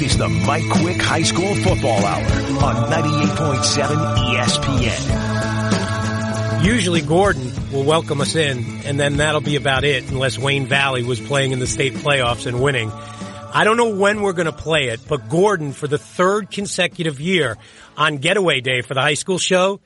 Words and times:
This 0.00 0.12
is 0.12 0.18
the 0.18 0.30
Mike 0.30 0.66
Quick 0.70 0.96
High 0.96 1.24
School 1.24 1.54
Football 1.56 2.06
Hour 2.06 2.24
on 2.64 2.90
98.7 2.90 4.16
ESPN. 4.32 6.64
Usually 6.64 7.02
Gordon 7.02 7.52
will 7.70 7.84
welcome 7.84 8.22
us 8.22 8.34
in, 8.34 8.64
and 8.86 8.98
then 8.98 9.18
that'll 9.18 9.42
be 9.42 9.56
about 9.56 9.84
it 9.84 10.10
unless 10.10 10.38
Wayne 10.38 10.64
Valley 10.64 11.04
was 11.04 11.20
playing 11.20 11.52
in 11.52 11.58
the 11.58 11.66
state 11.66 11.92
playoffs 11.92 12.46
and 12.46 12.62
winning. 12.62 12.90
I 12.90 13.64
don't 13.64 13.76
know 13.76 13.94
when 13.94 14.22
we're 14.22 14.32
going 14.32 14.46
to 14.46 14.52
play 14.52 14.88
it, 14.88 15.00
but 15.06 15.28
Gordon, 15.28 15.72
for 15.72 15.86
the 15.86 15.98
third 15.98 16.50
consecutive 16.50 17.20
year 17.20 17.58
on 17.98 18.16
Getaway 18.16 18.62
Day 18.62 18.80
for 18.80 18.94
the 18.94 19.02
high 19.02 19.12
school 19.12 19.36
show, 19.36 19.80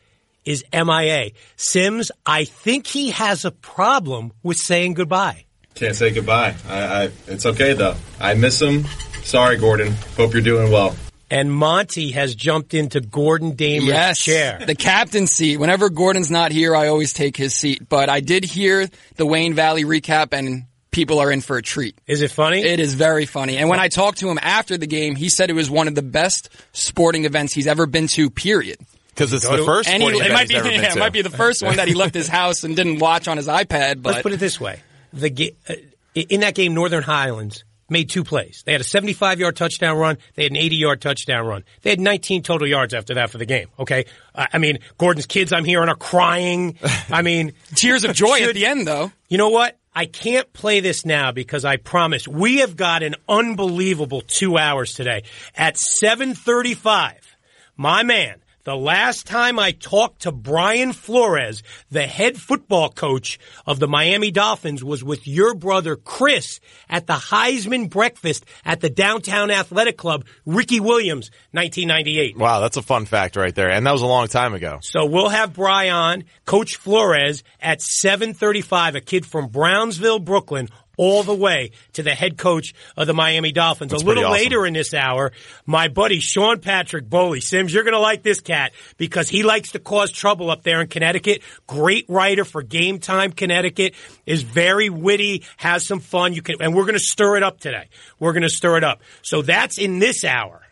is 0.44 0.62
MIA. 0.72 1.30
Sims, 1.56 2.12
I 2.24 2.44
think 2.44 2.86
he 2.86 3.10
has 3.10 3.44
a 3.44 3.50
problem 3.50 4.32
with 4.44 4.58
saying 4.58 4.94
goodbye. 4.94 5.46
Can't 5.74 5.96
say 5.96 6.12
goodbye. 6.12 6.54
I, 6.68 7.06
I, 7.06 7.10
it's 7.26 7.46
okay 7.46 7.72
though. 7.72 7.96
I 8.20 8.34
miss 8.34 8.62
him. 8.62 8.84
Sorry, 9.24 9.56
Gordon. 9.56 9.92
Hope 10.16 10.32
you're 10.32 10.42
doing 10.42 10.70
well. 10.70 10.94
And 11.30 11.52
Monty 11.52 12.12
has 12.12 12.34
jumped 12.34 12.74
into 12.74 13.00
Gordon 13.00 13.56
Damer's 13.56 13.86
yes, 13.88 14.20
chair. 14.22 14.62
the 14.64 14.74
captain 14.74 15.26
seat. 15.26 15.56
Whenever 15.56 15.88
Gordon's 15.90 16.30
not 16.30 16.52
here, 16.52 16.76
I 16.76 16.88
always 16.88 17.12
take 17.12 17.36
his 17.36 17.56
seat. 17.56 17.88
But 17.88 18.08
I 18.08 18.20
did 18.20 18.44
hear 18.44 18.88
the 19.16 19.26
Wayne 19.26 19.54
Valley 19.54 19.84
recap, 19.84 20.32
and 20.32 20.64
people 20.90 21.18
are 21.18 21.32
in 21.32 21.40
for 21.40 21.56
a 21.56 21.62
treat. 21.62 21.98
Is 22.06 22.22
it 22.22 22.30
funny? 22.30 22.60
It 22.62 22.78
is 22.78 22.94
very 22.94 23.26
funny. 23.26 23.56
And 23.56 23.68
when 23.68 23.80
I 23.80 23.88
talked 23.88 24.18
to 24.18 24.28
him 24.28 24.38
after 24.40 24.76
the 24.76 24.86
game, 24.86 25.16
he 25.16 25.28
said 25.28 25.50
it 25.50 25.54
was 25.54 25.70
one 25.70 25.88
of 25.88 25.94
the 25.94 26.02
best 26.02 26.50
sporting 26.72 27.24
events 27.24 27.52
he's 27.54 27.66
ever 27.66 27.86
been 27.86 28.06
to. 28.08 28.30
Period. 28.30 28.78
Because 29.08 29.32
it's 29.32 29.48
the 29.48 29.64
first 29.64 29.88
And 29.88 30.02
he, 30.02 30.08
it 30.10 30.16
event 30.16 30.32
might 30.34 30.40
he's 30.42 30.48
be 30.50 30.56
ever 30.56 30.68
been 30.68 30.80
yeah, 30.82 30.88
it 30.90 30.92
to. 30.94 30.98
might 31.00 31.12
be 31.12 31.22
the 31.22 31.30
first 31.30 31.62
one 31.62 31.76
that 31.76 31.88
he 31.88 31.94
left 31.94 32.14
his 32.14 32.28
house 32.28 32.62
and 32.64 32.76
didn't 32.76 32.98
watch 32.98 33.26
on 33.28 33.38
his 33.38 33.48
iPad. 33.48 34.02
But 34.02 34.12
Let's 34.12 34.22
put 34.22 34.32
it 34.32 34.40
this 34.40 34.60
way: 34.60 34.80
the 35.12 35.30
ga- 35.30 35.56
uh, 35.68 35.74
in 36.14 36.40
that 36.40 36.54
game, 36.54 36.74
Northern 36.74 37.02
Highlands 37.02 37.64
made 37.88 38.10
two 38.10 38.24
plays. 38.24 38.62
They 38.64 38.72
had 38.72 38.80
a 38.80 38.84
75 38.84 39.38
yard 39.40 39.56
touchdown 39.56 39.96
run. 39.96 40.18
They 40.34 40.44
had 40.44 40.52
an 40.52 40.58
80 40.58 40.76
yard 40.76 41.00
touchdown 41.00 41.46
run. 41.46 41.64
They 41.82 41.90
had 41.90 42.00
19 42.00 42.42
total 42.42 42.66
yards 42.68 42.94
after 42.94 43.14
that 43.14 43.30
for 43.30 43.38
the 43.38 43.46
game. 43.46 43.68
Okay, 43.78 44.06
uh, 44.34 44.46
I 44.52 44.58
mean 44.58 44.78
Gordon's 44.98 45.26
kids 45.26 45.52
I'm 45.52 45.64
hearing 45.64 45.88
are 45.88 45.96
crying. 45.96 46.76
I 47.10 47.22
mean 47.22 47.52
tears 47.74 48.04
of 48.04 48.14
joy 48.14 48.38
Should- 48.38 48.48
at 48.50 48.54
the 48.54 48.66
end, 48.66 48.86
though. 48.86 49.12
You 49.28 49.38
know 49.38 49.50
what? 49.50 49.78
I 49.96 50.06
can't 50.06 50.52
play 50.52 50.80
this 50.80 51.04
now 51.06 51.30
because 51.30 51.64
I 51.64 51.76
promise 51.76 52.26
we 52.26 52.58
have 52.58 52.76
got 52.76 53.04
an 53.04 53.14
unbelievable 53.28 54.22
two 54.26 54.58
hours 54.58 54.94
today. 54.94 55.22
At 55.54 55.76
735, 55.78 57.36
my 57.76 58.02
man, 58.02 58.42
the 58.64 58.76
last 58.76 59.26
time 59.26 59.58
I 59.58 59.72
talked 59.72 60.22
to 60.22 60.32
Brian 60.32 60.92
Flores, 60.92 61.62
the 61.90 62.06
head 62.06 62.38
football 62.38 62.88
coach 62.88 63.38
of 63.66 63.78
the 63.78 63.86
Miami 63.86 64.30
Dolphins, 64.30 64.82
was 64.82 65.04
with 65.04 65.28
your 65.28 65.54
brother 65.54 65.96
Chris 65.96 66.60
at 66.88 67.06
the 67.06 67.12
Heisman 67.12 67.90
breakfast 67.90 68.44
at 68.64 68.80
the 68.80 68.90
Downtown 68.90 69.50
Athletic 69.50 69.98
Club, 69.98 70.24
Ricky 70.46 70.80
Williams, 70.80 71.30
1998. 71.52 72.38
Wow, 72.38 72.60
that's 72.60 72.78
a 72.78 72.82
fun 72.82 73.04
fact 73.04 73.36
right 73.36 73.54
there. 73.54 73.70
And 73.70 73.86
that 73.86 73.92
was 73.92 74.02
a 74.02 74.06
long 74.06 74.28
time 74.28 74.54
ago. 74.54 74.78
So 74.82 75.04
we'll 75.04 75.28
have 75.28 75.52
Brian, 75.52 76.24
Coach 76.46 76.76
Flores 76.76 77.44
at 77.60 77.82
735, 77.82 78.94
a 78.94 79.00
kid 79.00 79.26
from 79.26 79.48
Brownsville, 79.48 80.20
Brooklyn, 80.20 80.68
all 80.96 81.22
the 81.22 81.34
way 81.34 81.72
to 81.94 82.02
the 82.02 82.14
head 82.14 82.36
coach 82.36 82.74
of 82.96 83.06
the 83.06 83.14
Miami 83.14 83.52
Dolphins. 83.52 83.90
That's 83.90 84.02
a 84.02 84.06
little 84.06 84.24
awesome. 84.24 84.32
later 84.32 84.66
in 84.66 84.74
this 84.74 84.94
hour, 84.94 85.32
my 85.66 85.88
buddy 85.88 86.20
Sean 86.20 86.60
Patrick 86.60 87.08
Bowley 87.08 87.40
Sims, 87.40 87.72
you're 87.72 87.84
going 87.84 87.94
to 87.94 88.00
like 88.00 88.22
this 88.22 88.40
cat 88.40 88.72
because 88.96 89.28
he 89.28 89.42
likes 89.42 89.72
to 89.72 89.78
cause 89.78 90.10
trouble 90.10 90.50
up 90.50 90.62
there 90.62 90.80
in 90.80 90.88
Connecticut. 90.88 91.42
Great 91.66 92.06
writer 92.08 92.44
for 92.44 92.62
Game 92.62 92.98
Time 92.98 93.32
Connecticut. 93.32 93.94
Is 94.26 94.42
very 94.42 94.88
witty, 94.88 95.44
has 95.56 95.86
some 95.86 96.00
fun. 96.00 96.32
You 96.32 96.42
can, 96.42 96.56
and 96.60 96.74
we're 96.74 96.84
going 96.84 96.94
to 96.94 97.00
stir 97.00 97.36
it 97.36 97.42
up 97.42 97.60
today. 97.60 97.88
We're 98.18 98.32
going 98.32 98.42
to 98.42 98.48
stir 98.48 98.78
it 98.78 98.84
up. 98.84 99.02
So 99.22 99.42
that's 99.42 99.78
in 99.78 99.98
this 99.98 100.24
hour. 100.24 100.62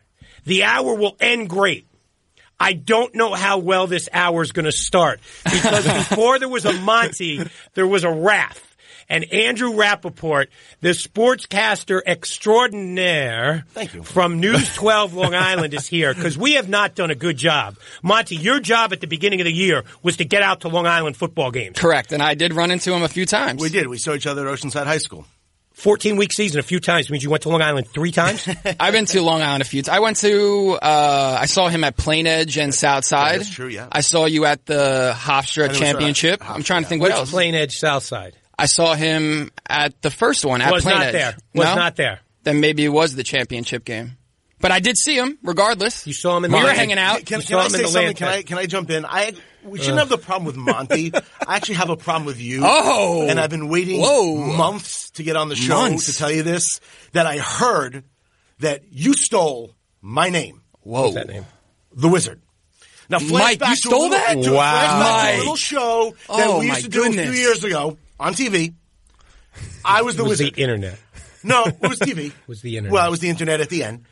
The 0.45 0.65
hour 0.65 0.95
will 0.95 1.17
end 1.21 1.49
great. 1.49 1.87
I 2.59 2.75
don't 2.75 3.15
know 3.15 3.35
how 3.35 3.59
well 3.59 3.89
this 3.89 4.09
hour 4.13 4.41
is 4.41 4.53
going 4.53 4.67
to 4.67 4.73
start 4.73 5.21
because 5.45 5.85
before 6.09 6.39
there 6.39 6.49
was 6.49 6.65
a 6.65 6.73
Monty, 6.73 7.45
there 7.75 7.87
was 7.87 8.05
a 8.05 8.09
Raph. 8.09 8.61
And 9.09 9.25
Andrew 9.33 9.73
Rappaport, 9.73 10.47
the 10.81 10.91
sportscaster 10.91 12.01
extraordinaire 12.07 13.65
Thank 13.71 13.95
you. 13.95 14.03
from 14.03 14.41
News 14.41 14.75
12 14.75 15.15
Long 15.15 15.35
Island 15.35 15.75
is 15.75 15.87
here 15.87 16.15
because 16.15 16.37
we 16.39 16.55
have 16.55 16.69
not 16.69 16.95
done 16.95 17.11
a 17.11 17.15
good 17.15 17.37
job. 17.37 17.77
Monty, 18.03 18.37
your 18.37 18.61
job 18.61 18.93
at 18.93 19.01
the 19.01 19.07
beginning 19.07 19.41
of 19.41 19.45
the 19.45 19.53
year 19.53 19.85
was 20.03 20.17
to 20.19 20.25
get 20.25 20.43
out 20.43 20.63
to 20.63 20.69
Long 20.69 20.87
Island 20.87 21.17
football 21.17 21.51
games. 21.51 21.79
Correct. 21.79 22.13
And 22.13 22.23
I 22.23 22.35
did 22.35 22.55
run 22.55 22.71
into 22.71 22.93
him 22.93 23.03
a 23.03 23.09
few 23.09 23.27
times. 23.27 23.61
We 23.61 23.69
did. 23.69 23.87
We 23.87 23.99
saw 23.99 24.15
each 24.15 24.27
other 24.27 24.49
at 24.49 24.55
Oceanside 24.59 24.87
High 24.87 24.99
School. 24.99 25.27
14 25.75 26.17
week 26.17 26.33
season 26.33 26.61
a 26.61 26.63
few 26.63 26.81
times 26.81 27.11
means 27.11 27.25
you 27.25 27.31
went 27.31 27.43
to 27.43 27.49
Long 27.49 27.63
Island 27.63 27.89
three 27.89 28.13
times? 28.13 28.47
I've 28.81 28.93
been 28.93 29.07
to 29.07 29.23
Long 29.23 29.43
Island 29.43 29.63
a 29.63 29.65
few 29.65 29.83
times. 29.83 29.97
I 29.97 30.01
went 30.01 30.17
to, 30.19 30.79
uh, 30.81 31.39
I 31.41 31.47
saw 31.47 31.69
him 31.69 31.83
at 31.83 31.97
Plain 31.97 32.27
Edge 32.27 32.59
and 32.59 32.75
Southside. 32.75 33.41
that's 33.41 33.51
true, 33.51 33.69
yeah. 33.69 33.89
I 33.91 34.03
saw 34.03 34.27
you 34.27 34.45
at 34.45 34.65
the 34.67 35.15
Hofstra 35.17 35.75
Championship. 35.75 36.41
Hofstra, 36.41 36.55
I'm 36.55 36.63
trying 36.63 36.83
to 36.83 36.85
yeah. 36.85 36.89
think 36.89 37.03
what 37.03 37.11
Which 37.11 37.19
else. 37.19 37.31
Plain 37.31 37.55
Edge 37.55 37.79
Southside? 37.79 38.37
I 38.59 38.67
saw 38.67 38.95
him 38.95 39.51
at 39.69 40.01
the 40.03 40.11
first 40.11 40.45
one 40.45 40.61
at 40.61 40.71
Was 40.73 40.83
Plain 40.85 40.99
not 40.99 41.13
there. 41.13 41.37
Was 41.55 41.65
No? 41.67 41.75
not 41.75 41.97
there. 41.97 42.21
Then 42.45 42.61
maybe 42.61 42.85
it 42.85 42.89
was 42.91 43.15
the 43.15 43.23
championship 43.23 43.85
game. 43.85 44.17
But 44.61 44.71
I 44.71 44.79
did 44.79 44.97
see 44.97 45.17
him, 45.17 45.39
regardless. 45.43 46.07
You 46.07 46.13
saw 46.13 46.37
him 46.37 46.45
in 46.45 46.53
we 46.53 46.59
the 46.61 46.65
were 46.67 46.73
hanging 46.73 46.99
out. 46.99 47.25
Can, 47.27 47.41
You 47.41 47.47
can 47.47 47.57
I 47.59 47.69
say 47.69 47.83
something? 47.85 48.15
Can 48.15 48.29
I 48.29 48.43
can 48.43 48.59
I 48.59 48.67
jump 48.67 48.91
in? 48.91 49.05
I 49.05 49.33
we 49.65 49.79
shouldn't 49.81 49.99
have 49.99 50.09
the 50.09 50.19
problem 50.19 50.45
with 50.45 50.57
Monty. 50.57 51.13
I 51.47 51.57
actually 51.57 51.77
have 51.77 51.91
a 51.91 51.97
problem 51.97 52.27
with 52.27 52.41
you. 52.41 52.61
Oh! 52.65 53.27
and 53.29 53.41
I've 53.41 53.51
been 53.51 53.69
waiting 53.69 54.01
Whoa. 54.01 54.37
months 54.37 55.11
to 55.13 55.25
get 55.25 55.35
on 55.37 55.49
the 55.49 55.57
show 55.57 55.75
Months. 55.75 56.07
to 56.07 56.15
tell 56.19 56.31
you 56.31 56.43
this. 56.45 56.81
That 57.13 57.27
I 57.27 57.39
heard 57.39 58.05
that 58.61 58.83
you 58.93 59.15
stole 59.15 59.75
my 60.01 60.29
name, 60.31 60.63
Whoa. 60.83 61.03
What's 61.03 61.15
that 61.15 61.27
name? 61.29 61.45
the 61.95 62.09
Wizard. 62.09 62.41
Now, 63.09 63.19
flashback 63.19 63.31
Mike, 63.31 63.53
you 63.61 63.67
to 63.67 63.73
a 63.73 63.77
stole 63.77 64.09
little- 64.11 64.11
that? 64.11 64.43
to- 64.45 64.53
Wow. 64.53 64.73
flashback 64.73 64.93
to 64.93 65.23
Mike. 65.25 65.35
a 65.35 65.39
little 65.39 65.57
show 65.57 66.11
that 66.29 66.47
Oh, 66.49 66.59
we 66.61 66.67
used 66.69 66.83
to 66.83 66.89
do 66.89 67.05
a 67.05 67.13
few 67.13 67.33
years 67.33 67.65
ago 67.65 67.99
on 68.23 68.35
TV. 68.35 68.75
I 69.85 70.03
was 70.03 70.17
the 70.17 70.23
It 70.25 70.29
was 70.29 70.39
Wizard. 70.41 70.55
the 70.55 70.63
internet. 70.63 70.99
no, 71.45 71.65
it 71.67 71.81
was 71.83 71.99
TV. 71.99 72.27
it 72.27 72.33
Was 72.47 72.63
the 72.63 72.77
internet. 72.79 72.93
Well, 72.93 73.07
it 73.07 73.11
was 73.11 73.21
the 73.21 73.29
internet 73.29 73.61
at 73.61 73.69
the 73.69 73.85
end. 73.85 74.05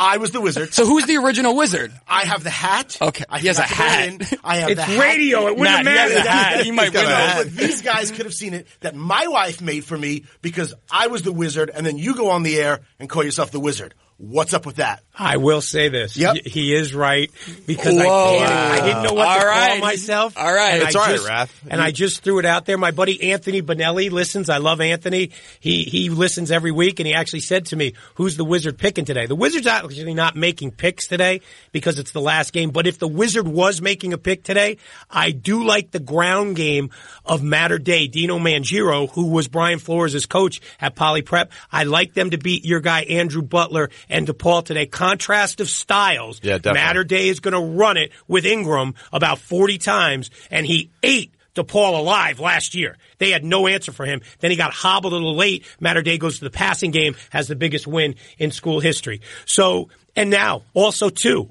I 0.00 0.18
was 0.18 0.30
the 0.30 0.40
Wizard. 0.40 0.72
So 0.74 0.86
who's 0.86 1.06
the 1.06 1.16
original 1.16 1.56
wizard? 1.56 1.92
I 2.06 2.24
have 2.24 2.44
the 2.44 2.50
hat. 2.50 2.96
Okay, 3.02 3.24
I 3.28 3.40
he 3.40 3.48
has 3.48 3.58
a 3.58 3.64
forgot 3.64 3.76
to 3.76 3.82
put 3.82 3.84
it 3.84 4.22
hat. 4.22 4.32
in. 4.32 4.38
I 4.44 4.56
have 4.58 4.70
It's 4.70 4.78
the 4.80 4.84
hat. 4.84 5.00
radio. 5.00 5.46
It 5.48 5.56
wouldn't 5.56 5.84
Matt, 5.84 5.86
have 5.86 6.10
he 6.12 6.22
mattered. 6.22 6.60
a. 6.60 6.64
He 6.64 6.70
might 6.70 6.92
No, 6.94 7.00
win 7.00 7.08
no, 7.08 7.34
but 7.38 7.50
these 7.52 7.82
guys 7.82 8.10
could 8.12 8.24
have 8.26 8.32
seen 8.34 8.54
it 8.54 8.68
that 8.80 8.94
my 8.94 9.26
wife 9.26 9.60
made 9.60 9.84
for 9.84 9.98
me 9.98 10.24
because 10.40 10.72
I 10.88 11.08
was 11.08 11.22
the 11.22 11.32
wizard, 11.32 11.68
and 11.74 11.84
then 11.84 11.98
you 11.98 12.14
go 12.14 12.30
on 12.30 12.44
the 12.44 12.60
air 12.60 12.80
and 13.00 13.08
call 13.10 13.24
yourself 13.24 13.50
the 13.50 13.58
wizard. 13.60 13.92
What's 14.20 14.52
up 14.52 14.66
with 14.66 14.76
that? 14.76 15.04
I 15.16 15.36
will 15.36 15.60
say 15.60 15.88
this. 15.90 16.16
Yep. 16.16 16.38
He 16.44 16.74
is 16.74 16.92
right 16.92 17.30
because 17.66 17.96
I 17.96 18.04
Whoa. 18.04 18.38
panicked. 18.38 18.52
I 18.82 18.86
didn't 18.86 19.02
know 19.04 19.12
what 19.14 19.28
All 19.28 19.40
to 19.40 19.46
right. 19.46 19.68
call 19.70 19.78
myself. 19.78 20.36
All 20.36 20.52
right. 20.52 20.74
And 20.74 20.82
It's 20.82 20.96
I 20.96 20.98
all 21.00 21.06
right, 21.06 21.16
just, 21.16 21.28
Raph. 21.28 21.50
And 21.70 21.80
I 21.80 21.90
just 21.92 22.22
threw 22.24 22.40
it 22.40 22.44
out 22.44 22.64
there. 22.66 22.76
My 22.78 22.90
buddy 22.90 23.30
Anthony 23.32 23.62
Bonelli 23.62 24.10
listens. 24.10 24.48
I 24.50 24.56
love 24.58 24.80
Anthony. 24.80 25.30
He 25.60 25.84
he 25.84 26.10
listens 26.10 26.50
every 26.50 26.72
week, 26.72 26.98
and 26.98 27.06
he 27.06 27.14
actually 27.14 27.40
said 27.40 27.66
to 27.66 27.76
me, 27.76 27.94
"Who's 28.16 28.36
the 28.36 28.44
Wizard 28.44 28.76
picking 28.76 29.04
today?" 29.04 29.26
The 29.26 29.36
Wizard's 29.36 29.68
actually 29.68 30.14
not 30.14 30.34
making 30.34 30.72
picks 30.72 31.06
today 31.06 31.40
because 31.70 32.00
it's 32.00 32.10
the 32.12 32.20
last 32.20 32.52
game. 32.52 32.70
But 32.70 32.88
if 32.88 32.98
the 32.98 33.08
Wizard 33.08 33.46
was 33.46 33.80
making 33.80 34.12
a 34.14 34.18
pick 34.18 34.42
today, 34.42 34.78
I 35.08 35.30
do 35.30 35.62
like 35.64 35.92
the 35.92 36.00
ground 36.00 36.56
game 36.56 36.90
of 37.24 37.44
Mater 37.44 37.78
Dei. 37.78 38.08
Dino 38.08 38.38
Mangiero, 38.40 39.08
who 39.12 39.28
was 39.28 39.46
Brian 39.46 39.78
Flores' 39.78 40.26
coach 40.26 40.60
at 40.80 40.96
Poly 40.96 41.22
Prep, 41.22 41.52
I 41.70 41.84
like 41.84 42.14
them 42.14 42.30
to 42.30 42.38
beat 42.38 42.64
your 42.64 42.80
guy 42.80 43.02
Andrew 43.02 43.42
Butler 43.42 43.90
and 44.08 44.26
DePaul 44.26 44.64
today. 44.64 44.86
Contrast 44.86 45.60
of 45.60 45.68
styles. 45.68 46.40
Yeah, 46.42 46.58
definitely. 46.58 46.80
Mater 46.80 47.04
Dei 47.04 47.28
is 47.28 47.40
going 47.40 47.54
to 47.54 47.78
run 47.78 47.96
it 47.96 48.12
with 48.26 48.46
Ingram 48.46 48.94
about 49.12 49.38
40 49.38 49.78
times, 49.78 50.30
and 50.50 50.66
he 50.66 50.90
ate 51.02 51.32
DePaul 51.54 51.98
alive 51.98 52.40
last 52.40 52.74
year. 52.74 52.96
They 53.18 53.30
had 53.30 53.44
no 53.44 53.66
answer 53.66 53.92
for 53.92 54.06
him. 54.06 54.20
Then 54.40 54.50
he 54.50 54.56
got 54.56 54.72
hobbled 54.72 55.12
a 55.12 55.16
little 55.16 55.34
late. 55.34 55.64
Mater 55.80 56.02
Dei 56.02 56.18
goes 56.18 56.38
to 56.38 56.44
the 56.44 56.50
passing 56.50 56.90
game, 56.90 57.16
has 57.30 57.48
the 57.48 57.56
biggest 57.56 57.86
win 57.86 58.14
in 58.38 58.50
school 58.50 58.80
history. 58.80 59.20
So, 59.46 59.88
and 60.14 60.30
now 60.30 60.62
also 60.74 61.10
too, 61.10 61.50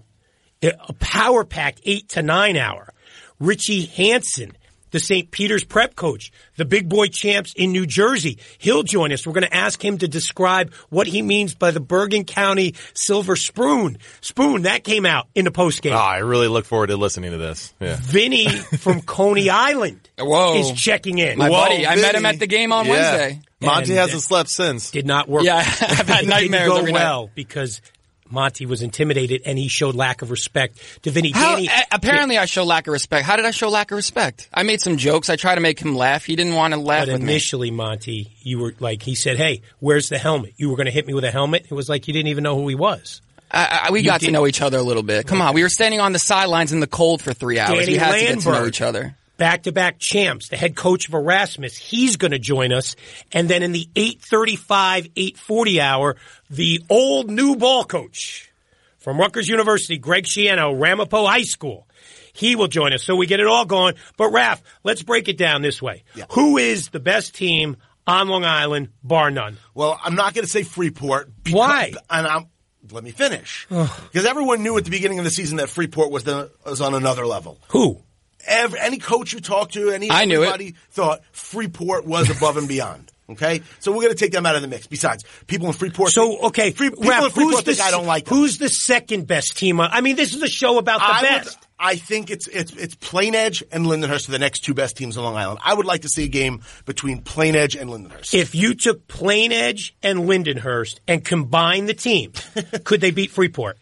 a 0.61 0.93
power 0.93 1.43
pack 1.43 1.77
eight 1.83 2.09
to 2.09 2.21
nine 2.21 2.57
hour. 2.57 2.93
Richie 3.39 3.85
Hansen, 3.85 4.57
the 4.91 4.99
St. 4.99 5.29
Peter's 5.31 5.63
prep 5.63 5.95
coach, 5.95 6.31
the 6.55 6.65
big 6.65 6.87
boy 6.89 7.07
champs 7.07 7.53
in 7.55 7.71
New 7.71 7.85
Jersey. 7.85 8.37
He'll 8.57 8.83
join 8.83 9.11
us. 9.11 9.25
We're 9.25 9.33
going 9.33 9.43
to 9.47 9.55
ask 9.55 9.83
him 9.83 9.97
to 9.99 10.07
describe 10.07 10.73
what 10.89 11.07
he 11.07 11.21
means 11.21 11.55
by 11.55 11.71
the 11.71 11.79
Bergen 11.79 12.23
County 12.23 12.75
Silver 12.93 13.35
Spoon. 13.35 13.97
Spoon, 14.21 14.63
that 14.63 14.83
came 14.83 15.05
out 15.05 15.27
in 15.35 15.45
the 15.45 15.51
post 15.51 15.81
game. 15.81 15.93
Oh, 15.93 15.97
ah, 15.97 16.07
I 16.09 16.17
really 16.19 16.47
look 16.47 16.65
forward 16.65 16.87
to 16.87 16.97
listening 16.97 17.31
to 17.31 17.37
this. 17.37 17.73
Yeah. 17.79 17.97
Vinny 17.99 18.47
from 18.79 19.01
Coney 19.01 19.49
Island 19.49 20.09
Whoa. 20.19 20.55
is 20.59 20.71
checking 20.73 21.17
in. 21.19 21.37
My 21.37 21.49
Whoa, 21.49 21.55
buddy. 21.65 21.85
I 21.85 21.95
met 21.97 22.15
him 22.15 22.25
at 22.25 22.39
the 22.39 22.47
game 22.47 22.71
on 22.71 22.85
Yeah. 22.85 22.91
Wednesday. 22.91 23.41
Monty 23.59 23.91
And- 23.93 23.99
hasn't 23.99 24.17
uh, 24.23 24.27
slept 24.27 24.49
since. 24.49 24.91
Did 24.91 25.05
not 25.07 25.27
work. 25.27 25.43
Yeah, 25.43 25.57
I've 25.81 26.07
had 26.07 26.27
nightmares 26.27 26.61
didn't 26.63 26.67
go 26.69 26.77
every 26.77 26.91
night. 26.93 26.99
well 26.99 27.29
because 27.33 27.81
Monty 28.29 28.65
was 28.65 28.81
intimidated 28.81 29.41
and 29.45 29.57
he 29.57 29.67
showed 29.67 29.95
lack 29.95 30.21
of 30.21 30.31
respect 30.31 30.79
to 31.03 31.11
Vinny. 31.11 31.31
How, 31.31 31.55
Danny, 31.55 31.69
apparently, 31.91 32.37
I 32.37 32.45
show 32.45 32.63
lack 32.63 32.87
of 32.87 32.93
respect. 32.93 33.25
How 33.25 33.35
did 33.35 33.45
I 33.45 33.51
show 33.51 33.69
lack 33.69 33.91
of 33.91 33.95
respect? 33.95 34.49
I 34.53 34.63
made 34.63 34.81
some 34.81 34.97
jokes. 34.97 35.29
I 35.29 35.35
tried 35.35 35.55
to 35.55 35.61
make 35.61 35.79
him 35.79 35.95
laugh. 35.95 36.25
He 36.25 36.35
didn't 36.35 36.53
want 36.55 36.73
to 36.73 36.79
laugh 36.79 37.05
But 37.05 37.13
with 37.13 37.21
me. 37.21 37.31
initially, 37.31 37.71
Monty, 37.71 38.31
you 38.41 38.59
were 38.59 38.73
like, 38.79 39.01
he 39.03 39.15
said, 39.15 39.37
"Hey, 39.37 39.61
where's 39.79 40.09
the 40.09 40.17
helmet? 40.17 40.53
You 40.57 40.69
were 40.69 40.75
going 40.75 40.85
to 40.87 40.91
hit 40.91 41.07
me 41.07 41.13
with 41.13 41.23
a 41.23 41.31
helmet." 41.31 41.67
It 41.69 41.73
was 41.73 41.89
like 41.89 42.07
you 42.07 42.13
didn't 42.13 42.29
even 42.29 42.43
know 42.43 42.55
who 42.55 42.67
he 42.67 42.75
was. 42.75 43.21
I, 43.49 43.85
I, 43.85 43.91
we 43.91 44.03
got 44.03 44.21
to 44.21 44.31
know 44.31 44.45
each 44.45 44.61
other 44.61 44.77
a 44.77 44.83
little 44.83 45.03
bit. 45.03 45.25
Come 45.25 45.41
on, 45.41 45.53
we 45.53 45.63
were 45.63 45.69
standing 45.69 46.01
on 46.01 46.11
the 46.11 46.19
sidelines 46.19 46.73
in 46.73 46.79
the 46.81 46.87
cold 46.87 47.21
for 47.21 47.33
three 47.33 47.59
hours. 47.59 47.79
Danny 47.79 47.93
we 47.93 47.97
had 47.97 48.13
to 48.13 48.19
get 48.19 48.39
to 48.41 48.51
know 48.51 48.65
each 48.65 48.81
other. 48.81 49.15
Back-to-back 49.37 49.99
champs, 49.99 50.49
the 50.49 50.57
head 50.57 50.75
coach 50.75 51.07
of 51.07 51.13
Erasmus, 51.13 51.77
he's 51.77 52.17
going 52.17 52.31
to 52.31 52.39
join 52.39 52.73
us. 52.73 52.95
And 53.31 53.47
then 53.47 53.63
in 53.63 53.71
the 53.71 53.87
8:35, 53.95 55.13
8:40 55.13 55.79
hour, 55.79 56.15
the 56.49 56.81
old 56.89 57.29
new 57.29 57.55
ball 57.55 57.83
coach 57.83 58.51
from 58.97 59.19
Rutgers 59.19 59.47
University, 59.47 59.97
Greg 59.97 60.25
Schiano, 60.25 60.79
Ramapo 60.79 61.25
High 61.25 61.43
School. 61.43 61.87
He 62.33 62.55
will 62.55 62.67
join 62.67 62.93
us. 62.93 63.03
So 63.03 63.15
we 63.15 63.25
get 63.25 63.39
it 63.39 63.47
all 63.47 63.65
going. 63.65 63.95
But 64.15 64.29
Raf, 64.29 64.61
let's 64.83 65.01
break 65.01 65.27
it 65.27 65.37
down 65.37 65.61
this 65.61 65.81
way. 65.81 66.03
Who 66.31 66.57
is 66.57 66.89
the 66.89 66.99
best 66.99 67.33
team 67.33 67.77
on 68.05 68.27
Long 68.27 68.45
Island, 68.45 68.89
bar 69.03 69.31
none? 69.31 69.57
Well, 69.73 69.99
I'm 70.03 70.15
not 70.15 70.33
going 70.33 70.45
to 70.45 70.51
say 70.51 70.63
Freeport. 70.63 71.31
Because, 71.43 71.57
Why? 71.57 71.93
And 72.09 72.27
I'm. 72.27 72.47
Let 72.91 73.03
me 73.03 73.11
finish. 73.11 73.65
Because 73.69 74.25
everyone 74.25 74.63
knew 74.63 74.77
at 74.77 74.85
the 74.85 74.91
beginning 74.91 75.19
of 75.19 75.25
the 75.25 75.31
season 75.31 75.57
that 75.57 75.67
Freeport 75.67 76.09
was 76.09 76.23
the, 76.23 76.51
was 76.65 76.79
on 76.79 76.93
another 76.93 77.25
level. 77.25 77.59
Who? 77.69 78.01
Every, 78.45 78.79
any 78.79 78.97
coach 78.97 79.33
you 79.33 79.39
talk 79.39 79.71
to, 79.71 79.89
any 79.89 80.09
I 80.11 80.25
knew 80.25 80.41
it. 80.43 80.45
everybody 80.47 80.75
thought 80.91 81.21
Freeport 81.31 82.05
was 82.05 82.29
above 82.29 82.57
and 82.57 82.67
beyond. 82.67 83.11
Okay, 83.29 83.61
so 83.79 83.91
we're 83.91 84.03
going 84.03 84.13
to 84.13 84.17
take 84.17 84.31
them 84.31 84.45
out 84.45 84.55
of 84.55 84.61
the 84.61 84.69
mix. 84.69 84.87
Besides, 84.87 85.25
people 85.47 85.67
in 85.67 85.73
Freeport. 85.73 86.11
So 86.13 86.43
okay, 86.43 86.71
Free, 86.71 86.89
people 86.91 87.03
in 87.11 87.29
Freeport 87.29 87.65
who's 87.65 87.77
the 87.77 87.83
I 87.83 87.91
don't 87.91 88.05
like 88.05 88.23
them. 88.23 88.37
who's 88.37 88.57
the 88.57 88.69
second 88.69 89.27
best 89.27 89.57
team? 89.57 89.81
I 89.81 89.99
mean, 89.99 90.15
this 90.15 90.33
is 90.33 90.41
a 90.41 90.47
show 90.47 90.77
about 90.77 90.99
the 91.01 91.05
I 91.07 91.21
would- 91.21 91.43
best. 91.43 91.57
I 91.77 91.97
think 91.97 92.29
it's 92.31 92.47
it's 92.47 92.71
it's 92.71 92.95
Plain 92.95 93.35
Edge 93.35 93.63
and 93.69 93.85
Lindenhurst 93.85 94.29
are 94.29 94.31
the 94.31 94.39
next 94.39 94.61
two 94.61 94.73
best 94.73 94.95
teams 94.95 95.17
on 95.17 95.25
Long 95.25 95.35
Island. 95.35 95.59
I 95.61 95.73
would 95.73 95.85
like 95.85 96.03
to 96.03 96.07
see 96.07 96.23
a 96.23 96.27
game 96.29 96.61
between 96.85 97.21
Plain 97.21 97.57
Edge 97.57 97.75
and 97.75 97.89
Lindenhurst. 97.89 98.33
If 98.33 98.55
you 98.55 98.73
took 98.75 99.09
Plain 99.09 99.51
Edge 99.51 99.93
and 100.01 100.19
Lindenhurst 100.19 101.01
and 101.05 101.21
combined 101.25 101.89
the 101.89 101.93
teams, 101.95 102.41
could 102.85 103.01
they 103.01 103.11
beat 103.11 103.31
Freeport? 103.31 103.77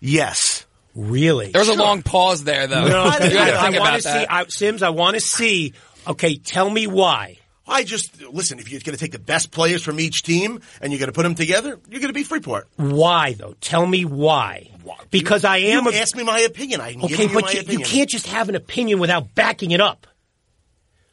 yes, 0.00 0.66
Really? 0.94 1.52
There 1.52 1.60
was 1.60 1.68
a 1.68 1.74
long 1.74 2.02
pause 2.02 2.44
there, 2.44 2.66
though. 2.66 2.86
No, 2.86 3.04
you 3.06 3.10
I, 3.10 3.18
think 3.18 3.34
I 3.36 3.62
want 3.70 3.76
about 3.76 3.96
to 3.96 4.02
see. 4.02 4.26
I, 4.28 4.44
Sims. 4.48 4.82
I 4.82 4.90
want 4.90 5.14
to 5.14 5.20
see. 5.20 5.72
Okay, 6.06 6.36
tell 6.36 6.68
me 6.68 6.86
why. 6.86 7.38
I 7.66 7.84
just 7.84 8.22
listen. 8.22 8.58
If 8.58 8.70
you're 8.70 8.80
going 8.80 8.96
to 8.96 9.00
take 9.00 9.12
the 9.12 9.18
best 9.18 9.52
players 9.52 9.82
from 9.82 10.00
each 10.00 10.22
team 10.22 10.60
and 10.80 10.92
you're 10.92 10.98
going 10.98 11.08
to 11.08 11.14
put 11.14 11.22
them 11.22 11.34
together, 11.34 11.78
you're 11.88 12.00
going 12.00 12.08
to 12.08 12.12
beat 12.12 12.26
Freeport. 12.26 12.68
Why 12.76 13.34
though? 13.34 13.54
Tell 13.60 13.86
me 13.86 14.04
why. 14.04 14.70
why? 14.82 14.96
Because 15.10 15.44
I 15.44 15.58
am 15.58 15.84
You 15.84 15.92
a 15.92 15.94
ask 15.94 16.16
me 16.16 16.24
my 16.24 16.40
opinion. 16.40 16.80
I'm 16.80 16.98
okay, 17.04 17.08
giving 17.08 17.28
you 17.28 17.34
but 17.34 17.44
my 17.44 17.52
you, 17.52 17.78
you 17.78 17.84
can't 17.84 18.10
just 18.10 18.26
have 18.26 18.48
an 18.48 18.56
opinion 18.56 18.98
without 18.98 19.34
backing 19.34 19.70
it 19.70 19.80
up. 19.80 20.06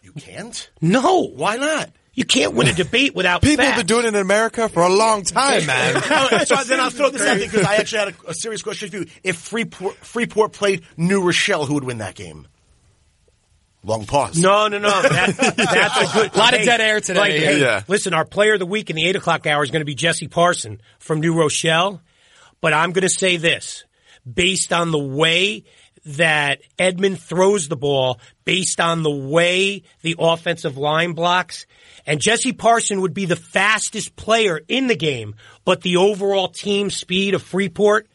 You 0.02 0.12
can't. 0.14 0.70
No, 0.82 1.28
Why 1.28 1.58
not? 1.58 1.92
You 2.14 2.26
can't 2.26 2.54
win 2.54 2.68
a 2.68 2.74
debate 2.74 3.16
without 3.16 3.42
People 3.42 3.66
have 3.66 3.78
been 3.78 3.86
doing 3.86 4.06
it 4.06 4.10
in 4.10 4.16
America 4.16 4.68
for 4.70 4.84
a 4.84 4.90
long 4.90 5.24
time, 5.24 5.66
man. 5.66 6.02
So 6.46 6.56
then 6.64 6.80
I'll 6.80 6.90
throw 6.90 7.10
this 7.10 7.22
out 7.22 7.38
there 7.38 7.48
because 7.48 7.66
I 7.66 7.76
actually 7.76 8.00
had 8.00 8.08
a, 8.26 8.30
a 8.30 8.34
serious 8.34 8.62
question 8.62 8.90
for 8.90 8.98
you. 8.98 9.06
If 9.24 9.38
Freeport, 9.38 9.96
Freeport 9.98 10.54
played 10.54 10.84
New 10.98 11.24
Rochelle, 11.24 11.66
who 11.66 11.76
would 11.76 11.84
win 11.84 12.00
that 12.00 12.16
game? 12.16 12.48
Long 13.84 14.06
pause. 14.06 14.38
No, 14.38 14.68
no, 14.68 14.78
no. 14.78 14.90
That, 14.90 15.36
that's 15.38 16.12
a 16.12 16.14
good. 16.14 16.36
a 16.36 16.38
Lot 16.38 16.54
of 16.54 16.66
dead 16.66 16.82
air 16.82 17.00
today. 17.00 17.20
Like, 17.20 17.32
hey, 17.32 17.62
Yeah. 17.62 17.84
Listen, 17.88 18.14
our 18.14 18.26
player 18.26 18.54
of 18.54 18.60
the 18.60 18.66
week 18.66 18.90
in 18.90 18.96
the 18.98 19.08
eight 19.08 19.16
o'clock 19.16 19.48
hour 19.48 19.64
is 19.64 19.72
going 19.72 19.82
to 19.82 19.86
be 19.86 19.96
Jesse 19.96 20.28
Parson 20.28 20.82
from 21.00 21.22
New 21.22 21.34
Rochelle. 21.34 22.02
But 22.60 22.74
I'm 22.74 22.92
going 22.92 23.04
to 23.08 23.10
say 23.10 23.38
this, 23.38 23.86
based 24.32 24.74
on 24.74 24.92
the 24.92 25.00
way 25.00 25.64
that 26.06 26.60
Edmund 26.78 27.22
throws 27.22 27.70
the 27.70 27.78
ball, 27.78 28.20
based 28.44 28.82
on 28.82 29.04
the 29.04 29.12
way 29.12 29.84
the 30.02 30.16
offensive 30.20 30.78
line 30.78 31.14
blocks, 31.14 31.66
and 32.10 32.20
Jesse 32.20 32.52
Parson 32.54 33.02
would 33.02 33.14
be 33.14 33.26
the 33.26 33.36
fastest 33.38 34.16
player 34.18 34.60
in 34.68 34.88
the 34.88 34.96
game, 34.96 35.36
but 35.64 35.82
the 35.82 35.98
overall 35.98 36.48
team 36.50 36.90
speed 36.90 37.36
of 37.36 37.42
Freeport, 37.44 38.08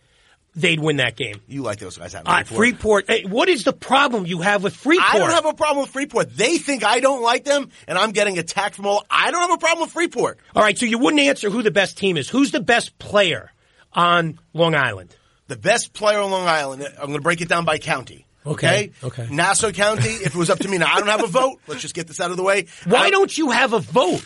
they'd 0.56 0.80
win 0.80 0.96
that 0.96 1.16
game. 1.16 1.40
You 1.48 1.62
like 1.62 1.78
those 1.78 1.96
guys 1.96 2.12
having 2.12 2.28
Uh, 2.30 2.42
Freeport. 2.44 3.06
hey, 3.08 3.24
what 3.24 3.48
is 3.48 3.64
the 3.64 3.72
problem 3.72 4.26
you 4.26 4.40
have 4.40 4.62
with 4.62 4.74
Freeport? 4.74 5.14
I 5.14 5.18
don't 5.18 5.30
have 5.30 5.46
a 5.46 5.54
problem 5.54 5.82
with 5.84 5.90
Freeport. 5.92 6.36
They 6.36 6.58
think 6.58 6.84
I 6.84 7.00
don't 7.00 7.22
like 7.22 7.44
them, 7.44 7.70
and 7.88 7.96
I'm 7.96 8.10
getting 8.12 8.36
attacked 8.38 8.74
from 8.74 8.86
all. 8.86 9.04
I 9.08 9.30
don't 9.30 9.40
have 9.40 9.52
a 9.52 9.58
problem 9.58 9.86
with 9.86 9.92
Freeport. 9.92 10.38
All 10.54 10.62
right, 10.62 10.76
so 10.76 10.86
you 10.86 10.98
wouldn't 10.98 11.22
answer 11.22 11.48
who 11.50 11.62
the 11.62 11.70
best 11.70 11.96
team 11.96 12.16
is. 12.16 12.28
Who's 12.28 12.50
the 12.50 12.60
best 12.60 12.98
player 12.98 13.52
on 13.92 14.38
Long 14.52 14.74
Island? 14.74 15.14
The 15.46 15.56
best 15.56 15.92
player 15.92 16.18
on 16.18 16.30
Long 16.30 16.46
Island. 16.48 16.84
I'm 16.98 17.06
going 17.06 17.18
to 17.18 17.22
break 17.22 17.40
it 17.42 17.48
down 17.48 17.64
by 17.64 17.78
county. 17.78 18.23
Okay, 18.46 18.90
okay. 19.02 19.26
Nassau 19.30 19.70
County. 19.72 20.08
If 20.10 20.26
it 20.28 20.36
was 20.36 20.50
up 20.50 20.58
to 20.60 20.68
me, 20.68 20.78
now 20.78 20.92
I 20.92 20.98
don't 20.98 21.08
have 21.08 21.24
a 21.24 21.26
vote. 21.26 21.60
Let's 21.66 21.80
just 21.82 21.94
get 21.94 22.06
this 22.08 22.20
out 22.20 22.30
of 22.30 22.36
the 22.36 22.42
way. 22.42 22.66
Why 22.84 23.04
I- 23.06 23.10
don't 23.10 23.36
you 23.36 23.50
have 23.50 23.72
a 23.72 23.80
vote? 23.80 24.22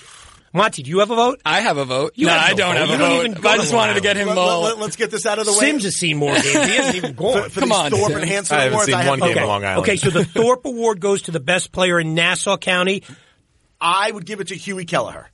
Monty, 0.55 0.83
do 0.83 0.89
you 0.91 1.01
have 1.01 1.11
a 1.11 1.15
vote? 1.15 1.43
I 1.45 1.61
have 1.61 1.77
a 1.77 1.85
vote. 1.85 2.13
You 2.15 2.27
no, 2.27 2.33
have 2.33 2.43
I 2.43 2.51
no 2.53 2.57
don't 2.57 2.69
vote. 2.75 2.79
have 2.79 2.89
You 2.89 2.95
a 2.95 2.99
don't 2.99 3.09
vote. 3.11 3.19
even 3.21 3.33
But 3.35 3.43
go 3.43 3.49
I 3.51 3.53
to 3.57 3.59
just 3.61 3.73
Long 3.73 3.81
wanted 3.81 3.95
to 3.95 4.01
get 4.01 4.17
him 4.17 4.29
Let, 4.29 4.39
all. 4.39 4.65
us 4.83 4.97
get 4.97 5.11
this 5.11 5.27
out 5.27 5.39
of 5.39 5.45
the 5.45 5.53
way. 5.53 5.59
Sims 5.59 5.85
has 5.85 5.97
seen 5.97 6.17
more 6.17 6.33
games. 6.33 6.47
He 6.47 6.53
hasn't 6.77 6.97
even 6.97 7.13
gone. 7.17 7.43
for, 7.45 7.51
for 7.51 7.61
Come 7.61 7.69
these 7.69 7.79
on, 7.79 7.91
Thorpe 7.91 8.09
Sim. 8.13 8.21
and 8.23 8.31
Hansen 8.31 8.57
I 8.57 8.61
haven't 8.63 8.73
awards, 8.73 8.87
seen 8.87 8.95
I 8.95 9.03
have 9.03 9.11
one 9.11 9.19
no 9.19 9.27
game 9.27 9.35
okay. 9.37 9.43
of 9.43 9.49
Long 9.49 9.65
Island. 9.65 9.83
okay, 9.83 9.97
so 9.97 10.09
the 10.11 10.25
Thorpe 10.25 10.65
Award 10.65 11.01
goes 11.01 11.23
to 11.23 11.33
the 11.33 11.39
best 11.41 11.71
player 11.71 12.01
in 12.01 12.15
Nassau 12.15 12.57
County. 12.57 13.03
I 13.79 14.11
would 14.11 14.25
give 14.25 14.41
it 14.41 14.49
to 14.49 14.55
Huey 14.55 14.87
Kelleher. 14.87 15.29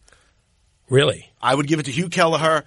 Really? 0.91 1.31
I 1.41 1.55
would 1.55 1.69
give 1.69 1.79
it 1.79 1.85
to 1.85 1.93
Hugh 1.93 2.09
Kelleher 2.09 2.65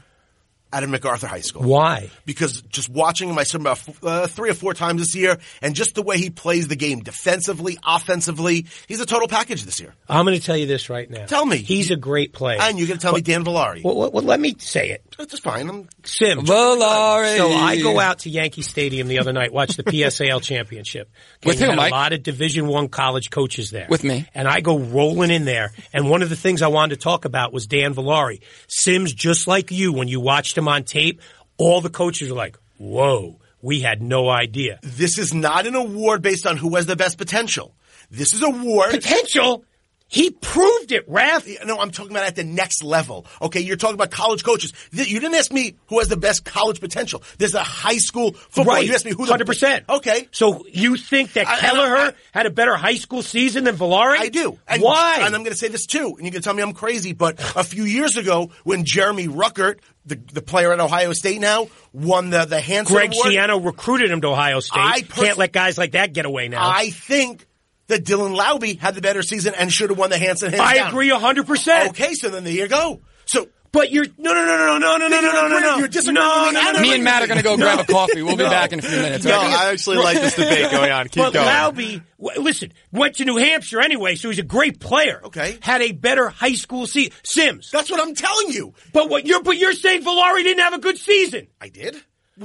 out 0.74 0.84
of 0.84 0.90
MacArthur 0.90 1.28
High 1.28 1.42
School. 1.42 1.64
Why? 1.64 2.10
Because 2.26 2.62
just 2.64 2.90
watching 2.90 3.30
him, 3.30 3.38
I 3.38 3.44
saw 3.44 3.58
him 3.58 3.62
about 3.62 3.90
uh, 4.04 4.28
three 4.28 4.50
or 4.50 4.54
four 4.54 4.74
times 4.74 5.02
this 5.02 5.16
year, 5.16 5.38
and 5.62 5.76
just 5.76 5.96
the 5.96 6.02
way 6.02 6.18
he 6.18 6.30
plays 6.30 6.68
the 6.68 6.76
game 6.76 7.00
defensively, 7.00 7.78
offensively, 7.86 8.66
he's 8.88 9.00
a 9.00 9.06
total 9.06 9.28
package 9.28 9.64
this 9.64 9.80
year. 9.80 9.94
I'm 10.10 10.26
going 10.26 10.38
to 10.38 10.46
tell 10.46 10.58
you 10.58 10.66
this 10.66 10.90
right 10.90 11.10
now. 11.10 11.26
Tell 11.26 11.46
me. 11.46 11.58
He's 11.58 11.92
a 11.92 11.96
great 11.96 12.34
player. 12.34 12.60
And 12.62 12.78
you're 12.78 12.88
going 12.88 13.00
to 13.00 13.02
tell 13.02 13.14
me 13.14 13.22
Dan 13.22 13.44
Villari. 13.46 13.84
well, 13.84 13.96
well, 13.96 14.12
well, 14.12 14.24
let 14.24 14.40
me 14.40 14.56
say 14.60 14.90
it. 14.90 15.04
That's 15.18 15.40
fine. 15.40 15.70
I'm, 15.70 15.90
Sims. 16.04 16.50
Villari. 16.50 17.38
So 17.38 17.52
I 17.52 17.82
go 17.82 18.00
out 18.00 18.20
to 18.20 18.30
Yankee 18.30 18.62
Stadium 18.62 19.08
the 19.08 19.20
other 19.20 19.34
night, 19.34 19.52
watch 19.52 19.76
the 19.76 19.84
PSAL 19.84 20.42
championship. 20.42 21.10
Okay, 21.38 21.50
With 21.50 21.60
who, 21.60 21.76
Mike? 21.76 21.92
A 21.92 21.96
lot 21.96 22.14
of 22.14 22.24
Division 22.24 22.68
One 22.68 22.88
college 22.88 23.30
coaches 23.30 23.72
there. 23.72 23.88
With 23.90 24.04
me. 24.04 24.28
And 24.36 24.48
I 24.48 24.62
go 24.62 24.78
rolling 24.78 25.32
in 25.32 25.46
there, 25.46 25.72
and 25.94 26.10
one 26.10 26.22
of 26.22 26.30
the 26.30 26.36
things 26.36 26.62
I 26.62 26.68
wanted 26.68 26.96
to 26.96 27.02
talk 27.02 27.26
about 27.26 27.52
was 27.54 27.68
Dan 27.68 27.94
Villari. 27.96 28.42
Sims, 28.68 29.14
just 29.14 29.48
like 29.48 29.72
you, 29.72 29.92
when 29.94 30.08
you 30.08 30.20
watched 30.20 30.58
him 30.58 30.67
on 30.68 30.84
tape, 30.84 31.22
all 31.58 31.82
the 31.82 31.90
coaches 31.90 32.30
are 32.32 32.36
like, 32.36 32.58
"Whoa, 32.78 33.40
we 33.62 33.82
had 33.82 34.02
no 34.02 34.30
idea." 34.30 34.80
this 34.84 35.18
is 35.18 35.34
not 35.34 35.66
an 35.66 35.76
award 35.76 36.22
based 36.22 36.46
on 36.46 36.58
who 36.58 36.76
has 36.76 36.86
the 36.86 36.96
best 36.96 37.18
potential. 37.18 37.76
This 38.10 38.34
is 38.34 38.42
a 38.42 38.48
award. 38.48 38.92
Potential. 38.92 39.66
He 40.10 40.30
proved 40.32 40.92
it, 40.94 41.10
Raph. 41.10 41.66
No, 41.66 41.80
I'm 41.80 41.92
talking 41.92 42.12
about 42.12 42.24
at 42.26 42.36
the 42.38 42.44
next 42.46 42.82
level. 42.82 43.26
Okay, 43.42 43.60
you're 43.60 43.76
talking 43.76 43.96
about 43.96 44.10
college 44.10 44.44
coaches. 44.44 44.72
You 44.92 45.20
didn't 45.20 45.36
ask 45.36 45.52
me 45.52 45.76
who 45.88 46.00
has 46.00 46.08
the 46.08 46.16
best 46.16 46.46
college 46.46 46.80
potential. 46.80 47.22
There's 47.38 47.56
a 47.56 47.64
high 47.64 47.98
school 47.98 48.32
football. 48.34 48.76
Right, 48.76 48.88
You 48.88 48.94
asked 48.94 49.04
me 49.06 49.12
who 49.12 49.26
hundred 49.26 49.48
percent. 49.48 49.84
Okay, 49.90 50.30
So 50.32 50.66
you 50.72 50.96
think 50.96 51.34
that 51.34 51.48
I- 51.48 51.56
I- 51.56 51.60
Kelleher 51.60 51.96
I- 51.98 52.14
had 52.32 52.46
a 52.46 52.50
better 52.52 52.76
high 52.78 52.96
school 52.96 53.22
season 53.22 53.66
than 53.66 53.76
Villari? 53.76 54.18
I 54.18 54.30
do. 54.30 54.58
And, 54.68 54.82
Why? 54.82 55.16
And 55.22 55.36
I'm 55.36 55.44
going 55.44 55.52
to 55.54 55.58
say 55.58 55.68
this 55.68 55.86
too, 55.86 56.16
and 56.18 56.26
you 56.26 56.32
can 56.32 56.42
tell 56.42 56.54
me 56.54 56.64
I'm 56.64 56.74
crazy, 56.74 57.12
but 57.14 57.40
a 57.58 57.64
few 57.66 57.84
years 57.84 58.16
ago, 58.16 58.52
when 58.64 58.86
Jeremy 58.86 59.28
Ruckert, 59.28 59.80
the, 60.06 60.16
the 60.32 60.42
player 60.42 60.72
at 60.72 60.80
Ohio 60.80 61.12
State 61.12 61.42
now, 61.42 61.68
won 61.92 62.30
the 62.30 62.46
the 62.46 62.62
Hansen 62.62 62.96
Greg 62.96 63.12
Award, 63.14 63.34
Schiano 63.34 63.66
recruited 63.66 64.10
him 64.10 64.22
to 64.22 64.28
Ohio 64.28 64.62
State. 64.62 64.80
I 64.80 65.02
pers- 65.02 65.26
Can't 65.26 65.38
let 65.38 65.52
guys 65.52 65.78
like 65.78 65.92
that 65.92 66.14
get 66.14 66.26
away 66.26 66.48
now. 66.48 66.66
I 66.70 66.92
think 66.92 67.46
that 67.88 68.04
Dylan 68.04 68.38
Laube 68.38 68.80
had 68.80 68.96
the 68.96 69.02
better 69.02 69.22
season 69.24 69.54
and 69.56 69.72
should 69.72 69.90
have 69.90 70.00
won 70.00 70.10
the 70.10 70.18
Hansen. 70.18 70.52
Hands 70.52 70.62
I 70.62 70.76
down. 70.76 70.90
agree 70.90 71.10
hundred 71.10 71.48
percent. 71.48 71.90
Okay, 71.92 72.14
so 72.14 72.30
then 72.30 72.44
there 72.44 72.54
you 72.54 72.68
go. 72.68 73.02
So 73.26 73.48
But 73.74 73.92
you're 73.92 74.06
no 74.18 74.34
no 74.34 74.46
no 74.46 74.58
no 74.58 74.78
no 74.80 74.98
no 74.98 75.08
no 75.08 75.20
no 75.22 75.32
no 75.32 75.48
no 75.50 75.60
no. 75.60 75.78
You're 75.78 75.88
disagreeing 75.90 76.16
no, 76.16 76.46
with 76.48 76.54
me. 76.56 76.62
no, 76.64 76.72
no, 76.72 76.80
Me 76.82 76.96
and 76.96 77.04
Matt 77.04 77.24
are 77.24 77.28
going 77.28 77.38
to 77.38 77.44
go 77.44 77.58
grab 77.58 77.80
a 77.80 77.84
coffee. 77.86 78.22
We'll 78.24 78.38
be 78.38 78.44
No. 78.44 78.50
back 78.50 78.72
in 78.72 78.80
a 78.80 78.82
few 78.82 78.98
minutes. 78.98 79.26
No, 79.26 79.38
okay? 79.38 79.54
I 79.54 79.72
actually 79.72 79.98
like 79.98 80.18
this 80.20 80.36
debate 80.36 80.72
going 80.72 80.92
on. 80.92 81.08
Keep 81.10 81.24
But 81.24 81.34
going. 81.34 81.46
Laube, 81.48 82.02
w- 82.20 82.42
listen, 82.42 82.72
went 82.92 83.16
to 83.16 83.26
New 83.26 83.36
Hampshire 83.38 83.82
anyway, 83.82 84.16
so 84.16 84.30
he's 84.30 84.40
a 84.40 84.44
great 84.44 84.80
player. 84.80 85.20
Okay. 85.26 85.58
had 85.62 85.82
a 85.82 85.92
better 85.92 86.30
high 86.30 86.54
school 86.54 86.88
season. 86.88 87.12
Sims, 87.24 87.70
that's 87.72 87.92
what 87.92 88.00
I'm 88.02 88.16
telling 88.16 88.50
you. 88.52 88.74
but 88.94 89.10
what 89.10 89.26
you're 89.26 89.44
but 89.44 89.58
you're 89.58 89.74
saying 89.74 90.04
Villari 90.04 90.44
didn't 90.44 90.64
have 90.64 90.74
a 90.74 90.80
good 90.80 90.98
season. 90.98 91.48
I 91.62 91.68
did. 91.70 91.96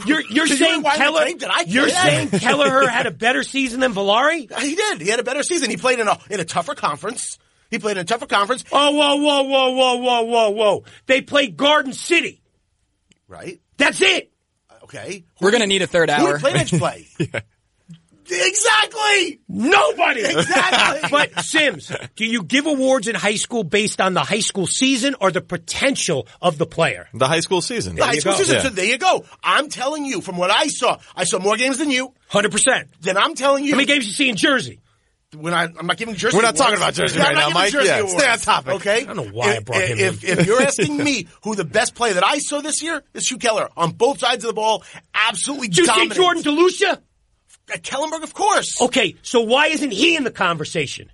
You're 0.07 0.21
you're 0.23 0.47
Did 0.47 0.59
you 0.61 0.67
saying 0.67 0.83
Keller. 0.85 1.25
tape? 1.25 1.39
Did 1.39 1.49
I 1.51 1.65
you're 1.67 1.89
say 1.89 1.95
that? 1.95 2.29
saying 2.31 2.41
Kelleher 2.41 2.89
had 2.89 3.07
a 3.07 3.11
better 3.11 3.43
season 3.43 3.81
than 3.81 3.93
Villari. 3.93 4.51
He 4.61 4.75
did. 4.75 5.01
He 5.03 5.09
had 5.09 5.21
a 5.21 5.23
better 5.23 5.43
season. 5.43 5.69
He 5.71 5.77
played 5.77 6.01
in 6.01 6.09
a 6.09 6.19
in 6.31 6.41
a 6.41 6.45
tougher 6.45 6.75
conference. 6.75 7.39
He 7.71 7.79
played 7.79 7.97
in 7.97 8.03
a 8.03 8.05
tougher 8.05 8.27
conference, 8.27 8.65
Oh 8.73 8.91
whoa 8.93 9.17
whoa 9.17 9.43
whoa 9.45 9.71
whoa 9.71 9.95
whoa 9.97 10.23
whoa 10.23 10.51
whoa! 10.51 10.85
They 11.07 11.21
played 11.23 11.57
Garden 11.57 11.93
City. 11.93 12.43
right? 13.29 13.61
That's 13.79 14.01
it. 14.03 14.31
Uh, 14.71 14.75
okay. 14.85 15.25
We're 15.41 15.51
going 15.51 15.63
to 15.63 15.67
need 15.67 15.83
a 15.83 15.87
third 15.87 16.11
Who 16.11 16.27
hour. 16.27 16.33
did 16.35 16.41
Plain 16.41 16.57
Edge 16.57 16.71
play? 16.79 17.07
Exactly. 18.31 19.41
Nobody. 19.49 20.21
Exactly. 20.25 21.09
but 21.11 21.41
Sims, 21.41 21.93
do 22.17 22.25
you 22.25 22.43
give 22.43 22.67
awards 22.67 23.09
in 23.09 23.15
high 23.15 23.37
school 23.37 23.65
based 23.65 24.01
on 24.01 24.15
the 24.15 24.21
high 24.21 24.41
school 24.41 24.67
season 24.67 25.15
or 25.21 25.31
the 25.31 25.41
potential 25.41 26.27
of 26.41 26.59
the 26.59 26.67
player? 26.67 27.09
The 27.15 27.29
high 27.29 27.41
school 27.41 27.61
season. 27.61 27.97
The 27.97 28.05
high 28.05 28.19
school 28.19 28.33
go. 28.33 28.39
season. 28.39 28.57
Yeah. 28.57 28.63
So 28.63 28.69
there 28.71 28.85
you 28.85 28.99
go. 28.99 29.25
I'm 29.43 29.69
telling 29.69 30.05
you 30.05 30.21
from 30.21 30.37
what 30.37 30.51
I 30.51 30.69
saw. 30.69 30.99
I 31.17 31.25
saw 31.25 31.39
more 31.39 31.57
games 31.57 31.79
than 31.79 31.91
you. 31.91 32.15
Hundred 32.29 32.53
percent. 32.53 32.89
Then 33.01 33.17
I'm 33.17 33.35
telling 33.35 33.65
you. 33.65 33.73
How 33.73 33.77
many 33.77 33.87
games 33.87 34.07
you 34.07 34.13
see 34.13 34.29
in 34.29 34.37
Jersey? 34.37 34.81
when 35.37 35.55
I, 35.55 35.65
I'm 35.65 35.87
not 35.87 35.97
giving 35.97 36.15
Jersey. 36.15 36.37
We're 36.37 36.43
not 36.43 36.55
awards. 36.55 36.61
talking 36.61 36.77
about 36.77 36.95
Jersey 36.95 37.19
right 37.19 37.35
now, 37.35 37.51
Mike. 37.51 37.73
Jersey 37.73 37.89
Yeah, 37.89 38.01
awards, 38.01 38.19
stay 38.19 38.31
on 38.31 38.39
topic. 38.39 38.75
Okay. 38.75 39.03
I 39.03 39.05
don't 39.05 39.17
know 39.17 39.29
why 39.29 39.53
I 39.53 39.53
if, 39.55 39.65
brought 39.65 39.83
him 39.83 39.99
if, 39.99 40.25
in. 40.25 40.39
If 40.39 40.47
you're 40.47 40.63
asking 40.63 40.97
me 40.97 41.29
who 41.43 41.55
the 41.55 41.65
best 41.65 41.95
player 41.95 42.15
that 42.15 42.25
I 42.25 42.39
saw 42.39 42.61
this 42.61 42.83
year 42.83 43.03
is 43.15 43.31
Hugh 43.31 43.39
Keller 43.39 43.69
on 43.77 43.93
both 43.93 44.19
sides 44.19 44.45
of 44.45 44.49
the 44.49 44.55
ball, 44.55 44.83
absolutely 45.15 45.69
Did 45.69 45.87
you 45.87 45.87
see. 45.87 46.09
Jordan 46.11 46.43
DeLucia? 46.43 47.01
At 47.73 47.83
Kellenberg, 47.83 48.23
of 48.23 48.35
course. 48.35 48.81
Okay, 48.81 49.17
so 49.23 49.41
why 49.43 49.67
isn't 49.69 49.91
he 49.93 50.17
in 50.17 50.25
the 50.25 50.31
conversation? 50.31 51.11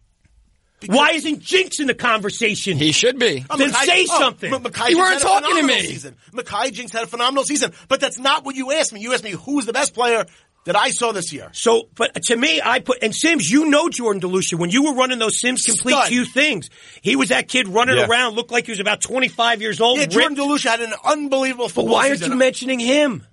why 0.86 1.10
isn't 1.10 1.40
Jinx 1.40 1.80
in 1.80 1.88
the 1.88 1.94
conversation? 1.94 2.78
He 2.78 2.92
should 2.92 3.18
be. 3.18 3.44
Oh, 3.50 3.56
Then 3.56 3.72
Mackay- 3.72 3.86
say 3.86 4.06
oh, 4.10 4.18
something. 4.20 4.54
M- 4.54 4.62
Mackay 4.62 4.90
You 4.90 4.98
weren't 4.98 5.14
had 5.14 5.22
a 5.22 5.24
talking 5.24 5.48
to 5.48 5.54
phenomenal 5.56 5.76
me. 5.82 5.86
Season. 5.86 6.16
Mackay 6.32 6.70
Jinks 6.70 6.92
had 6.92 7.02
a 7.02 7.06
phenomenal 7.08 7.42
season, 7.44 7.72
but 7.88 8.00
that's 8.00 8.18
not 8.18 8.44
what 8.44 8.54
you 8.54 8.70
asked 8.72 8.92
me. 8.92 9.00
You 9.00 9.12
asked 9.12 9.24
me 9.24 9.32
who's 9.32 9.66
the 9.66 9.72
best 9.72 9.92
player 9.92 10.24
that 10.66 10.76
I 10.76 10.90
saw 10.90 11.10
this 11.10 11.32
year. 11.32 11.50
So, 11.52 11.88
but 11.96 12.14
to 12.26 12.36
me, 12.36 12.60
I 12.64 12.78
put 12.78 13.02
and 13.02 13.12
Sims. 13.12 13.50
You 13.50 13.66
know 13.68 13.88
Jordan 13.88 14.22
DeLucia 14.22 14.54
when 14.56 14.70
you 14.70 14.84
were 14.84 14.94
running 14.94 15.18
those 15.18 15.40
Sims 15.40 15.62
complete 15.64 15.94
Stud. 15.94 16.08
few 16.08 16.24
things. 16.24 16.70
He 17.02 17.16
was 17.16 17.30
that 17.30 17.48
kid 17.48 17.66
running 17.66 17.96
Yeah. 17.96 18.06
around, 18.06 18.36
looked 18.36 18.52
like 18.52 18.66
he 18.66 18.70
was 18.72 18.78
about 18.80 19.00
twenty 19.00 19.28
five 19.28 19.60
years 19.60 19.80
old. 19.80 19.98
Yeah, 19.98 20.06
Jordan 20.06 20.36
ripped. 20.36 20.48
DeLucia 20.48 20.70
had 20.70 20.80
an 20.80 20.94
unbelievable 21.04 21.70
But 21.74 21.86
why 21.86 22.06
aren't 22.08 22.18
season. 22.20 22.32
you 22.32 22.38
mentioning 22.38 22.78
him? 22.78 23.26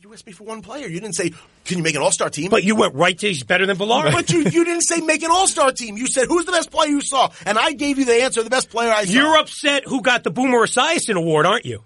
You 0.00 0.10
asked 0.14 0.26
me 0.26 0.32
for 0.32 0.44
one 0.44 0.62
player. 0.62 0.86
You 0.86 1.00
didn't 1.00 1.16
say, 1.16 1.32
can 1.68 1.78
you 1.78 1.84
make 1.84 1.94
an 1.94 2.02
all-star 2.02 2.30
team? 2.30 2.50
But 2.50 2.64
you 2.64 2.74
went 2.74 2.94
right 2.94 3.16
to 3.18 3.28
he's 3.28 3.44
better 3.44 3.66
than 3.66 3.76
Villar. 3.76 4.10
But 4.10 4.30
you, 4.30 4.40
you 4.40 4.64
didn't 4.64 4.82
say 4.82 5.00
make 5.00 5.22
an 5.22 5.30
all-star 5.30 5.70
team. 5.70 5.96
You 5.96 6.06
said, 6.08 6.26
who's 6.26 6.44
the 6.46 6.52
best 6.52 6.70
player 6.70 6.88
you 6.88 7.00
saw? 7.00 7.30
And 7.46 7.56
I 7.58 7.72
gave 7.72 7.98
you 7.98 8.04
the 8.04 8.14
answer, 8.22 8.42
the 8.42 8.50
best 8.50 8.70
player 8.70 8.90
I 8.90 9.04
saw. 9.04 9.12
You're 9.12 9.36
upset 9.38 9.84
who 9.86 10.02
got 10.02 10.24
the 10.24 10.30
Boomer 10.30 10.66
Esiason 10.66 11.14
award, 11.16 11.46
aren't 11.46 11.64
you? 11.64 11.84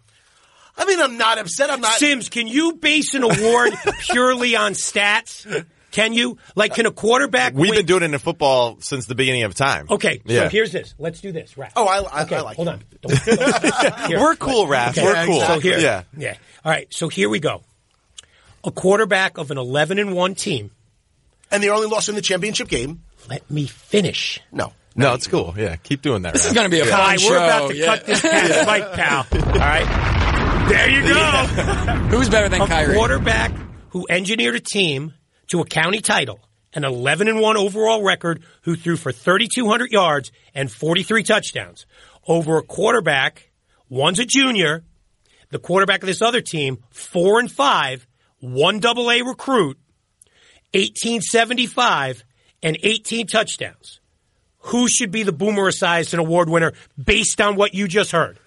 I 0.79 0.87
mean, 0.87 1.01
I'm 1.03 1.19
not 1.19 1.37
upset. 1.39 1.69
I'm 1.71 1.83
not. 1.83 1.93
Sims, 1.99 2.31
can 2.31 2.47
you 2.47 2.75
base 2.75 3.13
an 3.15 3.23
award 3.25 3.73
purely 4.11 4.57
on 4.57 4.73
stats? 4.73 5.67
Can 5.91 6.15
you? 6.15 6.39
Like, 6.57 6.75
can 6.75 6.87
a 6.87 6.91
quarterback 6.91 7.53
We've 7.53 7.69
win- 7.69 7.81
been 7.81 7.87
doing 7.87 8.03
it 8.03 8.13
in 8.15 8.19
football 8.19 8.79
since 8.81 9.05
the 9.05 9.15
beginning 9.15 9.43
of 9.43 9.55
time. 9.55 9.87
Okay, 9.91 10.23
so 10.27 10.49
here's 10.49 10.73
this. 10.73 10.95
Let's 10.99 11.21
do 11.21 11.31
this. 11.33 11.59
Right. 11.59 11.71
Oh, 11.77 11.85
I- 11.87 11.99
I- 12.21 12.23
okay, 12.23 12.37
I 12.37 12.41
like 12.41 12.57
hold 12.57 12.69
it. 12.69 12.71
on. 12.71 12.85
Don't- 13.03 13.25
don't- 13.27 14.01
here. 14.09 14.19
We're 14.21 14.37
cool, 14.37 14.67
Raph. 14.67 14.91
Okay, 14.93 15.05
We're 15.05 15.27
cool. 15.27 15.41
So 15.43 15.59
here, 15.61 15.79
Yeah. 15.79 16.05
yeah. 16.17 16.37
All 16.65 16.73
right. 16.73 16.87
So 16.95 17.09
here 17.09 17.29
we 17.29 17.39
go. 17.41 17.63
A 18.65 18.71
quarterback 18.71 19.39
of 19.39 19.51
an 19.51 19.59
11 19.59 19.99
and 19.99 20.15
one 20.15 20.35
team. 20.35 20.71
and 21.51 21.63
they 21.63 21.69
only 21.69 21.87
lost 21.89 22.09
in 22.09 22.15
the 22.15 22.23
championship 22.23 22.69
game. 22.69 23.03
Let 23.29 23.51
me 23.51 23.67
finish. 23.67 24.41
No. 24.53 24.73
No, 24.95 25.15
it's 25.15 25.27
cool. 25.27 25.55
Yeah, 25.57 25.77
keep 25.77 26.03
doing 26.03 26.23
that. 26.23 26.35
This 26.35 26.45
is 26.47 26.53
going 26.53 26.67
to 26.67 26.71
be 26.71 26.81
a 26.81 26.85
fun 26.85 26.99
Kai, 26.99 27.17
show. 27.17 27.31
we're 27.31 27.37
about 27.37 27.69
to 27.71 27.77
yeah. 27.77 27.87
cut 27.87 28.05
this 28.07 28.21
past 28.21 28.67
Mike, 28.67 28.93
pal. 28.93 29.27
All 29.33 29.59
right. 29.59 30.69
There 30.69 30.91
you 30.91 31.03
go. 31.03 31.15
Who's 32.17 32.29
better 32.29 32.49
than 32.49 32.61
a 32.61 32.67
Kyrie? 32.67 32.95
quarterback 32.95 33.53
who 33.91 34.07
engineered 34.09 34.55
a 34.55 34.61
team 34.61 35.15
to 35.49 35.61
a 35.61 35.65
county 35.65 36.01
title, 36.01 36.41
an 36.75 36.85
11 36.85 37.29
and 37.29 37.41
1 37.41 37.57
overall 37.57 38.03
record, 38.03 38.43
who 38.63 38.77
threw 38.77 38.97
for 38.97 39.13
3,200 39.13 39.91
yards 39.91 40.31
and 40.55 40.71
43 40.71 41.23
touchdowns 41.23 41.87
over 42.27 42.59
a 42.59 42.63
quarterback. 42.63 43.51
One's 43.89 44.19
a 44.19 44.25
junior. 44.27 44.85
The 45.51 45.59
quarterback 45.59 46.03
of 46.03 46.07
this 46.07 46.23
other 46.23 46.41
team, 46.43 46.79
four 46.91 47.39
and 47.41 47.51
five, 47.51 48.07
one 48.43 48.79
double 48.81 49.11
A 49.11 49.23
recruit, 49.23 49.79
1875 50.75 52.25
and 52.63 52.79
18 52.83 53.27
touchdowns. 53.27 54.01
Who 54.67 54.87
should 54.89 55.11
be 55.11 55.23
the 55.25 55.33
Boomer 55.33 55.71
Esiason 55.71 56.19
Award 56.19 56.49
winner 56.49 56.73
based 57.03 57.41
on 57.41 57.57
what 57.57 57.75
you 57.75 57.89
just 57.89 58.13
heard? 58.13 58.39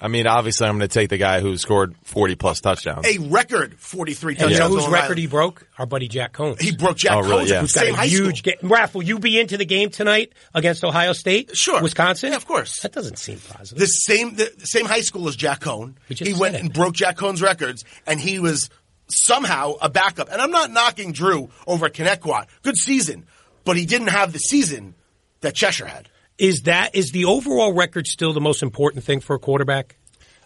I 0.00 0.08
mean, 0.08 0.26
obviously, 0.26 0.66
I'm 0.66 0.76
going 0.76 0.88
to 0.88 0.92
take 0.92 1.08
the 1.08 1.16
guy 1.16 1.40
who 1.40 1.56
scored 1.56 1.94
40 2.04 2.34
plus 2.34 2.60
touchdowns. 2.60 3.06
A 3.06 3.18
record 3.18 3.78
43 3.78 4.34
And 4.34 4.40
you 4.42 4.46
touchdowns. 4.48 4.58
know 4.74 4.76
whose 4.80 4.88
record 4.88 5.04
Island. 5.04 5.18
he 5.20 5.26
broke? 5.28 5.66
Our 5.78 5.86
buddy 5.86 6.08
Jack 6.08 6.32
Coan. 6.34 6.60
He 6.60 6.72
broke 6.76 6.98
Jack 6.98 7.12
Oh, 7.16 7.20
really? 7.22 7.44
Coan 7.46 7.48
Yeah. 7.48 7.54
at 7.54 7.56
the 7.56 7.60
Who's 7.62 7.72
got 7.74 7.80
same 7.84 7.94
a 7.94 7.96
high 7.96 8.06
huge 8.06 8.38
school. 8.38 8.52
game. 8.60 8.70
Raph, 8.70 8.94
will 8.94 9.02
you 9.04 9.18
be 9.18 9.40
into 9.40 9.56
the 9.56 9.64
game 9.64 9.90
tonight 9.90 10.32
against 10.52 10.84
Ohio 10.84 11.12
State? 11.14 11.56
Sure. 11.56 11.80
Wisconsin? 11.80 12.30
Yeah, 12.30 12.36
of 12.36 12.46
course. 12.46 12.80
That 12.80 12.92
doesn't 12.92 13.18
seem 13.18 13.38
positive. 13.38 13.78
The 13.78 13.86
same, 13.86 14.34
the, 14.34 14.52
the 14.58 14.66
same 14.66 14.84
high 14.84 15.00
school 15.00 15.26
as 15.28 15.36
Jack 15.36 15.60
Coan. 15.60 15.94
He 16.08 16.34
went 16.34 16.56
it. 16.56 16.60
and 16.60 16.72
broke 16.72 16.94
Jack 16.94 17.16
Coan's 17.16 17.40
records, 17.40 17.84
and 18.06 18.20
he 18.20 18.38
was 18.40 18.68
somehow 19.08 19.74
a 19.80 19.88
backup. 19.88 20.30
And 20.30 20.40
I'm 20.40 20.50
not 20.50 20.70
knocking 20.70 21.12
Drew 21.12 21.50
over 21.66 21.86
at 21.86 21.94
Connecticut. 21.94 22.46
Good 22.62 22.76
season, 22.76 23.26
but 23.64 23.76
he 23.76 23.86
didn't 23.86 24.08
have 24.08 24.32
the 24.32 24.38
season 24.38 24.94
that 25.40 25.54
Cheshire 25.54 25.86
had. 25.86 26.08
is 26.38 26.62
that 26.62 26.94
is 26.94 27.12
the 27.12 27.26
overall 27.26 27.72
record 27.72 28.06
still 28.06 28.32
the 28.32 28.40
most 28.40 28.62
important 28.62 29.04
thing 29.04 29.20
for 29.20 29.36
a 29.36 29.38
quarterback? 29.38 29.96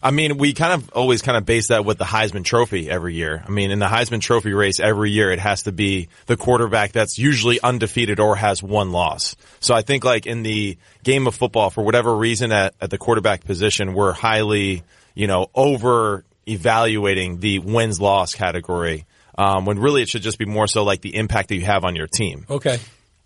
I 0.00 0.12
mean, 0.12 0.38
we 0.38 0.52
kind 0.52 0.74
of 0.74 0.90
always 0.90 1.22
kind 1.22 1.36
of 1.36 1.44
base 1.44 1.68
that 1.68 1.84
with 1.84 1.98
the 1.98 2.04
Heisman 2.04 2.44
Trophy 2.44 2.88
every 2.88 3.14
year. 3.14 3.42
I 3.44 3.50
mean, 3.50 3.72
in 3.72 3.80
the 3.80 3.86
Heisman 3.86 4.20
Trophy 4.20 4.52
race 4.52 4.78
every 4.78 5.10
year, 5.10 5.32
it 5.32 5.40
has 5.40 5.64
to 5.64 5.72
be 5.72 6.08
the 6.26 6.36
quarterback 6.36 6.92
that's 6.92 7.18
usually 7.18 7.60
undefeated 7.60 8.20
or 8.20 8.36
has 8.36 8.62
one 8.62 8.92
loss. 8.92 9.34
So 9.58 9.74
I 9.74 9.82
think 9.82 10.04
like 10.04 10.24
in 10.26 10.44
the 10.44 10.78
game 11.02 11.26
of 11.26 11.34
football, 11.34 11.70
for 11.70 11.82
whatever 11.82 12.14
reason 12.14 12.52
at, 12.52 12.74
at 12.80 12.90
the 12.90 12.98
quarterback 12.98 13.44
position, 13.44 13.92
we're 13.92 14.12
highly, 14.12 14.84
you 15.14 15.26
know, 15.26 15.48
over 15.52 16.24
evaluating 16.48 17.40
the 17.40 17.58
wins 17.60 18.00
loss 18.00 18.34
category. 18.34 19.06
Um, 19.36 19.64
when 19.66 19.78
really 19.78 20.02
it 20.02 20.08
should 20.08 20.22
just 20.22 20.38
be 20.38 20.46
more 20.46 20.66
so 20.66 20.82
like 20.82 21.00
the 21.00 21.14
impact 21.14 21.48
that 21.50 21.54
you 21.54 21.64
have 21.64 21.84
on 21.84 21.94
your 21.94 22.08
team. 22.08 22.44
Okay. 22.50 22.78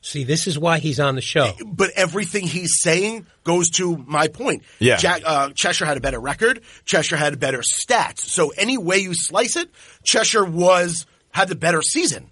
See, 0.03 0.25
this 0.25 0.47
is 0.47 0.59
why 0.59 0.79
he's 0.79 0.99
on 1.01 1.15
the 1.15 1.21
show. 1.23 1.53
But 1.65 1.91
everything 1.95 2.45
he's 2.47 2.81
saying 2.83 3.25
goes 3.45 3.71
to 3.71 3.97
my 3.97 4.27
point. 4.29 4.65
Yeah. 4.79 4.97
Jack, 4.97 5.23
uh, 5.25 5.51
Cheshire 5.55 5.87
had 5.87 5.97
a 5.97 6.01
better 6.01 6.19
record. 6.21 6.61
Cheshire 6.85 7.17
had 7.17 7.39
better 7.41 7.63
stats. 7.63 8.19
So 8.19 8.51
any 8.59 8.77
way 8.77 8.99
you 8.99 9.15
slice 9.15 9.57
it, 9.57 9.71
Cheshire 10.03 10.45
was 10.45 11.07
had 11.31 11.49
the 11.49 11.55
better 11.55 11.81
season. 11.83 12.31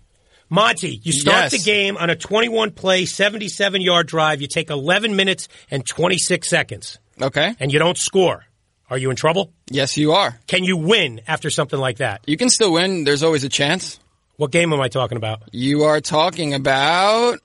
Monty, 0.51 1.01
you 1.05 1.13
start 1.13 1.45
Yes. 1.45 1.53
the 1.53 1.59
game 1.59 1.97
on 1.97 2.11
a 2.11 2.17
21 2.17 2.73
play, 2.73 3.07
77 3.07 3.81
yard 3.83 4.09
drive. 4.09 4.41
You 4.43 4.49
take 4.49 4.69
11 4.69 5.15
minutes 5.15 5.49
and 5.71 5.87
26 5.87 6.49
seconds, 6.51 6.99
Okay. 7.23 7.55
and 7.61 7.73
you 7.73 7.79
don't 7.79 7.97
score. 7.97 8.45
Are 8.91 8.99
you 8.99 9.11
in 9.11 9.17
trouble? 9.17 9.53
Yes, 9.71 9.97
you 9.97 10.13
are. 10.13 10.37
Can 10.49 10.65
you 10.65 10.77
win 10.77 11.21
after 11.29 11.49
something 11.49 11.79
like 11.79 11.99
that? 11.99 12.23
You 12.27 12.37
can 12.37 12.49
still 12.49 12.73
win. 12.73 13.05
There's 13.05 13.23
always 13.23 13.45
a 13.45 13.49
chance. 13.49 14.01
What 14.37 14.51
game 14.51 14.73
am 14.73 14.81
I 14.81 14.89
talking 14.89 15.17
about? 15.17 15.43
You 15.53 15.85
are 15.85 16.01
talking 16.01 16.55
about. 16.55 17.39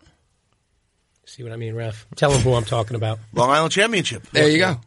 See 1.25 1.43
what 1.43 1.51
I 1.51 1.57
mean, 1.57 1.75
Ref? 1.75 2.07
Tell 2.15 2.31
him 2.31 2.41
who 2.41 2.53
I'm 2.55 2.65
talking 2.65 2.95
about. 2.95 3.19
Long 3.33 3.51
Island 3.51 3.71
Championship. 3.71 4.23
There 4.31 4.49
you 4.49 4.57
go. 4.57 4.79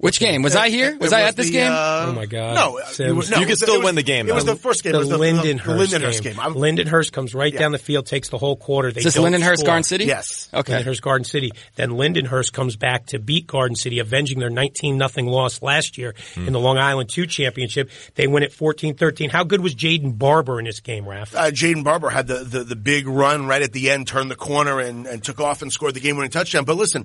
Which 0.00 0.20
game? 0.20 0.42
Was 0.42 0.54
I 0.54 0.68
here? 0.68 0.96
Was 0.96 1.12
It 1.12 1.16
I 1.16 1.22
at 1.22 1.34
this 1.34 1.46
the, 1.46 1.52
game? 1.54 1.72
uh, 1.72 2.06
Oh 2.08 2.12
my 2.12 2.26
God. 2.26 2.54
No, 2.54 2.78
Sims. 2.86 3.00
it 3.00 3.12
was- 3.16 3.30
no, 3.30 3.38
You 3.38 3.42
it 3.42 3.46
can 3.48 3.56
still 3.56 3.78
was- 3.78 3.84
win 3.84 3.94
the 3.96 4.04
game, 4.04 4.28
It 4.28 4.34
was 4.34 4.44
though. 4.44 4.54
the 4.54 4.60
first 4.60 4.84
game. 4.84 4.92
The 4.92 4.98
it 4.98 5.00
was 5.00 5.08
the, 5.08 5.18
Lindenhurst, 5.18 5.64
the 5.90 5.98
Lindenhurst 5.98 6.22
game. 6.22 6.32
game. 6.34 6.40
I'm- 6.40 6.54
Lindenhurst 6.54 7.10
comes 7.10 7.34
right 7.34 7.52
Yeah. 7.52 7.58
down 7.58 7.72
the 7.72 7.78
field, 7.78 8.06
takes 8.06 8.28
the 8.28 8.38
whole 8.38 8.54
quarter. 8.54 8.92
They 8.92 9.00
Is 9.00 9.04
this 9.06 9.14
don't 9.14 9.24
Lindenhurst 9.32 9.56
score. 9.58 9.66
Garden 9.66 9.82
City? 9.82 10.04
Yes. 10.04 10.48
Okay. 10.54 10.72
Lindenhurst 10.84 11.00
Garden 11.02 11.24
City. 11.24 11.50
Then 11.74 11.90
Lindenhurst 11.90 12.52
comes 12.52 12.76
back 12.76 13.06
to 13.06 13.18
beat 13.18 13.48
Garden 13.48 13.74
City, 13.74 13.98
avenging 13.98 14.38
their 14.38 14.50
19 14.50 14.98
nothing 14.98 15.26
loss 15.26 15.62
last 15.62 15.98
year 15.98 16.14
Hmm. 16.34 16.46
in 16.46 16.52
the 16.52 16.60
Long 16.60 16.78
Island 16.78 17.10
2 17.12 17.26
championship. 17.26 17.90
They 18.14 18.28
win 18.28 18.44
it 18.44 18.52
14-13. 18.52 19.30
How 19.30 19.42
good 19.42 19.62
was 19.62 19.74
Jaden 19.74 20.16
Barber 20.16 20.60
in 20.60 20.66
this 20.66 20.78
game, 20.78 21.08
Raf? 21.08 21.34
uh, 21.34 21.50
Jaden 21.50 21.82
Barber 21.82 22.10
had 22.10 22.28
the, 22.28 22.44
the, 22.44 22.62
the 22.62 22.76
big 22.76 23.08
run 23.08 23.48
right 23.48 23.62
at 23.62 23.72
the 23.72 23.90
end, 23.90 24.06
turned 24.06 24.30
the 24.30 24.36
corner 24.36 24.78
and, 24.78 25.08
and 25.08 25.24
took 25.24 25.40
off 25.40 25.60
and 25.60 25.72
scored 25.72 25.94
the 25.94 26.00
game 26.00 26.14
winning 26.16 26.30
touchdown. 26.30 26.64
But 26.64 26.76
listen, 26.76 27.04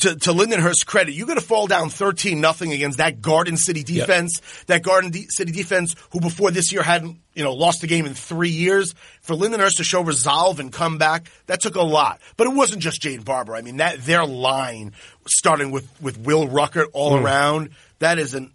to, 0.00 0.14
to 0.14 0.32
Lindenhurst's 0.34 0.84
credit, 0.84 1.14
you're 1.14 1.26
going 1.26 1.38
to 1.38 1.44
fall 1.44 1.66
down 1.66 1.88
13 1.88 2.33
nothing 2.34 2.72
against 2.72 2.98
that 2.98 3.20
Garden 3.20 3.56
City 3.56 3.82
defense, 3.82 4.40
that 4.66 4.82
Garden 4.82 5.10
D- 5.10 5.26
City 5.28 5.52
defense 5.52 5.94
who 6.10 6.20
before 6.20 6.50
this 6.50 6.72
year 6.72 6.82
hadn't, 6.82 7.18
you 7.34 7.42
know, 7.42 7.52
lost 7.52 7.80
the 7.80 7.86
game 7.86 8.06
in 8.06 8.14
three 8.14 8.50
years. 8.50 8.94
For 9.20 9.34
Lindenhurst 9.34 9.76
to 9.76 9.84
show 9.84 10.02
resolve 10.02 10.60
and 10.60 10.72
come 10.72 10.98
back, 10.98 11.30
that 11.46 11.60
took 11.60 11.74
a 11.74 11.82
lot. 11.82 12.20
But 12.36 12.46
it 12.46 12.54
wasn't 12.54 12.82
just 12.82 13.02
Jaden 13.02 13.24
Barber. 13.24 13.56
I 13.56 13.62
mean, 13.62 13.78
that, 13.78 14.04
their 14.04 14.24
line, 14.24 14.92
starting 15.26 15.70
with, 15.70 15.88
with 16.00 16.18
Will 16.18 16.46
Ruckert 16.46 16.88
all 16.92 17.12
mm. 17.12 17.22
around, 17.22 17.70
that 17.98 18.18
is 18.18 18.34
an, 18.34 18.52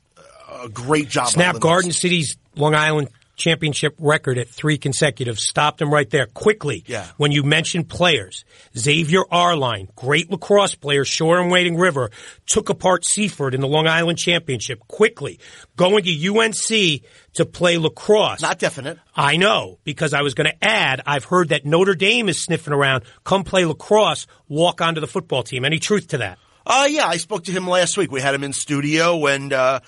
a 0.62 0.70
great 0.70 1.10
job. 1.10 1.28
Snap 1.28 1.60
Garden 1.60 1.92
City's 1.92 2.38
Long 2.56 2.76
Island 2.76 3.10
championship 3.40 3.96
record 3.98 4.38
at 4.38 4.48
three 4.48 4.78
consecutive. 4.78 5.40
Stopped 5.40 5.82
him 5.82 5.92
right 5.92 6.10
there 6.10 6.28
quickly. 6.28 6.84
Yeah. 6.86 7.08
When 7.18 7.32
you 7.32 7.42
mentioned 7.44 7.90
players, 7.90 8.46
Xavier 8.78 9.24
Arline, 9.32 9.88
great 9.96 10.30
lacrosse 10.30 10.76
player, 10.76 11.04
Shoreham-Wading 11.04 11.78
River, 11.78 12.12
took 12.46 12.70
apart 12.70 13.04
Seaford 13.06 13.56
in 13.56 13.62
the 13.62 13.68
Long 13.68 13.88
Island 13.88 14.20
championship 14.20 14.80
quickly. 14.88 15.40
Going 15.76 16.04
to 16.04 16.38
UNC 16.38 17.02
to 17.34 17.46
play 17.46 17.78
lacrosse. 17.78 18.42
Not 18.42 18.60
definite. 18.60 19.00
I 19.16 19.38
know 19.38 19.80
because 19.84 20.14
I 20.14 20.22
was 20.22 20.34
going 20.34 20.50
to 20.50 20.64
add. 20.64 21.02
I've 21.06 21.26
heard 21.26 21.50
that 21.50 21.66
Notre 21.66 21.96
Dame 21.96 22.30
is 22.30 22.44
sniffing 22.44 22.74
around. 22.74 23.04
Come 23.24 23.44
play 23.44 23.66
lacrosse. 23.66 24.28
Walk 24.48 24.82
onto 24.82 25.02
the 25.02 25.08
football 25.08 25.44
team. 25.44 25.66
Any 25.66 25.80
truth 25.80 26.10
to 26.10 26.20
that? 26.20 26.38
Uh, 26.66 26.88
yeah, 26.88 27.08
I 27.08 27.18
spoke 27.18 27.46
to 27.46 27.52
him 27.52 27.68
last 27.68 27.98
week. 27.98 28.12
We 28.12 28.22
had 28.22 28.36
him 28.36 28.44
in 28.44 28.54
studio, 28.54 29.26
and 29.26 29.52
uh, 29.52 29.80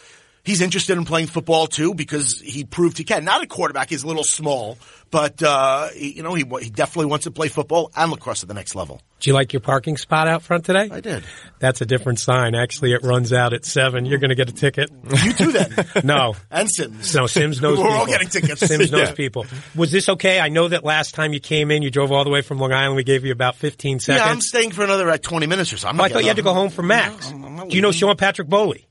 he's 0.43 0.61
interested 0.61 0.97
in 0.97 1.05
playing 1.05 1.27
football 1.27 1.67
too 1.67 1.93
because 1.93 2.39
he 2.39 2.63
proved 2.65 2.97
he 2.97 3.03
can. 3.03 3.23
Not 3.25 3.43
a 3.43 3.47
quarterback; 3.47 3.89
he's 3.89 4.03
a 4.03 4.07
little 4.07 4.23
small, 4.23 4.77
but 5.09 5.41
uh, 5.43 5.89
he, 5.89 6.13
you 6.13 6.23
know 6.23 6.33
he 6.33 6.45
he 6.61 6.69
definitely 6.69 7.07
wants 7.07 7.23
to 7.25 7.31
play 7.31 7.47
football 7.47 7.91
and 7.95 8.11
lacrosse 8.11 8.43
at 8.43 8.47
the 8.47 8.53
next 8.55 8.75
level. 8.75 9.01
Do 9.19 9.29
you 9.29 9.35
like 9.35 9.53
your 9.53 9.59
parking 9.59 9.97
spot 9.97 10.27
out 10.27 10.41
front 10.41 10.65
today? 10.65 10.89
I 10.91 10.99
did. 10.99 11.23
That's 11.59 11.79
a 11.81 11.85
different 11.85 12.19
sign. 12.19 12.55
Actually, 12.55 12.93
it 12.93 13.03
runs 13.03 13.31
out 13.31 13.53
at 13.53 13.65
seven. 13.65 14.05
You're 14.07 14.17
going 14.17 14.29
to 14.31 14.35
get 14.35 14.49
a 14.49 14.51
ticket. 14.51 14.89
You 15.23 15.33
too, 15.33 15.51
then. 15.51 15.69
No. 16.03 16.33
and 16.49 16.67
Sims. 16.67 17.13
No, 17.13 17.27
Sims 17.27 17.61
knows 17.61 17.77
We're 17.77 17.83
people. 17.85 17.99
all 17.99 18.07
getting 18.07 18.29
tickets. 18.29 18.61
Sims 18.65 18.91
knows 18.91 19.09
Yeah. 19.09 19.13
people. 19.13 19.45
Was 19.75 19.91
this 19.91 20.09
okay? 20.09 20.39
I 20.39 20.49
know 20.49 20.69
that 20.69 20.83
last 20.83 21.13
time 21.13 21.33
you 21.33 21.39
came 21.39 21.69
in, 21.69 21.83
you 21.83 21.91
drove 21.91 22.11
all 22.11 22.23
the 22.23 22.31
way 22.31 22.41
from 22.41 22.57
Long 22.57 22.73
Island. 22.73 22.95
We 22.95 23.03
gave 23.03 23.23
you 23.23 23.31
about 23.31 23.57
15 23.57 23.99
seconds. 23.99 24.25
Yeah, 24.25 24.31
I'm 24.31 24.41
staying 24.41 24.71
for 24.71 24.83
another 24.83 25.07
uh, 25.07 25.17
20 25.17 25.45
minutes 25.45 25.71
or 25.71 25.77
so. 25.77 25.87
I'm 25.89 26.01
Oh, 26.01 26.03
I 26.03 26.09
thought 26.09 26.23
you 26.23 26.27
had 26.29 26.37
to 26.37 26.41
go 26.41 26.55
home 26.55 26.71
for 26.71 26.81
Max. 26.81 27.31
No, 27.31 27.67
Do 27.69 27.75
you 27.75 27.83
know. 27.83 27.91
Sean 27.91 28.17
Patrick 28.17 28.47
Bowley? 28.49 28.87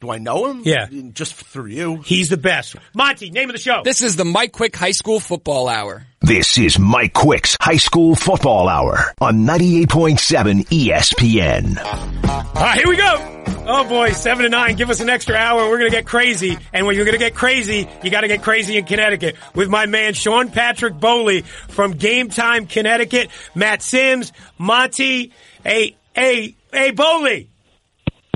Do 0.00 0.10
I 0.10 0.18
know 0.18 0.48
him? 0.48 0.62
Yeah. 0.64 0.86
Just 1.12 1.34
through 1.34 1.66
you. 1.66 1.96
He's 2.02 2.28
the 2.28 2.36
best. 2.36 2.76
Monty, 2.94 3.30
name 3.30 3.48
of 3.48 3.54
the 3.56 3.60
show. 3.60 3.82
This 3.82 4.00
is 4.00 4.14
the 4.14 4.24
Mike 4.24 4.52
Quick 4.52 4.76
High 4.76 4.92
School 4.92 5.18
Football 5.18 5.68
Hour. 5.68 6.06
This 6.20 6.56
is 6.56 6.78
Mike 6.78 7.14
Quick's 7.14 7.56
High 7.60 7.78
School 7.78 8.14
Football 8.14 8.68
Hour 8.68 9.12
on 9.20 9.44
98.7 9.44 10.66
ESPN. 10.68 11.78
All 11.84 12.62
right, 12.62 12.78
here 12.78 12.88
we 12.88 12.96
go. 12.96 13.34
Oh 13.70 13.88
boy, 13.88 14.12
seven 14.12 14.44
to 14.44 14.48
nine. 14.48 14.76
Give 14.76 14.88
us 14.88 15.00
an 15.00 15.08
extra 15.08 15.34
hour. 15.34 15.68
We're 15.68 15.78
gonna 15.78 15.90
get 15.90 16.06
crazy, 16.06 16.56
and 16.72 16.86
when 16.86 16.94
you're 16.96 17.04
gonna 17.04 17.18
get 17.18 17.34
crazy, 17.34 17.86
you 18.02 18.10
got 18.10 18.22
to 18.22 18.28
get 18.28 18.42
crazy 18.42 18.78
in 18.78 18.86
Connecticut 18.86 19.36
with 19.54 19.68
my 19.68 19.84
man 19.84 20.14
Sean 20.14 20.50
Patrick 20.50 20.98
Bowley 20.98 21.42
from 21.42 21.92
Game 21.92 22.30
Time 22.30 22.66
Connecticut. 22.66 23.28
Matt 23.54 23.82
Sims, 23.82 24.32
Monty, 24.56 25.32
hey, 25.64 25.96
hey, 26.14 26.56
hey, 26.72 26.92
Bowley, 26.92 27.50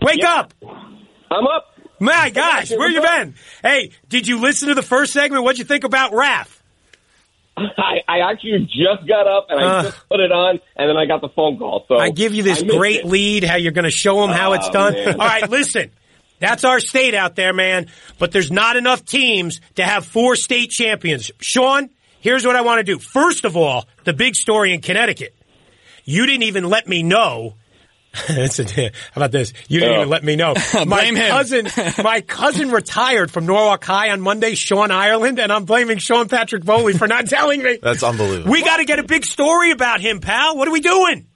wake 0.02 0.22
up! 0.22 0.52
I'm 1.32 1.46
up. 1.46 1.68
My 2.00 2.30
gosh, 2.30 2.70
where 2.70 2.90
you 2.90 3.00
been? 3.00 3.34
Hey, 3.62 3.90
did 4.08 4.26
you 4.26 4.40
listen 4.40 4.68
to 4.68 4.74
the 4.74 4.82
first 4.82 5.12
segment? 5.12 5.44
What'd 5.44 5.58
you 5.58 5.64
think 5.64 5.84
about 5.84 6.12
Raph? 6.12 6.48
I, 7.56 7.98
I 8.08 8.30
actually 8.30 8.60
just 8.66 9.06
got 9.06 9.26
up 9.26 9.46
and 9.50 9.60
I 9.60 9.64
Uh. 9.64 9.82
just 9.84 10.08
put 10.08 10.20
it 10.20 10.32
on, 10.32 10.58
and 10.76 10.88
then 10.88 10.96
I 10.96 11.04
got 11.06 11.20
the 11.20 11.28
phone 11.28 11.58
call. 11.58 11.84
So 11.86 11.96
I 11.98 12.10
give 12.10 12.34
you 12.34 12.42
this 12.42 12.62
great 12.62 13.00
it. 13.00 13.06
lead, 13.06 13.44
how 13.44 13.56
you're 13.56 13.72
going 13.72 13.84
to 13.84 13.90
show 13.90 14.20
them 14.22 14.30
how 14.30 14.54
it's 14.54 14.68
Oh, 14.68 14.72
done. 14.72 14.94
man. 14.94 15.20
All 15.20 15.26
right, 15.26 15.48
listen. 15.48 15.90
That's 16.40 16.64
our 16.64 16.80
state 16.80 17.14
out 17.14 17.36
there, 17.36 17.52
man. 17.52 17.86
But 18.18 18.32
there's 18.32 18.50
not 18.50 18.76
enough 18.76 19.04
teams 19.04 19.60
to 19.76 19.84
have 19.84 20.04
four 20.04 20.34
state 20.34 20.70
champions. 20.70 21.30
Sean, 21.40 21.88
here's 22.20 22.44
what 22.44 22.56
I 22.56 22.62
want 22.62 22.78
to 22.80 22.84
do. 22.84 22.98
First 22.98 23.44
of 23.44 23.56
all, 23.56 23.86
the 24.04 24.12
big 24.12 24.34
story 24.34 24.72
in 24.72 24.80
Connecticut. 24.80 25.36
You 26.04 26.26
didn't 26.26 26.42
even 26.44 26.64
let 26.64 26.88
me 26.88 27.04
know. 27.04 27.54
That's 28.28 28.58
a- 28.58 28.64
how 28.82 28.90
about 29.16 29.30
this? 29.32 29.52
You 29.68 29.80
didn't 29.80 29.94
Oh. 29.94 29.98
even 30.00 30.08
let 30.10 30.22
me 30.24 30.36
know. 30.36 30.54
my 30.74 30.84
Blame 30.84 31.16
him. 31.16 31.30
cousin, 31.30 31.68
my 32.02 32.20
cousin 32.20 32.70
retired 32.70 33.30
from 33.30 33.46
Norwalk 33.46 33.82
High 33.84 34.10
on 34.10 34.20
Monday, 34.20 34.54
Sean 34.54 34.90
Ireland, 34.90 35.38
and 35.38 35.50
I'm 35.52 35.64
blaming 35.64 35.98
Sean 35.98 36.28
Patrick 36.28 36.64
Bowley 36.64 36.92
for 36.92 37.06
not 37.08 37.26
telling 37.28 37.62
me. 37.62 37.78
That's 37.82 38.02
unbelievable. 38.02 38.50
We 38.52 38.62
got 38.62 38.76
to 38.78 38.84
get 38.84 38.98
a 38.98 39.02
big 39.04 39.24
story 39.24 39.70
about 39.70 40.00
him, 40.00 40.20
pal. 40.20 40.56
What 40.58 40.68
are 40.68 40.72
we 40.72 40.80
doing? 40.80 41.26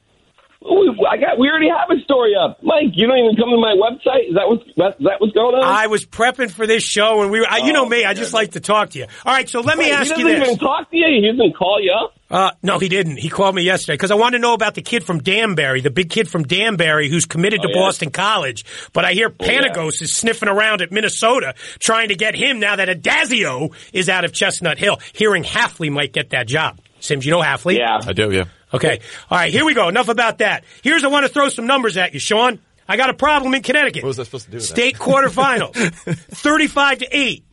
Ooh, 0.64 0.94
I 1.08 1.16
got. 1.16 1.38
We 1.38 1.48
already 1.48 1.68
have 1.68 1.88
a 1.96 2.02
story 2.02 2.32
up, 2.34 2.58
Mike. 2.62 2.90
You 2.94 3.06
don't 3.06 3.18
even 3.18 3.36
come 3.36 3.50
to 3.50 3.56
my 3.56 3.74
website. 3.78 4.30
Is 4.30 4.34
that 4.34 4.48
what's 4.48 4.64
that, 4.76 4.96
is 4.98 5.04
that 5.06 5.20
what's 5.20 5.32
going 5.32 5.54
on? 5.54 5.62
I 5.62 5.86
was 5.86 6.04
prepping 6.04 6.50
for 6.50 6.66
this 6.66 6.82
show, 6.82 7.22
and 7.22 7.30
we 7.30 7.38
were, 7.40 7.46
I, 7.48 7.58
you 7.58 7.72
know 7.72 7.84
Oh, 7.84 7.88
me, 7.88 8.04
I 8.04 8.14
just 8.14 8.32
like 8.34 8.50
to 8.52 8.60
talk 8.60 8.90
to 8.90 8.98
you. 8.98 9.04
All 9.24 9.32
right, 9.32 9.48
so 9.48 9.60
let 9.60 9.78
me 9.78 9.84
Wait, 9.84 9.92
ask 9.92 10.12
he 10.12 10.20
you 10.22 10.26
doesn't 10.26 10.40
this. 10.40 10.48
even 10.48 10.58
talk 10.58 10.90
to 10.90 10.96
you. 10.96 11.06
He 11.22 11.30
doesn't 11.30 11.56
call 11.56 11.80
you 11.80 11.92
up. 11.92 12.15
Uh, 12.28 12.50
no, 12.62 12.78
he 12.80 12.88
didn't. 12.88 13.18
He 13.18 13.28
called 13.28 13.54
me 13.54 13.62
yesterday 13.62 13.94
because 13.94 14.10
I 14.10 14.16
wanted 14.16 14.38
to 14.38 14.42
know 14.42 14.52
about 14.54 14.74
the 14.74 14.82
kid 14.82 15.04
from 15.04 15.20
Danbury, 15.22 15.80
the 15.80 15.90
big 15.90 16.10
kid 16.10 16.28
from 16.28 16.42
Danbury 16.42 17.08
who's 17.08 17.24
committed 17.24 17.62
to 17.62 17.68
Oh, 17.68 17.70
yeah. 17.72 17.80
Boston 17.86 18.10
College. 18.10 18.64
But 18.92 19.04
I 19.04 19.12
hear 19.12 19.32
yeah. 19.40 19.46
Panagos 19.46 20.02
is 20.02 20.16
sniffing 20.16 20.48
around 20.48 20.82
at 20.82 20.90
Minnesota 20.90 21.54
trying 21.78 22.08
to 22.08 22.16
get 22.16 22.34
him 22.34 22.58
now 22.58 22.74
that 22.76 22.88
Addazio 22.88 23.72
is 23.92 24.08
out 24.08 24.24
of 24.24 24.32
Chestnut 24.32 24.78
Hill. 24.78 24.98
Hearing 25.12 25.44
Hafley 25.44 25.90
might 25.90 26.12
get 26.12 26.30
that 26.30 26.48
job. 26.48 26.80
Sims, 26.98 27.24
you 27.24 27.30
know 27.30 27.40
Hafley? 27.42 27.78
Yeah. 27.78 28.00
I 28.04 28.12
do, 28.12 28.32
yeah. 28.32 28.46
Okay. 28.74 28.98
All 29.30 29.38
right, 29.38 29.52
here 29.52 29.64
we 29.64 29.74
go. 29.74 29.88
Enough 29.88 30.08
about 30.08 30.38
that. 30.38 30.64
Here's 30.82 31.04
I 31.04 31.08
want 31.08 31.24
to 31.26 31.32
throw 31.32 31.48
some 31.48 31.68
numbers 31.68 31.96
at 31.96 32.12
you, 32.12 32.18
Sean. 32.18 32.58
I 32.88 32.96
got 32.96 33.10
a 33.10 33.14
problem 33.14 33.54
in 33.54 33.62
Connecticut. 33.62 34.02
What 34.02 34.08
was 34.08 34.18
I 34.18 34.24
supposed 34.24 34.46
to 34.46 34.50
do? 34.50 34.58
State 34.60 34.96
quarterfinals. 34.96 35.74
35 36.16 36.98
to 36.98 37.16
8, 37.16 37.44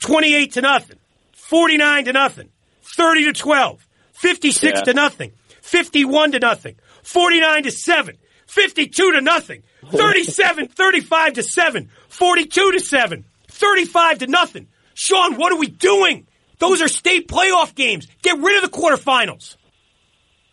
28 0.00 0.52
to 0.52 0.60
nothing, 0.60 0.96
49 1.32 2.04
to 2.04 2.12
nothing, 2.12 2.48
30 2.82 3.24
to 3.24 3.32
12, 3.32 3.86
56 4.20 4.62
Yeah. 4.80 4.82
to 4.84 4.92
nothing, 4.94 5.32
51 5.62 6.32
to 6.32 6.38
nothing, 6.40 6.76
49 7.02 7.62
to 7.62 7.70
7, 7.70 8.16
52 8.46 9.12
to 9.12 9.20
nothing, 9.22 9.62
37, 9.90 10.68
35 10.74 11.32
to 11.34 11.42
7, 11.42 11.88
42 12.08 12.72
to 12.72 12.80
7, 12.80 13.24
35 13.48 14.18
to 14.18 14.26
nothing. 14.26 14.66
Sean, 14.94 15.36
what 15.36 15.52
are 15.52 15.58
we 15.58 15.68
doing? 15.68 16.26
Those 16.58 16.82
are 16.82 16.88
state 16.88 17.28
playoff 17.28 17.74
games. 17.74 18.06
Get 18.22 18.38
rid 18.38 18.62
of 18.62 18.70
the 18.70 18.76
quarterfinals. 18.76 19.56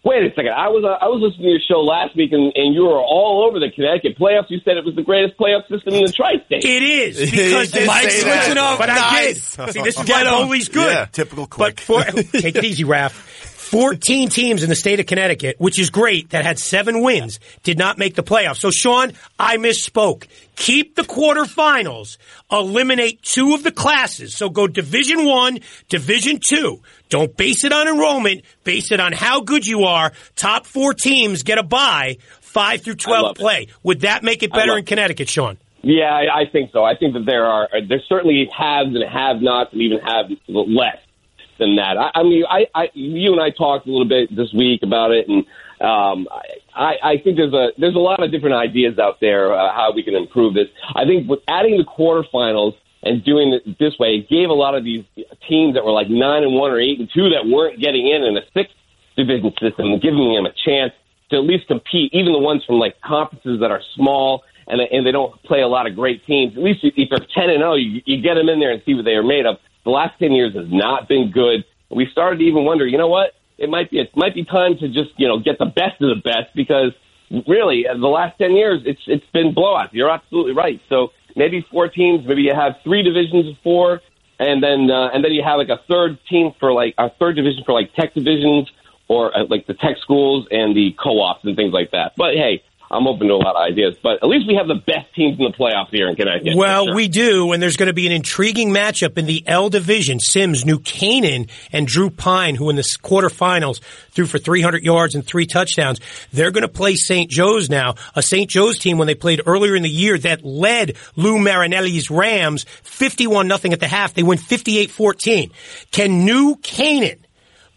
Wait 0.06 0.24
a 0.24 0.30
second. 0.30 0.54
I 0.56 0.70
was 0.70 0.86
uh, 0.86 1.04
I 1.04 1.10
was 1.10 1.20
listening 1.20 1.48
to 1.48 1.50
your 1.50 1.60
show 1.68 1.82
last 1.84 2.16
week, 2.16 2.32
and, 2.32 2.54
and 2.56 2.74
you 2.74 2.84
were 2.84 2.96
all 3.02 3.44
over 3.46 3.60
the 3.60 3.70
Connecticut 3.76 4.18
playoffs. 4.18 4.46
You 4.48 4.60
said 4.64 4.78
it 4.78 4.86
was 4.86 4.96
the 4.96 5.02
greatest 5.02 5.38
playoff 5.38 5.68
system 5.68 5.96
in 5.96 6.06
the 6.06 6.14
tri-state. 6.14 6.64
It 6.64 6.84
is 6.84 7.20
because 7.32 7.72
did 7.72 7.86
Mike's 7.88 8.16
say 8.16 8.24
that. 8.24 8.44
switching 8.46 8.58
up. 8.58 8.78
But 8.80 8.86
Nice. 8.86 9.60
I 9.60 9.66
did. 9.66 9.74
See, 9.74 9.82
this 9.82 10.00
is 10.00 10.06
Get 10.06 10.26
why 10.26 10.32
him. 10.40 10.48
Bowley's 10.48 10.70
good. 10.70 10.88
Yeah. 10.94 11.06
Typical 11.12 11.48
But 11.48 11.76
quick. 11.76 11.80
for, 11.82 12.04
take 12.40 12.56
it 12.56 12.64
easy, 12.64 12.86
Raph. 12.86 13.12
14 13.68 14.30
teams 14.30 14.64
in 14.64 14.70
the 14.70 14.76
state 14.76 15.00
of 15.02 15.06
Connecticut, 15.06 15.60
which 15.60 15.78
is 15.78 15.90
great, 15.90 16.30
that 16.30 16.46
had 16.46 16.58
seven 16.58 17.02
wins, 17.02 17.40
did 17.64 17.78
not 17.78 17.98
make 17.98 18.16
the 18.16 18.24
playoffs. 18.24 18.58
So, 18.58 18.72
Sean, 18.72 19.12
I 19.38 19.58
misspoke. 19.58 20.26
Keep 20.56 20.96
the 20.96 21.04
quarterfinals. 21.04 22.18
Eliminate 22.52 23.22
two 23.22 23.54
of 23.54 23.64
the 23.64 23.72
classes. 23.72 24.36
So 24.36 24.50
go 24.50 24.68
Division 24.68 25.26
One, 25.26 25.60
Division 25.90 26.40
Two. 26.46 26.82
Don't 27.10 27.36
base 27.38 27.64
it 27.64 27.72
on 27.72 27.88
enrollment. 27.88 28.44
Base 28.64 28.92
it 28.92 29.00
on 29.00 29.12
how 29.12 29.42
good 29.42 29.68
you 29.68 29.84
are. 29.84 30.14
Top 30.36 30.66
four 30.66 30.94
teams 30.94 31.44
get 31.44 31.58
a 31.58 31.64
bye. 31.64 32.18
Five 32.40 32.82
through 32.82 32.96
twelve 32.96 33.24
love 33.24 33.36
it. 33.36 33.40
play. 33.40 33.68
Would 33.84 34.02
that 34.02 34.24
make 34.24 34.42
it 34.42 34.52
better 34.52 34.78
in 34.78 34.86
Connecticut, 34.86 35.30
Sean? 35.30 35.58
Yeah, 35.84 36.06
I, 36.06 36.42
I 36.42 36.46
think 36.52 36.72
so. 36.74 36.84
I 36.84 36.96
think 36.98 37.14
that 37.14 37.26
there 37.26 37.46
are 37.46 37.66
uh, 37.66 37.80
there 37.88 38.02
certainly 38.10 38.50
haves 38.52 38.96
and 38.96 39.04
have-nots, 39.04 39.74
and 39.74 39.82
even 39.82 40.00
have 40.00 40.26
less 40.48 40.98
than 41.60 41.76
that. 41.78 41.98
I, 41.98 42.12
I 42.16 42.24
mean, 42.24 42.44
I, 42.50 42.68
I 42.74 42.90
you 42.94 43.34
and 43.34 43.42
I 43.42 43.50
talked 43.50 43.88
a 43.88 43.92
little 43.92 44.08
bit 44.08 44.36
this 44.36 44.52
week 44.54 44.82
about 44.84 45.12
it, 45.12 45.28
and 45.28 45.46
um, 45.82 46.28
I, 46.74 46.96
I 47.04 47.18
think 47.24 47.38
there's 47.38 47.54
a 47.54 47.70
there's 47.78 47.96
a 47.96 48.00
lot 48.00 48.24
of 48.24 48.32
different 48.32 48.56
ideas 48.56 49.00
out 49.00 49.20
there 49.20 49.54
uh, 49.54 49.74
how 49.74 49.92
we 49.94 50.04
can 50.04 50.16
improve 50.16 50.54
this. 50.54 50.68
I 50.96 51.06
think 51.06 51.30
with 51.30 51.40
adding 51.48 51.78
the 51.78 51.86
quarterfinals 51.86 52.74
and 53.04 53.24
doing 53.24 53.54
it 53.54 53.78
this 53.78 53.98
way, 54.00 54.16
it 54.16 54.30
gave 54.30 54.50
a 54.50 54.54
lot 54.54 54.76
of 54.76 54.84
these 54.84 55.06
teams 55.48 55.76
that 55.76 55.86
were 55.86 55.92
like 55.92 56.10
nine 56.10 56.44
and 56.44 56.54
one 56.54 56.72
or 56.72 56.80
eight 56.80 57.00
and 57.00 57.10
two 57.14 57.30
that 57.30 57.46
weren't 57.46 57.80
getting 57.80 58.08
in 58.08 58.24
in 58.24 58.38
a 58.38 58.42
sixth 58.54 58.76
division 59.16 59.52
system, 59.60 60.00
giving 60.00 60.34
them 60.34 60.46
a 60.46 60.54
chance 60.66 60.94
to 61.30 61.38
at 61.38 61.44
least 61.44 61.68
compete. 61.68 62.14
Even 62.14 62.34
the 62.34 62.40
ones 62.40 62.64
from 62.66 62.80
like 62.80 63.00
conferences 63.02 63.60
that 63.60 63.72
are 63.72 63.82
small 63.96 64.44
and 64.68 64.82
and 64.82 65.06
they 65.06 65.12
don't 65.12 65.42
play 65.44 65.62
a 65.62 65.68
lot 65.68 65.88
of 65.88 65.96
great 65.96 66.26
teams. 66.26 66.56
At 66.56 66.64
least 66.64 66.80
if 66.84 67.10
they're 67.10 67.26
ten 67.34 67.50
and 67.50 67.60
zero, 67.60 67.76
you, 67.76 68.02
you 68.06 68.22
get 68.22 68.36
them 68.36 68.50
in 68.50 68.60
there 68.60 68.72
and 68.72 68.82
see 68.86 68.94
what 68.94 69.06
they 69.06 69.12
are 69.12 69.24
made 69.24 69.46
of. 69.46 69.58
The 69.88 69.92
last 69.92 70.20
ten 70.20 70.34
years 70.34 70.54
has 70.54 70.66
not 70.70 71.08
been 71.08 71.32
good. 71.32 71.64
We 71.90 72.10
started 72.12 72.40
to 72.40 72.44
even 72.44 72.66
wonder, 72.66 72.86
you 72.86 72.98
know 72.98 73.08
what? 73.08 73.36
It 73.58 73.70
might 73.70 73.90
be 73.90 74.00
it 74.00 74.12
might 74.18 74.36
be 74.36 74.44
time 74.44 74.78
to 74.80 74.90
just 74.90 75.12
you 75.16 75.30
know 75.30 75.40
get 75.40 75.60
the 75.60 75.66
best 75.66 76.02
of 76.02 76.10
the 76.10 76.22
best 76.22 76.54
because 76.54 76.92
really 77.48 77.88
uh, 77.88 77.94
the 77.94 78.08
last 78.08 78.38
ten 78.38 78.52
years 78.52 78.82
it's 78.86 79.00
it's 79.08 79.24
been 79.32 79.56
blowouts. 79.56 79.94
You're 79.94 80.10
absolutely 80.10 80.52
right. 80.52 80.82
So 80.90 81.14
maybe 81.38 81.66
four 81.72 81.88
teams, 81.88 82.28
maybe 82.28 82.42
you 82.42 82.54
have 82.54 82.74
three 82.84 83.02
divisions 83.02 83.48
of 83.48 83.56
four, 83.64 84.02
and 84.40 84.62
then 84.62 84.92
uh, 84.92 85.08
and 85.14 85.24
then 85.24 85.32
you 85.32 85.42
have 85.42 85.58
like 85.58 85.70
a 85.70 85.80
third 85.88 86.20
team 86.30 86.52
for 86.60 86.74
like 86.74 86.94
a 86.98 87.10
third 87.12 87.38
division 87.38 87.64
for 87.66 87.72
like 87.72 87.96
tech 87.96 88.14
divisions 88.14 88.70
or 89.08 89.34
uh, 89.38 89.46
like 89.50 89.68
the 89.68 89.74
tech 89.74 89.96
schools 90.02 90.48
and 90.52 90.76
the 90.76 90.94
co-ops 91.02 91.46
and 91.46 91.56
things 91.56 91.72
like 91.72 91.92
that. 91.92 92.12
But 92.18 92.34
hey, 92.34 92.62
I'm 92.90 93.08
open 93.08 93.28
to 93.28 93.34
a 93.34 93.36
lot 93.36 93.56
of 93.56 93.62
ideas. 93.62 93.96
But 94.02 94.24
at 94.24 94.28
least 94.28 94.48
we 94.48 94.56
have 94.56 94.68
the 94.68 94.76
best 94.76 95.14
teams 95.14 95.38
in 95.38 95.46
the 95.46 95.52
playoffs 95.52 95.90
here 95.92 96.08
in 96.08 96.16
Connecticut. 96.16 96.56
Well, 96.56 96.86
sure. 96.86 96.96
we 96.96 97.08
do, 97.08 97.52
and 97.52 97.62
there's 97.62 97.78
going 97.78 97.88
to 97.88 97.94
be 97.94 98.06
an 98.06 98.14
intriguing 98.14 98.70
matchup 98.70 99.18
in 99.18 99.26
the 99.26 99.44
L 99.46 99.70
division. 99.70 100.20
Sims, 100.20 100.66
New 100.66 100.80
Canaan, 100.80 101.48
and 101.72 101.88
Drew 101.88 102.10
Pyne, 102.10 102.56
who 102.56 102.70
in 102.70 102.76
the 102.76 102.88
quarterfinals 103.04 103.82
threw 104.12 104.26
for 104.26 104.38
300 104.38 104.84
yards 104.84 105.16
and 105.16 105.26
three 105.26 105.46
touchdowns. 105.46 106.00
They're 106.32 106.52
going 106.52 106.64
to 106.64 106.68
play 106.68 106.96
St. 106.96 107.30
Joe's 107.30 107.70
now, 107.70 107.96
a 108.16 108.22
St. 108.22 108.50
Joe's 108.50 108.80
team 108.80 108.98
when 108.98 109.08
they 109.08 109.16
played 109.16 109.42
earlier 109.46 109.76
in 109.76 109.84
the 109.84 109.90
year 109.90 110.18
that 110.18 110.44
led 110.44 110.96
Lou 111.16 111.38
Marinelli's 111.38 112.10
Rams 112.10 112.66
51 112.84 113.48
nothing 113.48 113.74
at 113.74 113.80
the 113.80 113.88
half. 113.88 114.14
They 114.14 114.24
win 114.24 114.38
58-14. 114.38 115.52
Can 115.92 116.26
New 116.26 116.56
Canaan 116.58 117.27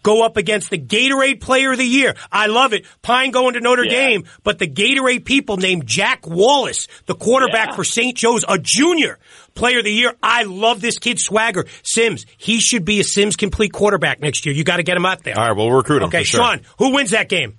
go 0.03 0.23
up 0.23 0.37
against 0.37 0.69
the 0.69 0.77
Gatorade 0.77 1.41
Player 1.41 1.71
of 1.71 1.77
the 1.77 1.85
Year. 1.85 2.15
I 2.31 2.47
love 2.47 2.73
it. 2.73 2.85
Pyne 3.01 3.31
going 3.31 3.53
to 3.53 3.59
Notre 3.59 3.83
Yeah. 3.85 3.91
Dame, 3.91 4.23
but 4.43 4.59
the 4.59 4.67
Gatorade 4.67 5.25
people 5.25 5.57
named 5.57 5.85
Jack 5.87 6.25
Wallace, 6.27 6.87
the 7.05 7.15
quarterback 7.15 7.69
Yeah. 7.69 7.75
for 7.75 7.83
St. 7.83 8.15
Joe's, 8.17 8.43
a 8.47 8.57
junior 8.59 9.19
Player 9.53 9.79
of 9.79 9.83
the 9.85 9.91
Year. 9.91 10.13
I 10.23 10.43
love 10.43 10.79
this 10.81 10.97
kid 10.97 11.19
swagger. 11.19 11.65
Sims, 11.83 12.25
he 12.37 12.59
should 12.59 12.85
be 12.85 12.99
a 12.99 13.03
Sims 13.03 13.35
complete 13.35 13.73
quarterback 13.73 14.21
next 14.21 14.45
year. 14.45 14.55
You 14.55 14.63
got 14.63 14.77
to 14.77 14.83
get 14.83 14.95
him 14.97 15.05
out 15.05 15.23
there. 15.23 15.37
All 15.37 15.47
right, 15.47 15.55
we'll 15.57 15.71
recruit 15.71 15.97
him 16.01 16.07
okay, 16.07 16.19
for 16.19 16.25
sure. 16.25 16.43
Sean, 16.43 16.61
who 16.77 16.93
wins 16.93 17.11
that 17.11 17.27
game? 17.29 17.57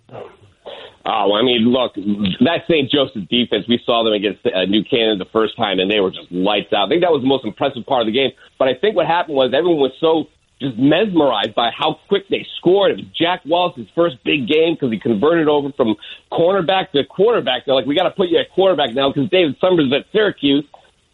Oh, 1.04 1.34
I 1.34 1.42
mean, 1.42 1.66
look, 1.66 1.94
that 1.96 2.62
St. 2.70 2.88
Joseph 2.88 3.26
defense, 3.28 3.66
we 3.68 3.80
saw 3.84 4.04
them 4.04 4.12
against 4.14 4.46
uh, 4.46 4.64
New 4.66 4.84
Canaan 4.84 5.18
the 5.18 5.26
first 5.32 5.56
time, 5.56 5.80
and 5.80 5.90
they 5.90 5.98
were 5.98 6.12
just 6.12 6.30
lights 6.30 6.72
out. 6.72 6.86
I 6.86 6.88
think 6.88 7.02
that 7.02 7.10
was 7.10 7.22
the 7.22 7.26
most 7.28 7.44
impressive 7.44 7.84
part 7.86 8.02
of 8.02 8.06
the 8.06 8.12
game. 8.14 8.30
But 8.56 8.68
I 8.68 8.74
think 8.80 8.94
what 8.94 9.06
happened 9.08 9.34
was 9.34 9.50
everyone 9.52 9.80
was 9.82 9.90
so 9.98 10.30
just 10.62 10.78
mesmerized 10.78 11.54
by 11.54 11.70
how 11.76 11.98
quick 12.08 12.28
they 12.30 12.46
scored. 12.58 12.92
It 12.92 12.96
was 12.98 13.06
Jack 13.18 13.42
Wallace's 13.44 13.88
first 13.94 14.16
big 14.24 14.48
game 14.48 14.74
because 14.74 14.90
he 14.90 14.98
converted 14.98 15.48
over 15.48 15.72
from 15.76 15.96
cornerback 16.30 16.92
to 16.92 17.04
quarterback. 17.04 17.66
They're 17.66 17.74
like, 17.74 17.86
we 17.86 17.94
got 17.94 18.04
to 18.04 18.12
put 18.12 18.28
you 18.28 18.38
at 18.38 18.50
quarterback 18.54 18.94
now 18.94 19.12
because 19.12 19.28
David 19.30 19.56
Summers 19.60 19.86
is 19.86 19.92
at 19.92 20.06
Syracuse. 20.12 20.64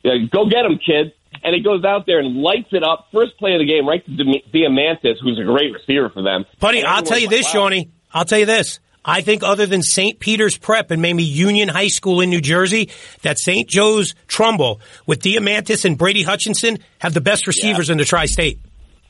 Like, 0.04 0.30
Go 0.30 0.48
get 0.48 0.64
him, 0.64 0.78
kid. 0.78 1.12
And 1.42 1.54
he 1.54 1.62
goes 1.62 1.84
out 1.84 2.06
there 2.06 2.20
and 2.20 2.36
lights 2.36 2.68
it 2.72 2.82
up. 2.82 3.08
First 3.12 3.38
play 3.38 3.52
of 3.54 3.60
the 3.60 3.66
game, 3.66 3.86
right 3.86 4.04
to 4.04 4.10
Diamantis, 4.10 5.16
who's 5.22 5.38
a 5.38 5.44
great 5.44 5.72
receiver 5.72 6.10
for 6.10 6.22
them. 6.22 6.44
Buddy, 6.58 6.82
I'll 6.82 7.02
tell 7.02 7.18
you 7.18 7.28
this, 7.28 7.44
like, 7.44 7.54
wow. 7.54 7.60
Shawnee. 7.60 7.90
I'll 8.12 8.24
tell 8.24 8.38
you 8.38 8.46
this. 8.46 8.80
I 9.04 9.22
think 9.22 9.42
other 9.42 9.64
than 9.64 9.82
St. 9.82 10.18
Peter's 10.18 10.58
Prep 10.58 10.90
and 10.90 11.00
maybe 11.00 11.22
Union 11.22 11.68
High 11.68 11.88
School 11.88 12.20
in 12.20 12.28
New 12.30 12.40
Jersey, 12.40 12.90
that 13.22 13.38
St. 13.38 13.68
Joe's 13.68 14.14
Trumbull 14.26 14.80
with 15.06 15.22
Diamantis 15.22 15.84
and 15.84 15.96
Brady 15.96 16.22
Hutchinson 16.22 16.78
have 16.98 17.14
the 17.14 17.20
best 17.20 17.46
receivers 17.46 17.88
in 17.88 17.98
the 17.98 18.04
tri-state. 18.04 18.60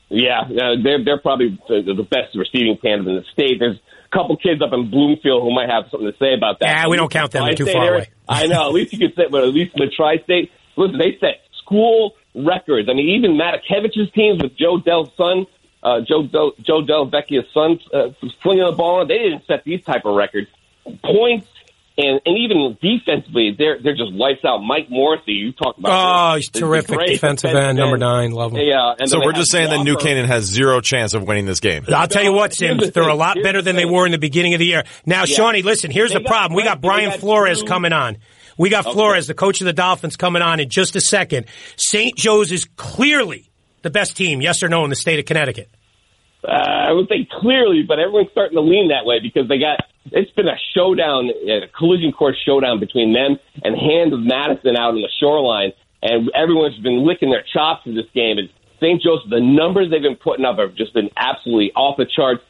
Yeah, 0.09 0.41
uh, 0.41 0.75
they're 0.83 1.03
they're 1.03 1.19
probably 1.19 1.59
the, 1.67 1.93
the 1.95 2.03
best 2.03 2.35
receiving 2.35 2.77
tandem 2.83 3.07
in 3.09 3.15
the 3.15 3.25
state. 3.31 3.59
There's 3.59 3.77
a 3.77 4.15
couple 4.15 4.35
kids 4.37 4.61
up 4.61 4.73
in 4.73 4.89
Bloomfield 4.89 5.43
who 5.43 5.53
might 5.53 5.69
have 5.69 5.85
something 5.91 6.11
to 6.11 6.17
say 6.17 6.33
about 6.33 6.59
that. 6.59 6.65
Yeah, 6.65 6.87
we 6.87 6.97
don't 6.97 7.11
count 7.11 7.31
them. 7.31 7.45
They're 7.45 7.53
too 7.53 7.67
far 7.67 7.93
away. 7.93 8.09
I 8.27 8.47
know. 8.47 8.67
At 8.67 8.73
least 8.73 8.93
you 8.93 8.99
could 8.99 9.15
say, 9.15 9.27
but 9.29 9.43
at 9.43 9.53
least 9.53 9.75
in 9.75 9.85
the 9.85 9.91
tri-state, 9.95 10.51
listen, 10.75 10.97
they 10.97 11.17
set 11.19 11.41
school 11.61 12.15
records. 12.33 12.89
I 12.89 12.93
mean, 12.93 13.09
even 13.17 13.37
Matakevich's 13.37 14.11
teams 14.13 14.41
with 14.41 14.57
Joe 14.57 14.79
Dell's 14.79 15.11
son, 15.15 15.45
uh, 15.83 16.01
Joe 16.01 16.25
Del, 16.25 16.53
Joe 16.59 16.81
Del 16.81 17.09
Vecchia's 17.09 17.45
son, 17.53 17.79
uh, 17.93 18.09
flinging 18.41 18.65
the 18.65 18.75
ball. 18.75 19.05
They 19.05 19.19
didn't 19.19 19.45
set 19.45 19.63
these 19.63 19.83
type 19.83 20.05
of 20.05 20.15
records. 20.15 20.47
Points. 21.03 21.47
And, 22.01 22.21
and 22.25 22.37
even 22.37 22.77
defensively, 22.81 23.53
they're 23.57 23.77
they're 23.83 23.95
just 23.95 24.11
lights 24.13 24.45
out. 24.45 24.59
Mike 24.59 24.89
Morrissey, 24.89 25.33
you 25.33 25.51
talked 25.51 25.79
about. 25.79 25.91
Oh, 25.91 26.35
this. 26.35 26.45
he's 26.45 26.51
The- 26.51 26.59
the 26.61 26.65
terrific 26.65 26.95
great 26.97 27.09
defensive 27.09 27.53
end, 27.53 27.77
number 27.77 27.97
nine. 27.97 28.31
Love 28.31 28.53
him. 28.53 28.61
Yeah, 28.61 28.93
and 28.97 29.09
So 29.09 29.19
we're 29.19 29.33
just 29.33 29.51
saying 29.51 29.69
that 29.69 29.83
New 29.83 29.97
Canaan 29.97 30.25
has 30.27 30.45
zero 30.45 30.79
chance 30.81 31.13
of 31.13 31.23
winning 31.27 31.45
this 31.45 31.59
game. 31.59 31.83
I'll 31.89 32.07
tell 32.07 32.23
you 32.23 32.31
what, 32.31 32.53
Sims, 32.53 32.85
the 32.85 32.91
they're 32.91 33.09
a 33.09 33.13
lot 33.15 33.37
better 33.43 33.61
than 33.61 33.75
they 33.75 33.85
were 33.85 34.05
in 34.05 34.13
the 34.13 34.17
beginning 34.17 34.53
of 34.53 34.59
the 34.59 34.65
year. 34.65 34.83
Now, 35.05 35.19
Yeah. 35.25 35.35
Shawnee, 35.35 35.61
listen, 35.61 35.91
here's 35.91 36.11
They 36.11 36.19
the 36.19 36.23
got 36.23 36.29
problem. 36.29 36.55
We 36.55 36.63
got 36.63 36.79
Brian 36.81 37.11
Flores 37.19 37.59
two- 37.61 37.67
coming 37.67 37.91
on. 37.91 38.17
We 38.57 38.69
got 38.69 38.83
Flores, 38.85 39.27
the 39.27 39.33
coach 39.33 39.59
of 39.61 39.65
the 39.65 39.73
Dolphins, 39.73 40.15
coming 40.15 40.41
on 40.41 40.59
in 40.59 40.69
just 40.69 40.95
a 40.95 41.01
second. 41.01 41.45
St. 41.77 42.15
Joe's 42.15 42.51
is 42.51 42.65
clearly 42.77 43.49
the 43.81 43.89
best 43.89 44.15
team, 44.17 44.41
yes 44.41 44.63
or 44.63 44.69
no, 44.69 44.83
in 44.83 44.89
the 44.89 44.95
state 44.95 45.19
of 45.19 45.25
Connecticut. 45.25 45.69
Uh, 46.43 46.51
I 46.51 46.91
would 46.93 47.07
say 47.09 47.27
clearly, 47.29 47.83
but 47.87 47.99
everyone's 47.99 48.31
starting 48.31 48.55
to 48.55 48.61
lean 48.61 48.89
that 48.89 49.05
way 49.05 49.19
because 49.21 49.47
they 49.49 49.59
got. 49.59 49.79
It's 50.11 50.31
been 50.31 50.47
a 50.47 50.57
showdown, 50.75 51.29
a 51.29 51.67
collision 51.77 52.11
course 52.13 52.37
showdown 52.45 52.79
between 52.79 53.13
them 53.13 53.37
and 53.63 53.75
Hand 53.75 54.13
of 54.13 54.21
Madison 54.21 54.75
out 54.77 54.95
on 54.95 55.01
the 55.01 55.09
shoreline, 55.19 55.73
and 56.01 56.31
everyone's 56.33 56.79
been 56.79 57.05
licking 57.05 57.29
their 57.29 57.43
chops 57.53 57.83
for 57.83 57.91
this 57.91 58.07
game. 58.15 58.37
And 58.39 58.49
St. 58.79 59.01
Joseph, 59.01 59.29
the 59.29 59.41
numbers 59.41 59.91
they've 59.91 60.01
been 60.01 60.15
putting 60.15 60.45
up 60.45 60.57
have 60.57 60.73
just 60.75 60.93
been 60.93 61.09
absolutely 61.17 61.71
off 61.75 61.97
the 61.97 62.05
charts. 62.07 62.41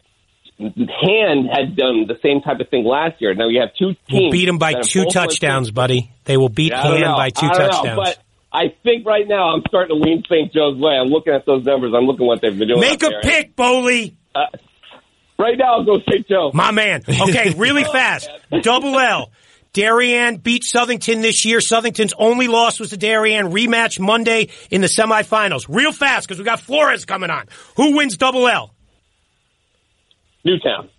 Hand 0.60 1.47
had 1.52 1.75
done 1.75 2.06
the 2.08 2.17
same 2.21 2.41
type 2.41 2.60
of 2.60 2.69
thing 2.69 2.86
last 2.86 3.21
year. 3.21 3.34
Now 3.34 3.47
you 3.47 3.62
have 3.62 3.69
two 3.80 3.93
teams. 4.10 4.23
We'll 4.23 4.32
beat 4.32 4.45
them 4.45 4.58
by 4.58 4.82
two 4.82 5.06
touchdowns, 5.06 5.71
buddy. 5.71 6.12
They 6.25 6.38
will 6.38 6.49
beat 6.49 6.71
Yeah, 6.71 6.82
Hand 6.84 7.04
by 7.15 7.30
two 7.30 7.47
don't 7.47 7.58
know, 7.58 7.67
touchdowns. 7.69 7.95
but 7.97 8.17
I 8.51 8.73
think 8.83 9.05
right 9.05 9.27
now 9.27 9.53
I'm 9.53 9.62
starting 9.67 9.95
to 9.95 10.01
lean 10.03 10.23
St. 10.29 10.51
Joe's 10.51 10.77
way. 10.79 10.93
I'm 10.93 11.07
looking 11.07 11.33
at 11.33 11.45
those 11.45 11.63
numbers. 11.65 11.93
I'm 11.95 12.05
looking 12.05 12.25
what 12.25 12.41
they've 12.41 12.57
been 12.57 12.67
doing. 12.67 12.79
Make 12.79 13.03
a 13.03 13.09
there. 13.09 13.21
pick, 13.21 13.55
Bowley. 13.55 14.17
Uh, 14.33 14.45
right 15.38 15.57
now, 15.57 15.77
I'll 15.77 15.85
go 15.85 15.99
St. 16.09 16.27
Joe. 16.27 16.51
My 16.53 16.71
man. 16.71 17.03
Okay, 17.07 17.53
really 17.57 17.83
fast. 17.83 18.29
Double 18.62 18.97
L. 18.97 19.31
Darien 19.73 20.38
beat 20.38 20.63
Southington 20.63 21.21
this 21.21 21.45
year. 21.45 21.59
Southington's 21.59 22.13
only 22.17 22.47
loss 22.47 22.79
was 22.79 22.89
to 22.89 22.97
Darien. 22.97 23.51
Rematch 23.51 23.99
Monday 23.99 24.49
in 24.71 24.81
the 24.81 24.88
semifinals. 24.88 25.65
Real 25.69 25.91
fast 25.91 26.27
because 26.27 26.39
we 26.39 26.43
got 26.43 26.59
Flores 26.59 27.05
coming 27.05 27.29
on. 27.29 27.45
Who 27.75 27.95
wins 27.95 28.17
Double 28.17 28.47
L? 28.47 28.73
Newtown. 30.43 30.89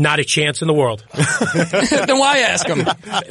Not 0.00 0.18
a 0.18 0.24
chance 0.24 0.62
in 0.62 0.66
the 0.68 0.72
world. 0.72 1.04
then 1.14 2.18
why 2.18 2.38
ask 2.38 2.66
him? 2.66 2.78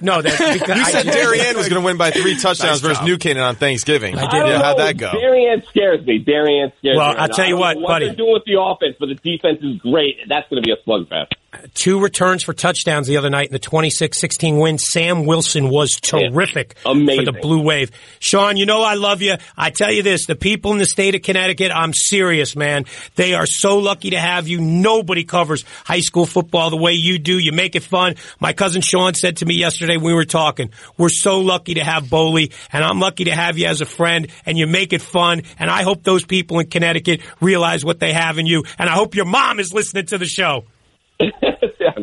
No, 0.03 0.21
that 0.21 0.53
because 0.59 0.77
You 0.77 0.85
said 0.85 1.05
Darien 1.07 1.57
was 1.57 1.67
going 1.67 1.81
to 1.81 1.85
win 1.85 1.97
by 1.97 2.11
three 2.11 2.37
touchdowns 2.37 2.79
versus 2.81 3.03
New 3.03 3.17
Canaan 3.17 3.43
on 3.43 3.55
Thanksgiving. 3.55 4.15
I 4.17 4.21
did. 4.21 4.27
I 4.29 4.39
don't 4.39 4.47
Yeah, 4.49 4.61
how'd 4.61 4.77
that 4.77 4.97
go? 4.97 5.11
Darien 5.11 5.63
scares 5.69 6.05
me. 6.05 6.19
Darien 6.19 6.71
scares 6.77 6.95
Well, 6.95 7.13
me. 7.13 7.17
I'll 7.17 7.29
tell 7.29 7.47
you 7.47 7.57
I 7.57 7.59
what, 7.59 7.73
don't 7.73 7.81
know 7.81 7.87
buddy. 7.87 8.05
What 8.05 8.09
they're 8.09 8.15
doing 8.25 8.33
with 8.33 8.43
the 8.45 8.61
offense, 8.61 8.95
but 8.99 9.07
the 9.09 9.15
defense 9.15 9.63
is 9.63 9.77
great. 9.81 10.17
That's 10.27 10.47
going 10.49 10.61
to 10.61 10.65
be 10.67 10.71
a 10.71 10.77
slugfest. 10.87 11.29
two 11.73 11.99
returns 11.99 12.43
for 12.43 12.53
touchdowns 12.53 13.07
the 13.07 13.17
other 13.17 13.31
night 13.31 13.47
in 13.47 13.53
the 13.53 13.59
26-16 13.59 14.61
win. 14.61 14.77
Sam 14.77 15.25
Wilson 15.25 15.69
was 15.69 15.93
terrific 15.99 16.75
Amazing. 16.85 17.25
for 17.25 17.31
the 17.31 17.39
Blue 17.39 17.63
Wave. 17.63 17.89
Sean, 18.19 18.57
you 18.57 18.67
know 18.67 18.83
I 18.83 18.93
love 18.93 19.23
you. 19.23 19.35
I 19.57 19.71
tell 19.71 19.91
you 19.91 20.03
this, 20.03 20.27
the 20.27 20.35
people 20.35 20.71
in 20.73 20.77
the 20.77 20.85
state 20.85 21.15
of 21.15 21.23
Connecticut, 21.23 21.71
I'm 21.73 21.93
serious, 21.93 22.55
man. 22.55 22.85
They 23.15 23.33
are 23.33 23.47
so 23.47 23.79
lucky 23.79 24.11
to 24.11 24.19
have 24.19 24.47
you. 24.47 24.61
Nobody 24.61 25.23
covers 25.23 25.63
high 25.83 26.01
school 26.01 26.27
football 26.27 26.58
the 26.67 26.75
way 26.75 26.93
you 26.93 27.17
do. 27.17 27.39
You 27.39 27.53
make 27.53 27.77
it 27.77 27.83
fun. 27.83 28.15
My 28.41 28.51
cousin 28.51 28.81
Sean 28.81 29.13
said 29.13 29.37
to 29.37 29.45
me 29.45 29.55
yesterday 29.55 29.95
when 29.95 30.07
we 30.07 30.13
were 30.13 30.25
talking, 30.25 30.71
we're 30.97 31.07
so 31.07 31.39
lucky 31.39 31.75
to 31.75 31.83
have 31.83 32.09
Bowley, 32.09 32.51
and 32.73 32.83
I'm 32.83 32.99
lucky 32.99 33.23
to 33.25 33.35
have 33.35 33.57
you 33.57 33.67
as 33.67 33.79
a 33.79 33.85
friend, 33.85 34.27
and 34.45 34.57
you 34.57 34.67
make 34.67 34.91
it 34.91 35.01
fun, 35.01 35.43
and 35.57 35.69
I 35.69 35.83
hope 35.83 36.03
those 36.03 36.25
people 36.25 36.59
in 36.59 36.69
Connecticut 36.69 37.21
realize 37.39 37.85
what 37.85 38.01
they 38.01 38.11
have 38.11 38.37
in 38.37 38.45
you, 38.45 38.65
and 38.77 38.89
I 38.89 38.93
hope 38.93 39.15
your 39.15 39.25
mom 39.25 39.61
is 39.61 39.73
listening 39.73 40.07
to 40.07 40.17
the 40.17 40.25
show. 40.25 40.65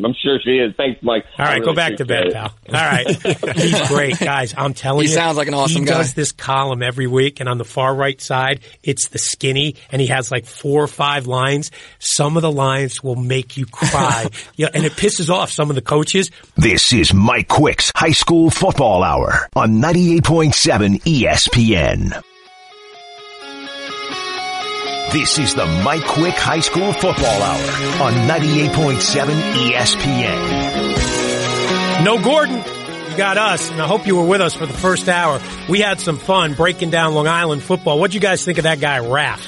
I'm 0.05 0.15
sure 0.23 0.39
she 0.43 0.59
is. 0.59 0.75
Thanks, 0.77 1.03
Mike. 1.03 1.25
All 1.39 1.45
right, 1.47 1.55
really 1.61 1.67
go 1.67 1.75
back 1.75 1.97
to 1.97 2.05
bed, 2.05 2.29
appreciate 2.29 2.45
it. 2.45 2.71
pal. 2.71 2.81
All 2.81 2.91
right. 2.91 3.57
He's 3.57 3.89
great, 3.89 4.19
guys. 4.19 4.55
I'm 4.57 4.75
telling 4.75 5.03
He 5.03 5.07
you. 5.07 5.11
He 5.11 5.15
sounds 5.15 5.37
like 5.37 5.49
an 5.49 5.55
awesome 5.55 5.83
he 5.83 5.87
guy. 5.89 5.99
does 5.99 6.15
this 6.15 6.33
column 6.33 6.83
every 6.83 7.07
week, 7.07 7.41
and 7.41 7.49
on 7.49 7.59
the 7.59 7.65
far 7.65 7.95
right 7.95 8.21
side, 8.21 8.61
it's 8.83 9.09
the 9.09 9.19
skinny, 9.19 9.77
and 9.91 10.01
he 10.01 10.09
has 10.09 10.31
like 10.31 10.47
four 10.47 10.83
or 10.83 10.89
five 10.89 11.27
lines. 11.27 11.71
Some 11.99 12.37
of 12.37 12.43
the 12.43 12.53
lines 12.53 13.03
will 13.03 13.17
make 13.17 13.57
you 13.57 13.67
cry. 13.67 14.27
yeah, 14.57 14.69
and 14.75 14.85
it 14.85 14.93
pisses 14.93 15.31
off 15.31 15.51
some 15.51 15.71
of 15.71 15.77
the 15.77 15.83
coaches. 15.83 16.31
This 16.57 16.93
is 16.93 17.15
Mike 17.15 17.49
Quick's 17.49 17.91
High 17.95 18.13
School 18.13 18.51
Football 18.51 19.03
Hour 19.03 19.49
on 19.57 19.81
98.7 19.81 21.01
ESPN. 21.03 22.23
This 25.17 25.39
is 25.39 25.55
the 25.55 25.65
Mike 25.65 26.05
Quick 26.05 26.35
High 26.35 26.61
School 26.61 26.93
Football 26.93 27.25
Hour 27.25 28.03
on 28.03 28.13
98.7 28.29 29.71
ESPN. 29.71 32.05
No 32.05 32.23
Gordon. 32.23 32.57
You 32.59 33.17
got 33.17 33.39
us, 33.39 33.71
and 33.71 33.81
I 33.81 33.87
hope 33.87 34.07
you 34.07 34.17
were 34.17 34.27
with 34.27 34.43
us 34.43 34.55
for 34.55 34.67
the 34.67 34.75
first 34.75 35.09
hour. 35.09 35.41
We 35.71 35.81
had 35.81 36.01
some 36.01 36.19
fun 36.19 36.53
breaking 36.53 36.91
down 36.91 37.15
Long 37.15 37.27
Island 37.27 37.63
football. 37.63 37.99
What'd 37.99 38.13
you 38.13 38.21
guys 38.21 38.45
think 38.45 38.59
of 38.59 38.65
that 38.65 38.79
guy, 38.79 38.99
Raph? 38.99 39.41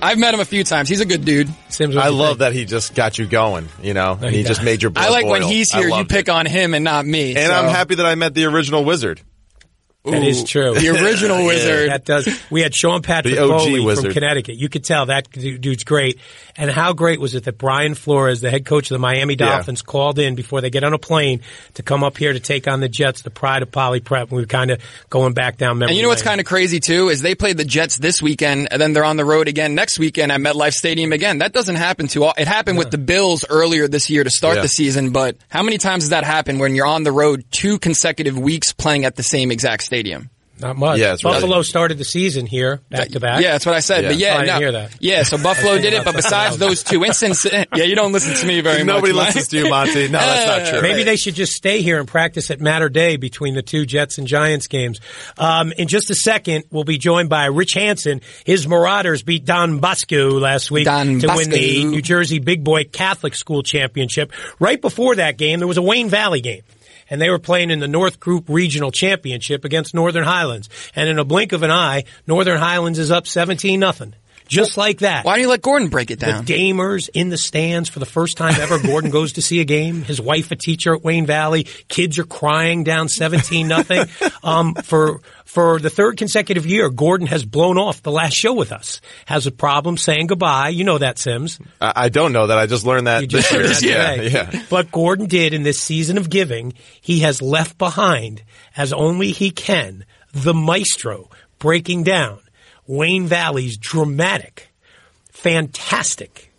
I've 0.00 0.16
met 0.16 0.32
him 0.32 0.40
a 0.40 0.46
few 0.46 0.64
times. 0.64 0.88
He's 0.88 1.02
a 1.02 1.06
good 1.06 1.26
dude. 1.26 1.50
Sims, 1.68 1.98
I 1.98 2.08
love 2.08 2.38
that 2.38 2.54
he 2.54 2.64
just 2.64 2.94
got 2.94 3.18
you 3.18 3.26
going, 3.26 3.68
you 3.82 3.92
know, 3.92 4.18
and 4.18 4.30
he 4.30 4.38
he 4.38 4.44
just 4.44 4.62
made 4.62 4.80
your 4.80 4.90
blood 4.90 5.04
I 5.04 5.10
like 5.10 5.26
when 5.26 5.42
he's 5.42 5.70
here, 5.70 5.86
you 5.86 6.06
pick 6.06 6.28
it. 6.28 6.30
on 6.30 6.46
him 6.46 6.72
and 6.72 6.82
not 6.82 7.04
me. 7.04 7.36
And 7.36 7.46
so- 7.46 7.52
I'm 7.52 7.68
happy 7.68 7.96
that 7.96 8.06
I 8.06 8.14
met 8.14 8.32
the 8.32 8.46
original 8.46 8.86
wizard. 8.86 9.20
That 10.04 10.22
is 10.22 10.44
true. 10.44 10.72
The 10.74 10.88
original 10.88 11.44
wizard. 11.46 11.90
That 11.90 12.06
does. 12.06 12.26
We 12.50 12.62
had 12.62 12.74
Sean 12.74 13.02
Patrick 13.02 13.38
OG 13.38 13.48
Bowley 13.48 13.94
from. 13.96 14.12
Connecticut. 14.12 14.56
You 14.56 14.70
could 14.70 14.82
tell 14.82 15.06
that 15.06 15.30
dude's 15.30 15.84
great. 15.84 16.18
And 16.56 16.70
how 16.70 16.94
great 16.94 17.20
was 17.20 17.34
it 17.34 17.44
that 17.44 17.58
Brian 17.58 17.94
Flores, 17.94 18.40
the 18.40 18.50
head 18.50 18.64
coach 18.64 18.90
of 18.90 18.94
the 18.94 18.98
Miami 18.98 19.34
Yeah. 19.38 19.46
Dolphins, 19.56 19.82
called 19.82 20.18
in 20.18 20.36
before 20.36 20.62
they 20.62 20.70
get 20.70 20.84
on 20.84 20.94
a 20.94 20.98
plane 20.98 21.42
to 21.74 21.82
come 21.82 22.02
up 22.02 22.16
here 22.16 22.32
to 22.32 22.40
take 22.40 22.66
on 22.66 22.80
the 22.80 22.88
Jets, 22.88 23.20
the 23.22 23.30
pride 23.30 23.62
of 23.62 23.70
Poly 23.70 24.00
Prep. 24.00 24.30
We 24.30 24.40
were 24.40 24.46
kind 24.46 24.70
of 24.70 24.80
going 25.10 25.34
back 25.34 25.58
down 25.58 25.76
memory 25.78 25.90
And 25.90 25.96
you 25.98 26.02
know 26.02 26.08
what's 26.08 26.22
kind 26.22 26.40
of 26.40 26.46
crazy 26.46 26.80
too 26.80 27.10
is 27.10 27.20
they 27.20 27.34
played 27.34 27.58
the 27.58 27.64
Jets 27.66 27.98
this 27.98 28.22
weekend, 28.22 28.68
and 28.70 28.80
then 28.80 28.94
they're 28.94 29.04
on 29.04 29.18
the 29.18 29.24
road 29.26 29.48
again 29.48 29.74
next 29.74 29.98
weekend 29.98 30.32
at 30.32 30.40
MetLife 30.40 30.72
Stadium 30.72 31.12
again. 31.12 31.38
That 31.38 31.52
doesn't 31.52 31.76
happen 31.76 32.06
too. 32.08 32.24
often. 32.24 32.40
It 32.40 32.48
happened 32.48 32.78
with 32.78 32.90
the 32.90 32.98
Bills 32.98 33.44
earlier 33.50 33.86
this 33.86 34.08
year 34.08 34.24
to 34.24 34.30
start 34.30 34.56
Yeah. 34.56 34.62
the 34.62 34.68
season, 34.68 35.10
but 35.10 35.36
how 35.50 35.62
many 35.62 35.76
times 35.76 36.04
does 36.04 36.10
that 36.10 36.24
happen 36.24 36.58
when 36.58 36.74
you're 36.74 36.86
on 36.86 37.02
the 37.04 37.12
road 37.12 37.44
two 37.50 37.78
consecutive 37.78 38.38
weeks 38.38 38.72
playing 38.72 39.04
at 39.04 39.16
the 39.16 39.22
same 39.22 39.50
exact 39.50 39.82
stadium? 39.90 40.30
Not 40.60 40.76
much. 40.76 40.98
Yeah, 40.98 41.16
Buffalo 41.22 41.52
really- 41.52 41.64
started 41.64 41.96
the 41.96 42.04
season 42.04 42.44
here 42.44 42.82
back 42.90 43.08
to 43.12 43.18
back. 43.18 43.40
Yeah, 43.42 43.52
that's 43.52 43.64
what 43.64 43.74
I 43.74 43.80
said. 43.80 44.04
But 44.04 44.18
Yeah. 44.18 44.26
yeah, 44.26 44.34
Oh, 44.34 44.36
I 44.36 44.40
didn't 44.42 44.54
no. 44.56 44.60
hear 44.60 44.72
that. 44.72 44.90
yeah. 45.00 45.22
So 45.22 45.38
Buffalo 45.42 45.78
did 45.78 45.94
it, 45.94 46.04
but 46.04 46.14
besides 46.14 46.58
those 46.58 46.82
two 46.84 47.02
instances, 47.02 47.50
yeah, 47.74 47.84
you 47.84 47.94
don't 47.96 48.12
listen 48.12 48.34
to 48.34 48.46
me 48.46 48.60
very 48.60 48.84
Nobody 48.84 49.14
much. 49.14 49.24
Nobody 49.24 49.26
listens 49.38 49.48
to 49.48 49.56
you, 49.56 49.70
Monty. 49.70 50.08
No, 50.08 50.18
that's 50.18 50.46
not 50.46 50.70
true. 50.70 50.82
Maybe 50.86 51.02
they 51.02 51.16
should 51.16 51.34
just 51.34 51.54
stay 51.54 51.80
here 51.80 51.98
and 51.98 52.06
practice 52.06 52.50
at 52.50 52.60
Mater 52.60 52.90
Dei 52.90 53.16
between 53.16 53.54
the 53.54 53.62
two 53.62 53.86
Jets 53.86 54.18
and 54.18 54.26
Giants 54.28 54.66
games. 54.66 55.00
Um, 55.38 55.72
in 55.72 55.88
just 55.88 56.10
a 56.10 56.14
second, 56.14 56.64
we'll 56.70 56.84
be 56.84 56.98
joined 56.98 57.30
by 57.30 57.46
Rich 57.46 57.72
Hansen. 57.72 58.20
His 58.44 58.68
Marauders 58.68 59.22
beat 59.22 59.46
Don 59.46 59.78
Bosco 59.78 60.38
last 60.38 60.70
week 60.70 60.84
Don 60.84 61.20
to 61.20 61.26
win 61.36 61.48
the 61.48 61.84
New 61.86 62.02
Jersey 62.02 62.38
Big 62.38 62.62
Boy 62.62 62.84
Catholic 62.84 63.34
School 63.34 63.62
Championship. 63.62 64.30
Right 64.58 64.78
before 64.80 65.16
that 65.16 65.38
game, 65.38 65.58
there 65.58 65.66
was 65.68 65.78
a 65.78 65.82
Wayne 65.82 66.10
Valley 66.10 66.42
game. 66.42 66.60
And 67.10 67.20
they 67.20 67.28
were 67.28 67.38
playing 67.38 67.70
in 67.70 67.80
the 67.80 67.88
North 67.88 68.20
Group 68.20 68.44
Regional 68.48 68.90
Championship 68.92 69.64
against 69.64 69.94
Northern 69.94 70.24
Highlands. 70.24 70.70
And 70.94 71.08
in 71.08 71.18
a 71.18 71.24
blink 71.24 71.52
of 71.52 71.62
an 71.62 71.70
eye, 71.70 72.04
Northern 72.26 72.58
Highlands 72.58 72.98
is 72.98 73.10
up 73.10 73.26
17 73.26 73.78
nothing. 73.78 74.14
Just 74.50 74.76
like 74.76 74.98
that. 74.98 75.24
Why 75.24 75.34
don't 75.36 75.42
you 75.42 75.48
let 75.48 75.62
Gordon 75.62 75.90
break 75.90 76.10
it 76.10 76.18
down? 76.18 76.44
The 76.44 76.56
down? 76.56 76.76
Damers 76.76 77.08
in 77.14 77.28
the 77.28 77.38
stands 77.38 77.88
for 77.88 78.00
the 78.00 78.06
first 78.06 78.36
time 78.36 78.60
ever. 78.60 78.80
Gordon 78.80 79.10
goes 79.10 79.34
to 79.34 79.42
see 79.42 79.60
a 79.60 79.64
game. 79.64 80.02
His 80.02 80.20
wife, 80.20 80.50
a 80.50 80.56
teacher 80.56 80.92
at 80.92 81.04
Wayne 81.04 81.24
Valley. 81.24 81.68
Kids 81.86 82.18
are 82.18 82.24
crying 82.24 82.82
down 82.82 83.08
17 83.08 83.68
nothing. 83.68 84.06
Um, 84.42 84.74
for, 84.74 85.20
for 85.50 85.80
the 85.80 85.90
third 85.90 86.16
consecutive 86.16 86.64
year, 86.64 86.88
Gordon 86.90 87.26
has 87.26 87.44
blown 87.44 87.76
off 87.76 88.04
the 88.04 88.12
last 88.12 88.34
show 88.34 88.52
with 88.52 88.70
us. 88.70 89.00
Has 89.26 89.48
a 89.48 89.50
problem 89.50 89.96
saying 89.96 90.28
goodbye. 90.28 90.68
You 90.68 90.84
know 90.84 90.98
that, 90.98 91.18
Sims. 91.18 91.58
I, 91.80 91.92
I 91.96 92.08
don't 92.08 92.32
know 92.32 92.46
that. 92.46 92.56
I 92.56 92.66
just 92.66 92.86
learned 92.86 93.08
that 93.08 93.26
just 93.26 93.50
this 93.50 93.82
year. 93.82 93.92
yeah, 93.92 94.14
yeah. 94.22 94.62
But 94.70 94.92
Gordon 94.92 95.26
did 95.26 95.52
in 95.52 95.64
this 95.64 95.80
season 95.80 96.18
of 96.18 96.30
giving, 96.30 96.74
he 97.00 97.20
has 97.20 97.42
left 97.42 97.78
behind, 97.78 98.44
as 98.76 98.92
only 98.92 99.32
he 99.32 99.50
can, 99.50 100.04
the 100.32 100.54
maestro 100.54 101.28
breaking 101.58 102.04
down 102.04 102.38
Wayne 102.86 103.26
Valley's 103.26 103.76
dramatic, 103.76 104.68
fantastic 105.32 106.52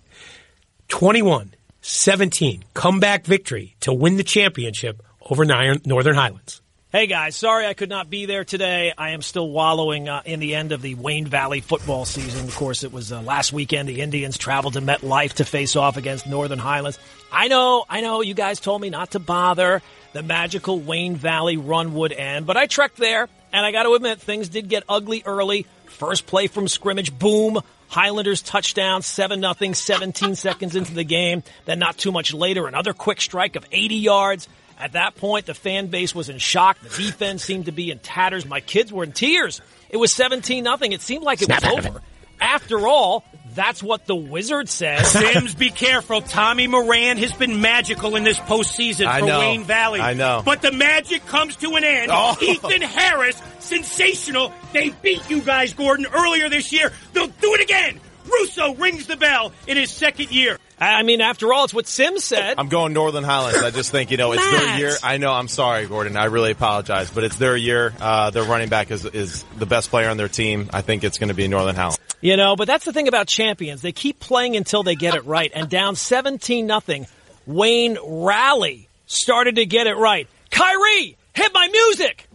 21 0.89 1.53
17 1.79 2.65
comeback 2.73 3.25
victory 3.25 3.77
to 3.79 3.93
win 3.93 4.17
the 4.17 4.23
championship 4.23 5.01
over 5.21 5.45
Northern 5.45 6.15
Highlands. 6.15 6.60
Hey 6.91 7.07
guys, 7.07 7.37
sorry 7.37 7.67
I 7.67 7.73
could 7.73 7.87
not 7.87 8.09
be 8.09 8.25
there 8.25 8.43
today. 8.43 8.91
I 8.97 9.11
am 9.11 9.21
still 9.21 9.49
wallowing 9.49 10.09
uh, 10.09 10.23
in 10.25 10.41
the 10.41 10.55
end 10.55 10.73
of 10.73 10.81
the 10.81 10.95
Wayne 10.95 11.25
Valley 11.25 11.61
football 11.61 12.03
season. 12.03 12.45
Of 12.45 12.53
course, 12.53 12.83
it 12.83 12.91
was 12.91 13.13
uh, 13.13 13.21
last 13.21 13.53
weekend. 13.53 13.87
The 13.87 14.01
Indians 14.01 14.37
traveled 14.37 14.73
to 14.73 14.81
MetLife 14.81 15.35
to 15.35 15.45
face 15.45 15.77
off 15.77 15.95
against 15.95 16.27
Northern 16.27 16.59
Highlands. 16.59 16.99
I 17.31 17.47
know, 17.47 17.85
I 17.89 18.01
know, 18.01 18.19
you 18.19 18.33
guys 18.33 18.59
told 18.59 18.81
me 18.81 18.89
not 18.89 19.11
to 19.11 19.19
bother. 19.19 19.81
The 20.11 20.21
magical 20.21 20.81
Wayne 20.81 21.15
Valley 21.15 21.55
run 21.55 21.93
would 21.93 22.11
end, 22.11 22.45
but 22.45 22.57
I 22.57 22.65
trekked 22.65 22.97
there, 22.97 23.29
and 23.53 23.65
I 23.65 23.71
got 23.71 23.83
to 23.83 23.93
admit, 23.93 24.19
things 24.19 24.49
did 24.49 24.67
get 24.67 24.83
ugly 24.89 25.23
early. 25.25 25.67
First 25.85 26.27
play 26.27 26.47
from 26.47 26.67
scrimmage, 26.67 27.17
boom. 27.17 27.61
Highlanders 27.87 28.41
touchdown, 28.41 29.01
7 29.01 29.39
nothing, 29.39 29.75
17 29.75 30.35
seconds 30.35 30.75
into 30.75 30.93
the 30.93 31.05
game. 31.05 31.43
Then 31.63 31.79
not 31.79 31.97
too 31.97 32.11
much 32.11 32.33
later, 32.33 32.67
another 32.67 32.91
quick 32.91 33.21
strike 33.21 33.55
of 33.55 33.65
80 33.71 33.95
yards. 33.95 34.49
At 34.81 34.93
that 34.93 35.15
point, 35.15 35.45
the 35.45 35.53
fan 35.53 35.87
base 35.87 36.15
was 36.15 36.29
in 36.29 36.39
shock. 36.39 36.79
The 36.79 36.89
defense 36.89 37.43
seemed 37.43 37.65
to 37.65 37.71
be 37.71 37.91
in 37.91 37.99
tatters. 37.99 38.47
My 38.47 38.61
kids 38.61 38.91
were 38.91 39.03
in 39.03 39.11
tears. 39.11 39.61
It 39.91 39.97
was 39.97 40.11
17 40.13 40.63
nothing. 40.63 40.91
It 40.91 41.01
seemed 41.01 41.23
like 41.23 41.41
it 41.43 41.49
was 41.49 41.63
over. 41.63 42.01
After 42.39 42.87
all, 42.87 43.23
that's 43.53 43.83
what 43.83 44.07
the 44.07 44.15
wizard 44.15 44.67
says. 44.69 45.07
Sims, 45.11 45.53
be 45.53 45.69
careful. 45.69 46.21
Tommy 46.21 46.65
Moran 46.65 47.17
has 47.17 47.31
been 47.31 47.61
magical 47.61 48.15
in 48.15 48.23
this 48.23 48.39
postseason 48.39 49.05
I 49.05 49.19
for 49.19 49.27
know. 49.27 49.39
Wayne 49.39 49.63
Valley. 49.65 49.99
I 49.99 50.15
know. 50.15 50.41
But 50.43 50.63
the 50.63 50.71
magic 50.71 51.27
comes 51.27 51.55
to 51.57 51.75
an 51.75 51.83
end. 51.83 52.09
Oh. 52.11 52.35
Ethan 52.41 52.81
Harris, 52.81 53.39
sensational. 53.59 54.51
They 54.73 54.89
beat 54.89 55.29
you 55.29 55.41
guys, 55.41 55.73
Gordon, 55.75 56.07
earlier 56.11 56.49
this 56.49 56.73
year. 56.73 56.91
They'll 57.13 57.27
do 57.27 57.53
it 57.53 57.61
again. 57.61 57.99
Russo 58.25 58.75
rings 58.75 59.07
the 59.07 59.17
bell 59.17 59.51
in 59.67 59.77
his 59.77 59.91
second 59.91 60.31
year. 60.31 60.57
I 60.79 61.03
mean, 61.03 61.21
after 61.21 61.53
all, 61.53 61.65
it's 61.65 61.73
what 61.73 61.85
Sim 61.87 62.17
said. 62.17 62.55
I'm 62.57 62.67
going 62.67 62.93
Northern 62.93 63.23
Highlands. 63.23 63.61
I 63.61 63.69
just 63.69 63.91
think 63.91 64.09
you 64.09 64.17
know 64.17 64.31
it's 64.31 64.43
their 64.43 64.77
year. 64.79 64.95
I 65.03 65.17
know. 65.17 65.31
I'm 65.31 65.47
sorry, 65.47 65.85
Gordon. 65.85 66.17
I 66.17 66.25
really 66.25 66.51
apologize, 66.51 67.11
but 67.11 67.23
it's 67.23 67.35
their 67.35 67.55
year. 67.55 67.93
Uh, 67.99 68.31
their 68.31 68.43
running 68.43 68.69
back 68.69 68.89
is 68.89 69.05
is 69.05 69.43
the 69.57 69.67
best 69.67 69.91
player 69.91 70.09
on 70.09 70.17
their 70.17 70.27
team. 70.27 70.69
I 70.73 70.81
think 70.81 71.03
it's 71.03 71.19
going 71.19 71.27
to 71.27 71.35
be 71.35 71.47
Northern 71.47 71.75
Highlands. 71.75 71.99
You 72.19 72.35
know, 72.35 72.55
but 72.55 72.65
that's 72.65 72.85
the 72.85 72.93
thing 72.93 73.07
about 73.07 73.27
champions. 73.27 73.81
They 73.81 73.91
keep 73.91 74.19
playing 74.19 74.55
until 74.55 74.81
they 74.81 74.95
get 74.95 75.13
it 75.15 75.25
right. 75.25 75.51
And 75.53 75.69
down 75.69 75.95
17 75.95 76.65
nothing, 76.65 77.07
Wayne 77.45 77.97
Rally 78.03 78.87
started 79.05 79.55
to 79.55 79.65
get 79.65 79.87
it 79.87 79.95
right. 79.95 80.27
Kyrie, 80.49 81.15
hit 81.33 81.53
my 81.53 81.67
music! 81.67 82.27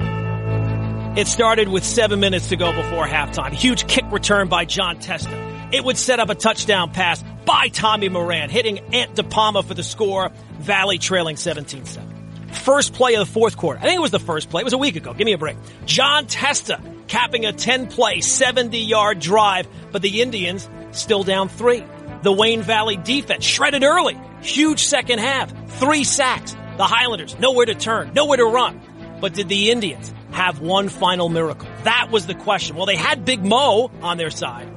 It 1.17 1.27
started 1.29 1.69
with 1.69 1.83
seven 1.83 2.21
minutes 2.21 2.51
to 2.51 2.57
go 2.57 2.73
before 2.73 3.07
halftime. 3.07 3.53
Huge 3.53 3.87
kick 3.89 4.05
return 4.13 4.49
by 4.49 4.67
John 4.67 4.99
Testa. 4.99 5.46
It 5.73 5.85
would 5.85 5.99
set 5.99 6.21
up 6.21 6.31
a 6.31 6.35
touchdown 6.35 6.93
pass 6.93 7.23
by 7.45 7.69
Tommy 7.69 8.09
Moran, 8.09 8.51
hitting 8.51 8.79
Ant 8.95 9.15
De 9.15 9.23
Palma 9.23 9.63
for 9.63 9.75
the 9.75 9.83
score. 9.83 10.31
Valley 10.59 10.99
trailing 10.99 11.37
17-7. 11.37 12.55
First 12.55 12.95
play 12.95 13.15
of 13.15 13.27
the 13.27 13.33
fourth 13.33 13.57
quarter. 13.57 13.79
I 13.81 13.83
think 13.83 13.97
it 13.97 14.03
was 14.03 14.11
the 14.11 14.19
first 14.19 14.51
play. 14.51 14.63
It 14.63 14.65
was 14.65 14.73
a 14.73 14.79
week 14.79 14.97
ago. 14.97 15.13
Give 15.13 15.25
me 15.25 15.33
a 15.33 15.39
break. 15.39 15.57
John 15.85 16.27
Testa 16.27 16.81
capping 17.09 17.45
a 17.45 17.53
10 17.53 17.89
play, 17.89 18.21
70 18.21 18.79
yard 18.79 19.21
drive, 19.21 19.69
but 19.93 20.03
the 20.03 20.23
Indians 20.23 20.69
still 20.93 21.23
down 21.23 21.49
three. 21.49 21.85
The 22.23 22.33
Wayne 22.33 22.63
Valley 22.63 22.97
defense 22.97 23.45
shredded 23.45 23.85
early. 23.85 24.19
Huge 24.43 24.81
second 24.85 25.19
half. 25.21 25.53
Three 25.79 26.05
sacks. 26.05 26.57
The 26.77 26.85
Highlanders 26.85 27.39
nowhere 27.39 27.67
to 27.67 27.75
turn, 27.75 28.13
nowhere 28.15 28.37
to 28.37 28.45
run. 28.45 28.81
But 29.21 29.35
did 29.35 29.49
the 29.49 29.71
Indians 29.71 30.13
have 30.33 30.61
one 30.61 30.89
final 30.89 31.29
miracle? 31.29 31.69
That 31.85 32.11
was 32.11 32.27
the 32.27 32.35
question. 32.35 32.77
Well, 32.77 32.87
they 32.87 32.97
had 32.97 33.25
Big 33.25 33.45
Mo 33.45 33.91
on 34.03 34.19
their 34.19 34.31
side, 34.31 34.69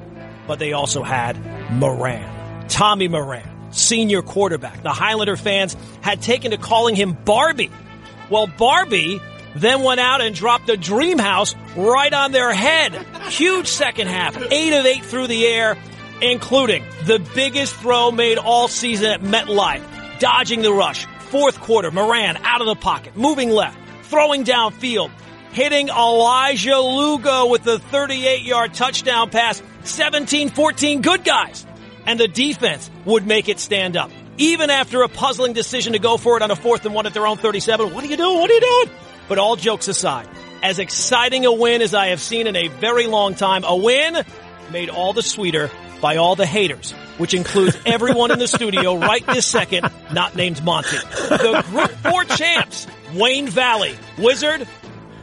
but 0.50 0.58
they 0.58 0.74
also 0.74 1.04
had 1.04 1.38
Moran. 1.72 2.68
Tommy 2.70 3.08
Moran, 3.08 3.72
senior 3.72 4.24
quarterback. 4.24 4.82
The 4.82 4.90
Highlander 4.90 5.38
fans 5.38 5.78
had 6.02 6.24
taken 6.24 6.50
to 6.52 6.58
calling 6.58 6.96
him 6.96 7.14
Barbie. 7.14 7.70
Well, 8.32 8.48
Barbie 8.48 9.22
then 9.56 9.84
went 9.84 10.00
out 10.00 10.22
and 10.22 10.34
dropped 10.34 10.68
a 10.70 10.76
dream 10.76 11.20
house 11.20 11.54
right 11.78 12.12
on 12.12 12.32
their 12.32 12.52
head. 12.52 12.96
Huge 13.30 13.68
second 13.68 14.08
half, 14.08 14.36
eight 14.52 14.74
of 14.74 14.88
eight 14.88 15.06
through 15.06 15.28
the 15.28 15.46
air, 15.46 15.78
including 16.20 16.84
the 17.06 17.20
biggest 17.36 17.76
throw 17.76 18.10
made 18.10 18.40
all 18.40 18.68
season 18.68 19.12
at 19.12 19.22
MetLife, 19.22 20.20
dodging 20.20 20.64
the 20.64 20.74
rush. 20.74 21.06
Fourth 21.30 21.60
quarter, 21.60 21.92
Moran 21.92 22.38
out 22.38 22.62
of 22.62 22.66
the 22.68 22.76
pocket, 22.76 23.16
moving 23.16 23.52
left, 23.52 23.78
throwing 24.06 24.44
downfield, 24.46 25.12
hitting 25.52 25.90
Elijah 25.90 26.80
Lugo 26.80 27.48
with 27.48 27.64
the 27.64 27.80
38 27.80 28.44
yard 28.44 28.74
touchdown 28.74 29.30
pass. 29.30 29.62
17-14 29.84 31.02
good 31.02 31.24
guys. 31.24 31.66
And 32.06 32.20
the 32.20 32.28
defense 32.28 32.90
would 33.06 33.26
make 33.26 33.50
it 33.50 33.60
stand 33.60 33.98
up. 33.98 34.12
Even 34.38 34.70
after 34.70 35.02
a 35.02 35.10
puzzling 35.10 35.54
decision 35.54 35.94
to 35.94 36.00
go 36.00 36.18
for 36.18 36.38
it 36.38 36.44
on 36.44 36.50
a 36.50 36.56
fourth 36.56 36.86
and 36.86 36.96
one 36.96 37.06
at 37.06 37.14
their 37.14 37.28
own 37.28 37.38
37. 37.38 37.94
What 37.94 38.04
are 38.04 38.08
you 38.08 38.18
doing? 38.18 38.40
What 38.40 38.50
are 38.50 38.54
you 38.54 38.62
doing? 38.62 38.98
But 39.28 39.38
all 39.38 39.56
jokes 39.56 39.88
aside, 39.88 40.28
as 40.64 40.80
exciting 40.80 41.46
a 41.46 41.54
win 41.54 41.82
as 41.82 41.94
I 41.94 42.08
have 42.08 42.20
seen 42.20 42.48
in 42.48 42.56
a 42.56 42.68
very 42.68 43.06
long 43.08 43.36
time, 43.36 43.64
a 43.64 43.76
win 43.76 44.24
made 44.72 44.90
all 44.90 45.14
the 45.14 45.22
sweeter 45.22 45.70
by 46.02 46.18
all 46.18 46.36
the 46.36 46.46
haters, 46.46 46.94
which 47.18 47.34
includes 47.34 47.78
everyone 47.86 48.32
in 48.32 48.40
the 48.40 48.48
studio 48.48 48.96
right 48.98 49.26
this 49.28 49.46
second, 49.46 49.90
not 50.14 50.36
named 50.36 50.64
Monty. 50.64 50.98
The 50.98 51.64
Group 51.70 51.92
4 51.92 52.24
champs, 52.26 52.88
Wayne 53.14 53.48
Valley. 53.48 53.96
Wizard, 54.18 54.68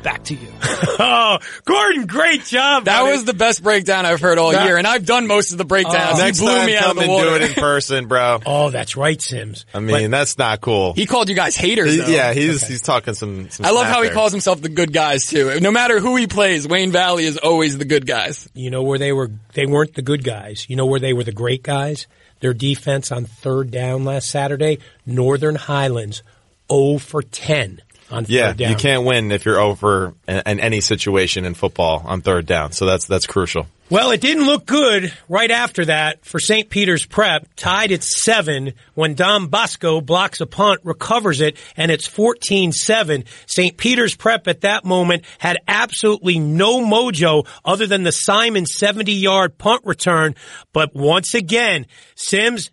back 0.06 0.22
to 0.24 0.34
you. 0.34 0.48
Oh, 0.98 1.38
Gordon, 1.64 2.06
great 2.06 2.44
job. 2.44 2.84
That 2.86 3.00
buddy. 3.02 3.12
was 3.12 3.24
the 3.24 3.34
best 3.34 3.62
breakdown 3.62 4.06
I've 4.06 4.20
heard 4.20 4.38
all 4.38 4.52
That- 4.52 4.64
year, 4.66 4.76
and 4.78 4.86
I've 4.86 5.04
done 5.04 5.26
most 5.26 5.52
of 5.52 5.58
the 5.58 5.64
breakdowns. 5.64 6.18
Oh. 6.18 6.24
Next 6.24 6.38
he 6.38 6.46
blew 6.46 6.54
time, 6.56 6.66
me 6.66 6.76
out 6.76 6.82
come 6.84 6.90
of 6.92 6.96
the 6.96 7.02
and 7.02 7.12
water. 7.12 7.28
do 7.30 7.34
it 7.36 7.42
in 7.42 7.54
person, 7.62 8.06
bro. 8.06 8.40
Oh, 8.46 8.70
that's 8.70 8.96
right, 8.96 9.20
Sims. 9.20 9.66
I 9.74 9.80
mean, 9.80 10.10
that's 10.10 10.38
not 10.38 10.60
cool. 10.62 10.92
he 10.94 11.04
called 11.06 11.28
you 11.28 11.34
guys 11.34 11.54
haters. 11.56 11.96
Though. 11.98 12.06
yeah, 12.06 12.32
he's 12.32 12.66
he's 12.66 12.80
talking 12.82 13.12
some. 13.14 13.50
some 13.50 13.66
I 13.66 13.70
love 13.70 13.84
snap 13.86 13.94
how 13.96 14.02
he 14.02 14.10
calls 14.10 14.32
himself 14.32 14.60
the 14.62 14.68
good 14.70 14.92
guys 14.92 15.26
too. 15.26 15.58
No 15.60 15.70
matter 15.70 15.98
who 16.00 16.16
he 16.16 16.26
plays, 16.26 16.66
Wayne 16.68 16.92
Valley 16.92 17.24
is 17.24 17.36
always 17.36 17.76
the 17.78 17.84
good 17.84 18.06
guys. 18.06 18.48
You 18.54 18.70
know 18.70 18.82
where 18.82 18.98
they 18.98 19.12
were? 19.12 19.30
They 19.54 19.66
weren't 19.66 19.94
the 19.94 20.02
good 20.02 20.24
guys. 20.24 20.66
You 20.68 20.76
know 20.76 20.86
where 20.86 21.00
they 21.00 21.12
were 21.12 21.24
the 21.24 21.32
great 21.32 21.62
guys? 21.62 22.06
Their 22.40 22.54
defense 22.54 23.10
on 23.12 23.24
third 23.26 23.70
down 23.70 24.04
last 24.04 24.30
Saturday, 24.30 24.78
Northern 25.04 25.56
Highlands, 25.56 26.22
0 26.70 26.98
for 26.98 27.22
10 27.22 27.80
on 28.10 28.24
Yeah, 28.28 28.48
third 28.48 28.56
down. 28.58 28.70
you 28.70 28.76
can't 28.76 29.04
win 29.04 29.32
if 29.32 29.44
you're 29.44 29.60
over 29.60 30.14
in, 30.28 30.42
in 30.46 30.60
any 30.60 30.80
situation 30.80 31.44
in 31.44 31.54
football 31.54 32.02
on 32.04 32.20
third 32.20 32.46
down. 32.46 32.72
So 32.72 32.86
that's 32.86 33.06
that's 33.06 33.26
crucial. 33.26 33.66
Well, 33.88 34.10
it 34.10 34.20
didn't 34.20 34.46
look 34.46 34.66
good 34.66 35.12
right 35.28 35.50
after 35.50 35.84
that 35.84 36.24
for 36.24 36.40
St. 36.40 36.68
Peter's 36.68 37.06
Prep, 37.06 37.46
tied 37.54 37.92
at 37.92 38.02
seven 38.02 38.72
when 38.94 39.14
Don 39.14 39.46
Bosco 39.46 40.00
blocks 40.00 40.40
a 40.40 40.46
punt, 40.46 40.80
recovers 40.82 41.40
it, 41.40 41.56
and 41.76 41.92
it's 41.92 42.08
14-7. 42.08 43.24
St. 43.46 43.76
Peter's 43.76 44.16
Prep 44.16 44.48
at 44.48 44.62
that 44.62 44.84
moment 44.84 45.22
had 45.38 45.58
absolutely 45.68 46.40
no 46.40 46.80
mojo 46.84 47.46
other 47.64 47.86
than 47.86 48.02
the 48.02 48.10
Simon 48.10 48.64
70-yard 48.64 49.56
punt 49.56 49.82
return. 49.84 50.34
But 50.72 50.92
once 50.92 51.34
again, 51.34 51.86
Sims, 52.16 52.70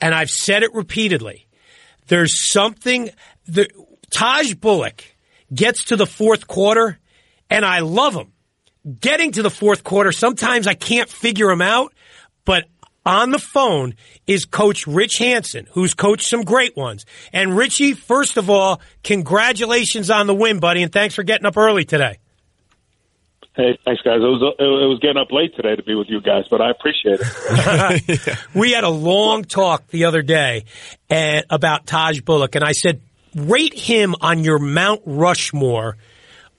and 0.00 0.14
I've 0.14 0.30
said 0.30 0.62
it 0.62 0.72
repeatedly, 0.72 1.46
there's 2.06 2.50
something, 2.50 3.10
the, 3.44 3.68
Taj 4.14 4.54
Bullock 4.54 5.04
gets 5.52 5.84
to 5.84 5.96
the 5.96 6.06
fourth 6.06 6.46
quarter, 6.46 6.98
and 7.50 7.64
I 7.64 7.80
love 7.80 8.14
him 8.14 8.32
getting 9.00 9.32
to 9.32 9.42
the 9.42 9.50
fourth 9.50 9.84
quarter, 9.84 10.12
sometimes 10.12 10.66
I 10.66 10.74
can't 10.74 11.08
figure 11.08 11.50
him 11.50 11.62
out, 11.62 11.92
but 12.44 12.64
on 13.06 13.30
the 13.30 13.38
phone 13.38 13.94
is 14.26 14.44
Coach 14.44 14.86
Rich 14.86 15.18
Hansen, 15.18 15.66
who's 15.72 15.94
coached 15.94 16.28
some 16.28 16.42
great 16.42 16.76
ones. 16.76 17.04
And 17.32 17.56
Richie, 17.56 17.92
first 17.92 18.36
of 18.36 18.48
all, 18.48 18.80
congratulations 19.02 20.10
on 20.10 20.26
the 20.26 20.34
win, 20.34 20.58
buddy, 20.58 20.82
and 20.82 20.92
thanks 20.92 21.14
for 21.14 21.22
getting 21.22 21.46
up 21.46 21.56
early 21.56 21.84
today. 21.84 22.18
Hey, 23.56 23.78
thanks, 23.84 24.02
guys. 24.02 24.16
It 24.16 24.26
was 24.26 24.54
it 24.58 24.88
was 24.88 24.98
getting 25.00 25.16
up 25.16 25.30
late 25.30 25.54
today 25.54 25.76
to 25.76 25.82
be 25.84 25.94
with 25.94 26.08
you 26.08 26.20
guys, 26.20 26.42
but 26.50 26.60
I 26.60 26.70
appreciate 26.70 27.20
it. 27.20 28.38
We 28.54 28.72
had 28.72 28.82
a 28.82 28.90
long 28.90 29.44
talk 29.44 29.86
the 29.88 30.06
other 30.06 30.22
day 30.22 30.64
and, 31.08 31.44
about 31.50 31.86
Taj 31.86 32.20
Bullock, 32.20 32.56
and 32.56 32.64
I 32.64 32.72
said, 32.72 33.00
rate 33.34 33.74
him 33.78 34.14
on 34.20 34.44
your 34.44 34.58
Mount 34.58 35.02
Rushmore 35.04 35.96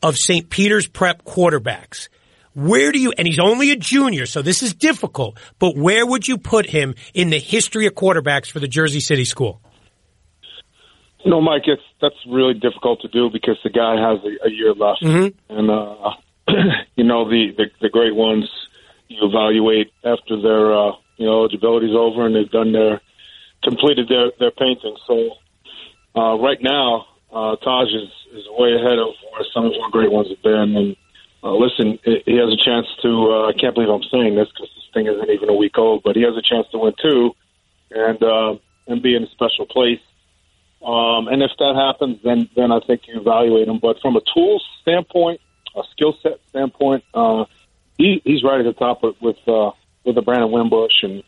of 0.02 0.18
St. 0.18 0.50
Peter's 0.50 0.88
Prep 0.88 1.24
quarterbacks. 1.24 2.10
Where 2.54 2.92
do 2.92 3.00
you, 3.00 3.12
and 3.18 3.28
he's 3.28 3.40
only 3.40 3.72
a 3.72 3.76
junior, 3.76 4.26
so 4.26 4.42
this 4.42 4.64
is 4.64 4.74
difficult, 4.74 5.38
but 5.60 5.76
where 5.76 6.06
would 6.06 6.26
you 6.28 6.38
put 6.38 6.66
him 6.66 6.96
in 7.14 7.30
the 7.30 7.40
history 7.40 7.86
of 7.86 7.96
quarterbacks 7.96 8.50
for 8.50 8.60
the 8.62 8.68
Jersey 8.68 9.02
City 9.02 9.26
School? 9.26 9.60
No, 11.26 11.42
Mike, 11.42 11.64
it's 11.66 11.82
that's 12.02 12.16
really 12.30 12.54
difficult 12.54 13.02
to 13.02 13.08
do 13.08 13.30
because 13.32 13.58
the 13.64 13.72
guy 13.72 13.96
has 14.00 14.20
a, 14.24 14.48
a 14.48 14.52
year 14.52 14.74
left, 14.74 15.02
Mm-hmm. 15.02 15.58
and 15.58 15.72
uh, 15.72 16.12
you 16.96 17.04
know 17.04 17.28
the, 17.28 17.52
the 17.58 17.66
the 17.82 17.90
great 17.90 18.16
ones 18.16 18.48
you 19.08 19.18
evaluate 19.28 19.92
after 20.04 20.40
their 20.40 20.72
uh, 20.72 20.92
you 21.18 21.26
know 21.26 21.40
eligibility's 21.40 21.96
over 21.96 22.26
and 22.28 22.36
they've 22.36 22.52
done 22.52 22.72
their 22.74 23.02
completed 23.64 24.08
their 24.08 24.32
their 24.40 24.52
painting. 24.52 24.96
So 25.08 25.32
uh, 26.16 26.38
right 26.40 26.62
now, 26.62 27.08
uh, 27.32 27.56
Taj 27.58 27.88
is 27.90 28.10
is 28.34 28.46
way 28.52 28.74
ahead 28.74 29.00
of 29.00 29.14
where 29.32 29.46
some 29.54 29.66
of 29.66 29.74
our 29.84 29.90
great 29.92 30.12
ones 30.12 30.30
have 30.30 30.42
been. 30.42 30.76
And 30.76 30.96
uh, 31.44 31.56
listen, 31.56 32.00
he 32.04 32.38
has 32.38 32.52
a 32.52 32.58
chance 32.58 32.88
to. 33.02 33.32
Uh, 33.32 33.50
I 33.50 33.54
can't 33.54 33.76
believe 33.76 33.90
I'm 33.90 34.04
saying 34.04 34.36
this 34.36 34.48
because 34.50 34.70
this 34.76 34.90
thing 34.94 35.08
isn't 35.08 35.30
even 35.30 35.50
a 35.50 35.54
week 35.54 35.78
old, 35.78 36.04
but 36.04 36.16
he 36.16 36.24
has 36.24 36.36
a 36.36 36.42
chance 36.42 36.68
to 36.72 36.78
win 36.80 36.94
two, 37.02 37.36
and 37.92 38.22
uh, 38.24 38.56
and 38.88 39.02
be 39.02 39.16
in 39.16 39.24
a 39.24 39.30
special 39.32 39.66
place. 39.66 40.00
Um, 40.86 41.28
and 41.28 41.42
if 41.42 41.52
that 41.58 41.76
happens, 41.76 42.20
then 42.24 42.50
then 42.56 42.72
I 42.72 42.80
think 42.80 43.02
you 43.08 43.20
evaluate 43.20 43.68
him. 43.68 43.80
But 43.82 44.00
from 44.02 44.16
a 44.16 44.22
tools 44.34 44.64
standpoint, 44.82 45.42
a 45.76 45.84
skill 45.92 46.16
set 46.22 46.40
standpoint, 46.50 47.04
uh, 47.14 47.46
he, 47.98 48.22
he's 48.24 48.44
right 48.44 48.60
at 48.60 48.66
the 48.66 48.74
top 48.74 49.04
with 49.04 49.16
with, 49.22 49.38
uh, 49.48 49.72
with 50.06 50.16
the 50.16 50.22
Brandon 50.22 50.52
Wimbush 50.52 51.04
and 51.04 51.24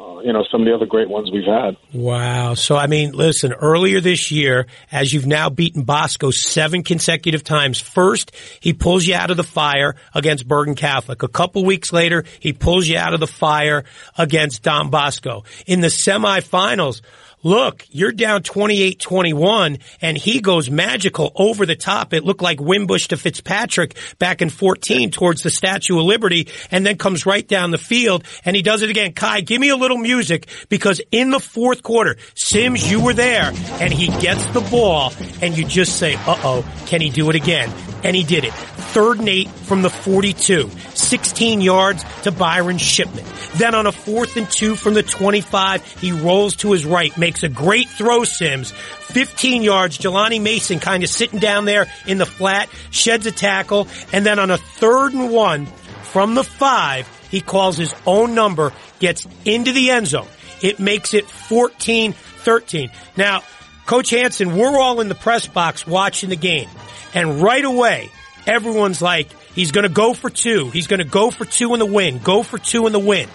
uh, 0.00 0.20
you 0.20 0.32
know 0.32 0.44
some 0.50 0.62
of 0.62 0.66
the 0.66 0.74
other 0.74 0.86
great 0.86 1.08
ones 1.08 1.30
we've 1.30 1.44
had. 1.44 1.76
Wow. 1.92 2.54
So, 2.54 2.76
I 2.76 2.86
mean, 2.86 3.12
listen, 3.12 3.52
earlier 3.52 4.00
this 4.00 4.30
year, 4.30 4.66
as 4.90 5.12
you've 5.12 5.26
now 5.26 5.50
beaten 5.50 5.82
Bosco 5.82 6.30
seven 6.30 6.82
consecutive 6.82 7.44
times, 7.44 7.80
first, 7.80 8.32
he 8.60 8.72
pulls 8.72 9.06
you 9.06 9.14
out 9.14 9.30
of 9.30 9.36
the 9.36 9.44
fire 9.44 9.96
against 10.14 10.48
Bergen 10.48 10.74
Catholic. 10.74 11.22
A 11.22 11.28
couple 11.28 11.64
weeks 11.64 11.92
later, 11.92 12.24
he 12.38 12.52
pulls 12.52 12.88
you 12.88 12.96
out 12.96 13.12
of 13.12 13.20
the 13.20 13.26
fire 13.26 13.84
against 14.16 14.62
Don 14.62 14.88
Bosco. 14.90 15.44
In 15.66 15.80
the 15.80 15.88
semifinals, 15.88 17.02
Look, 17.42 17.86
you're 17.90 18.12
down 18.12 18.42
28-21 18.42 19.80
and 20.02 20.18
he 20.18 20.40
goes 20.40 20.70
magical 20.70 21.32
over 21.34 21.64
the 21.64 21.74
top. 21.74 22.12
It 22.12 22.22
looked 22.22 22.42
like 22.42 22.60
Wimbush 22.60 23.08
to 23.08 23.16
Fitzpatrick 23.16 23.96
back 24.18 24.42
in 24.42 24.50
14 24.50 25.10
towards 25.10 25.42
the 25.42 25.50
Statue 25.50 25.98
of 25.98 26.04
Liberty 26.04 26.48
and 26.70 26.84
then 26.84 26.98
comes 26.98 27.24
right 27.24 27.46
down 27.46 27.70
the 27.70 27.78
field 27.78 28.24
and 28.44 28.54
he 28.54 28.62
does 28.62 28.82
it 28.82 28.90
again. 28.90 29.14
Kai, 29.14 29.40
give 29.40 29.60
me 29.60 29.70
a 29.70 29.76
little 29.76 29.96
music 29.96 30.48
because 30.68 31.00
in 31.10 31.30
the 31.30 31.40
fourth 31.40 31.82
quarter, 31.82 32.16
Sims, 32.34 32.90
you 32.90 33.02
were 33.02 33.14
there 33.14 33.52
and 33.80 33.92
he 33.92 34.08
gets 34.20 34.44
the 34.46 34.60
ball 34.60 35.12
and 35.40 35.56
you 35.56 35.64
just 35.64 35.96
say, 35.96 36.14
uh-oh, 36.16 36.64
can 36.86 37.00
he 37.00 37.08
do 37.08 37.30
it 37.30 37.36
again? 37.36 37.72
And 38.02 38.16
he 38.16 38.24
did 38.24 38.44
it. 38.44 38.52
Third 38.52 39.18
and 39.18 39.28
eight 39.28 39.48
from 39.48 39.82
the 39.82 39.90
42. 39.90 40.70
16 40.94 41.60
yards 41.60 42.04
to 42.22 42.32
Byron 42.32 42.78
Shipman. 42.78 43.24
Then 43.56 43.74
on 43.74 43.86
a 43.86 43.92
fourth 43.92 44.36
and 44.36 44.48
two 44.50 44.74
from 44.76 44.94
the 44.94 45.02
25, 45.02 45.86
he 46.00 46.12
rolls 46.12 46.56
to 46.56 46.72
his 46.72 46.84
right, 46.84 47.16
makes 47.18 47.42
a 47.42 47.48
great 47.48 47.88
throw, 47.88 48.24
Sims. 48.24 48.70
15 48.70 49.62
yards, 49.62 49.98
Jelani 49.98 50.40
Mason 50.40 50.78
kind 50.78 51.02
of 51.02 51.10
sitting 51.10 51.40
down 51.40 51.64
there 51.64 51.86
in 52.06 52.18
the 52.18 52.26
flat, 52.26 52.68
sheds 52.90 53.26
a 53.26 53.32
tackle, 53.32 53.88
and 54.12 54.24
then 54.24 54.38
on 54.38 54.50
a 54.50 54.56
third 54.56 55.12
and 55.12 55.30
one 55.30 55.66
from 56.02 56.34
the 56.34 56.44
five, 56.44 57.08
he 57.30 57.40
calls 57.40 57.76
his 57.76 57.94
own 58.06 58.34
number, 58.34 58.72
gets 58.98 59.26
into 59.44 59.72
the 59.72 59.90
end 59.90 60.06
zone. 60.06 60.26
It 60.62 60.78
makes 60.78 61.14
it 61.14 61.24
14-13. 61.24 62.90
Now, 63.16 63.42
Coach 63.86 64.10
Hansen, 64.10 64.56
we're 64.56 64.78
all 64.78 65.00
in 65.00 65.08
the 65.08 65.14
press 65.14 65.46
box 65.46 65.86
watching 65.86 66.30
the 66.30 66.36
game. 66.36 66.68
And 67.14 67.42
right 67.42 67.64
away, 67.64 68.10
everyone's 68.46 69.02
like, 69.02 69.32
he's 69.54 69.72
going 69.72 69.86
to 69.86 69.92
go 69.92 70.14
for 70.14 70.30
two. 70.30 70.70
He's 70.70 70.86
going 70.86 70.98
to 70.98 71.04
go 71.04 71.30
for 71.30 71.44
two 71.44 71.72
in 71.74 71.80
the 71.80 71.86
win. 71.86 72.18
Go 72.18 72.42
for 72.42 72.58
two 72.58 72.86
in 72.86 72.92
the 72.92 72.98
win. 72.98 73.28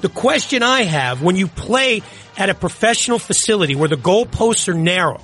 The 0.00 0.08
question 0.08 0.62
I 0.62 0.82
have, 0.82 1.22
when 1.22 1.36
you 1.36 1.48
play 1.48 2.02
at 2.36 2.50
a 2.50 2.54
professional 2.54 3.18
facility 3.18 3.74
where 3.74 3.88
the 3.88 3.96
goalposts 3.96 4.68
are 4.68 4.74
narrower, 4.74 5.20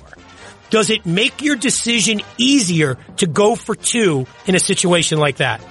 does 0.69 0.89
it 0.89 1.05
make 1.05 1.41
your 1.41 1.55
decision 1.55 2.21
easier 2.37 2.97
to 3.17 3.27
go 3.27 3.55
for 3.55 3.75
two 3.75 4.27
in 4.45 4.55
a 4.55 4.59
situation 4.59 5.19
like 5.19 5.37
that? 5.37 5.61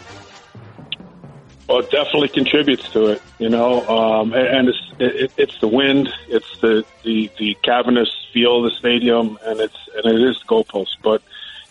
Well, 1.68 1.79
it 1.79 1.90
definitely 1.90 2.29
contributes 2.29 2.90
to 2.92 3.07
it, 3.07 3.23
you 3.38 3.49
know, 3.49 3.87
um, 3.88 4.35
and, 4.35 4.68
it's 4.68 4.92
it, 4.99 5.33
it's 5.38 5.59
the 5.61 5.68
wind, 5.68 6.11
it's 6.29 6.59
the, 6.61 6.85
the 7.05 7.31
the 7.38 7.57
cavernous 7.62 8.11
feel 8.35 8.59
of 8.59 8.70
the 8.70 8.77
stadium, 8.79 9.38
and 9.42 9.61
it's 9.61 9.79
and 9.97 10.05
it 10.05 10.29
is 10.29 10.38
the 10.40 10.44
goalpost. 10.47 10.97
But 11.03 11.23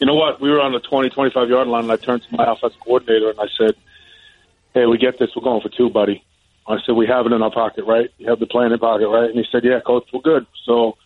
you 0.03 0.07
know 0.07 0.15
what? 0.15 0.41
We 0.41 0.51
were 0.51 0.59
on 0.59 0.73
the 0.73 0.81
20, 0.81 1.11
25 1.11 1.47
yard 1.47 1.65
line, 1.69 1.83
and 1.83 1.91
I 1.93 1.95
turned 1.95 2.23
to 2.23 2.35
my 2.35 2.43
offensive 2.51 2.77
coordinator 2.81 3.29
and 3.29 3.39
I 3.39 3.47
said, 3.57 3.73
"Hey, 4.73 4.85
we 4.85 4.97
get 4.97 5.17
this. 5.17 5.29
We're 5.33 5.43
going 5.43 5.61
for 5.61 5.69
two, 5.69 5.89
buddy." 5.89 6.25
I 6.67 6.79
said, 6.85 6.97
"We 6.97 7.07
have 7.07 7.25
it 7.25 7.31
in 7.31 7.41
our 7.41 7.49
pocket, 7.49 7.85
right? 7.85 8.09
You 8.17 8.27
have 8.29 8.41
the 8.41 8.45
plan 8.45 8.65
in 8.65 8.71
your 8.71 8.79
pocket, 8.79 9.07
right?" 9.07 9.29
And 9.29 9.39
he 9.39 9.45
said, 9.49 9.63
"Yeah, 9.63 9.79
coach, 9.79 10.05
we're 10.11 10.19
good." 10.19 10.45
So 10.65 10.97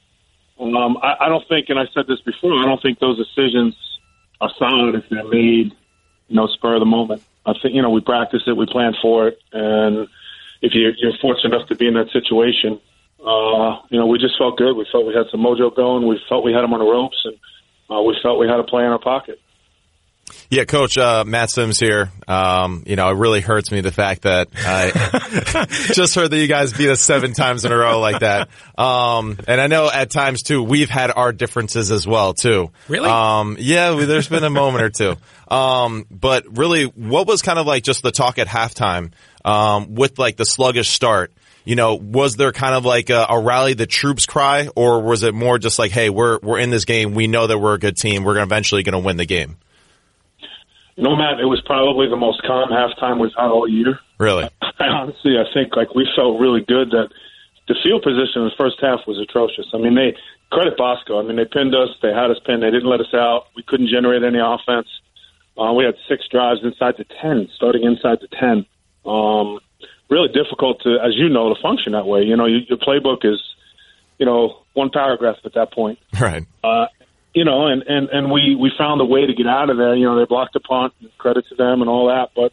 um, 0.59 0.97
I, 1.03 1.13
I 1.21 1.29
don't 1.29 1.47
think, 1.47 1.69
and 1.69 1.77
I 1.77 1.85
said 1.93 2.07
this 2.07 2.21
before, 2.21 2.57
I 2.57 2.65
don't 2.65 2.81
think 2.81 2.97
those 2.97 3.19
decisions 3.19 3.75
are 4.41 4.49
solid 4.57 4.95
if 4.95 5.07
they're 5.09 5.27
made, 5.27 5.75
you 6.29 6.35
know, 6.35 6.47
spur 6.47 6.73
of 6.73 6.79
the 6.79 6.87
moment. 6.87 7.21
I 7.45 7.53
think 7.61 7.75
you 7.75 7.83
know 7.83 7.91
we 7.91 8.01
practice 8.01 8.41
it, 8.47 8.57
we 8.57 8.65
plan 8.65 8.95
for 8.99 9.27
it, 9.27 9.39
and 9.53 10.07
if 10.63 10.73
you're, 10.73 10.95
you're 10.97 11.13
fortunate 11.21 11.53
enough 11.53 11.67
to 11.67 11.75
be 11.75 11.87
in 11.87 11.93
that 11.93 12.09
situation, 12.09 12.81
uh, 13.23 13.77
you 13.91 13.99
know, 13.99 14.07
we 14.07 14.17
just 14.17 14.39
felt 14.39 14.57
good. 14.57 14.75
We 14.75 14.87
felt 14.91 15.05
we 15.05 15.13
had 15.13 15.27
some 15.29 15.41
mojo 15.41 15.75
going. 15.75 16.07
We 16.07 16.19
felt 16.27 16.43
we 16.43 16.51
had 16.51 16.63
them 16.63 16.73
on 16.73 16.79
the 16.79 16.85
ropes, 16.85 17.21
and 17.25 17.37
uh, 17.89 18.01
we 18.01 18.17
felt 18.21 18.39
we 18.39 18.47
had 18.47 18.59
a 18.59 18.63
play 18.63 18.83
in 18.83 18.91
our 18.91 18.99
pocket. 18.99 19.39
Yeah, 20.49 20.63
Coach 20.63 20.97
uh, 20.97 21.23
Matt 21.25 21.49
Sims 21.49 21.79
here. 21.79 22.11
Um, 22.27 22.83
you 22.85 22.95
know, 22.95 23.09
it 23.09 23.15
really 23.15 23.41
hurts 23.41 23.71
me 23.71 23.81
the 23.81 23.91
fact 23.91 24.21
that 24.21 24.49
I 24.55 25.65
just 25.93 26.15
heard 26.15 26.31
that 26.31 26.37
you 26.37 26.47
guys 26.47 26.73
beat 26.73 26.89
us 26.89 27.01
seven 27.01 27.33
times 27.33 27.65
in 27.65 27.71
a 27.71 27.77
row 27.77 27.99
like 27.99 28.19
that. 28.19 28.49
Um, 28.77 29.37
and 29.47 29.59
I 29.59 29.67
know 29.67 29.89
at 29.91 30.09
times 30.09 30.43
too 30.43 30.63
we've 30.63 30.89
had 30.89 31.11
our 31.11 31.33
differences 31.33 31.91
as 31.91 32.07
well 32.07 32.33
too. 32.33 32.71
Really? 32.87 33.09
Um, 33.09 33.57
yeah, 33.59 33.95
we, 33.95 34.05
there's 34.05 34.29
been 34.29 34.43
a 34.43 34.49
moment 34.49 34.83
or 34.83 34.89
two. 34.89 35.15
Um, 35.53 36.05
but 36.09 36.57
really, 36.57 36.85
what 36.85 37.27
was 37.27 37.41
kind 37.41 37.59
of 37.59 37.65
like 37.65 37.83
just 37.83 38.03
the 38.03 38.11
talk 38.11 38.37
at 38.37 38.47
halftime 38.47 39.11
um, 39.43 39.95
with 39.95 40.17
like 40.19 40.37
the 40.37 40.45
sluggish 40.45 40.89
start? 40.89 41.33
You 41.67 41.75
know, 41.75 41.95
was 41.95 42.37
there 42.37 42.53
kind 42.53 42.73
of 42.73 42.85
like 42.85 43.09
a, 43.09 43.25
a 43.29 43.37
rally 43.41 43.73
the 43.73 43.85
troops 43.85 44.25
cry, 44.25 44.69
or 44.73 45.01
was 45.01 45.23
it 45.23 45.33
more 45.33 45.59
just 45.59 45.77
like, 45.77 45.91
hey, 45.91 46.09
we're 46.09 46.39
we're 46.39 46.59
in 46.59 46.69
this 46.69 46.85
game, 46.85 47.13
we 47.13 47.27
know 47.27 47.45
that 47.45 47.59
we're 47.59 47.73
a 47.73 47.77
good 47.77 47.97
team, 47.97 48.23
we're 48.23 48.35
gonna 48.35 48.45
eventually 48.45 48.83
going 48.83 48.93
to 48.93 49.05
win 49.05 49.17
the 49.17 49.25
game? 49.25 49.57
No, 50.95 51.17
Matt, 51.17 51.41
it 51.41 51.45
was 51.45 51.61
probably 51.65 52.07
the 52.09 52.15
most 52.15 52.41
calm 52.43 52.69
halftime 52.69 53.19
we've 53.19 53.35
had 53.35 53.51
all 53.51 53.67
year. 53.67 53.99
Really? 54.17 54.49
I 54.61 54.85
honestly, 54.85 55.35
I 55.37 55.43
think 55.53 55.75
like 55.75 55.93
we 55.93 56.07
felt 56.15 56.39
really 56.39 56.61
good 56.61 56.91
that 56.91 57.09
the 57.67 57.75
field 57.83 58.01
position 58.01 58.43
in 58.43 58.45
the 58.45 58.55
first 58.57 58.77
half 58.81 59.01
was 59.05 59.19
atrocious. 59.19 59.67
I 59.73 59.77
mean, 59.77 59.93
they 59.93 60.15
credit 60.49 60.77
Bosco. 60.77 61.19
I 61.19 61.23
mean, 61.23 61.35
they 61.35 61.43
pinned 61.45 61.75
us. 61.75 61.89
They 62.01 62.13
had 62.13 62.31
us 62.31 62.39
pinned. 62.45 62.63
They 62.63 62.71
didn't 62.71 62.89
let 62.89 63.01
us 63.01 63.13
out. 63.13 63.47
We 63.57 63.63
couldn't 63.67 63.89
generate 63.89 64.23
any 64.23 64.39
offense. 64.39 64.87
Uh, 65.59 65.73
we 65.73 65.83
had 65.83 65.95
six 66.07 66.23
drives 66.31 66.61
inside 66.63 66.95
the 66.97 67.05
ten, 67.21 67.49
starting 67.55 67.83
inside 67.83 68.19
the 68.21 68.31
ten. 68.31 68.65
Um, 69.03 69.59
really 70.09 70.29
difficult 70.29 70.81
to, 70.83 70.97
as 71.03 71.15
you 71.15 71.29
know, 71.29 71.53
to 71.53 71.61
function 71.61 71.93
that 71.93 72.05
way. 72.05 72.23
You 72.23 72.35
know, 72.37 72.45
you, 72.45 72.59
your 72.67 72.77
playbook 72.77 73.25
is, 73.25 73.41
you 74.17 74.25
know, 74.25 74.63
one 74.73 74.89
paragraph 74.89 75.37
at 75.45 75.53
that 75.53 75.73
point. 75.73 75.99
Right. 76.19 76.45
Uh, 76.63 76.87
you 77.33 77.45
know, 77.45 77.67
and, 77.67 77.83
and, 77.83 78.09
and 78.09 78.31
we, 78.31 78.55
we 78.55 78.71
found 78.75 78.99
a 79.01 79.05
way 79.05 79.27
to 79.27 79.33
get 79.33 79.45
out 79.45 79.69
of 79.69 79.77
there. 79.77 79.95
You 79.95 80.05
know, 80.05 80.17
they 80.17 80.25
blocked 80.25 80.53
the 80.53 80.59
punt, 80.59 80.93
credit 81.19 81.45
to 81.49 81.55
them 81.55 81.81
and 81.81 81.89
all 81.89 82.07
that, 82.07 82.31
but 82.35 82.51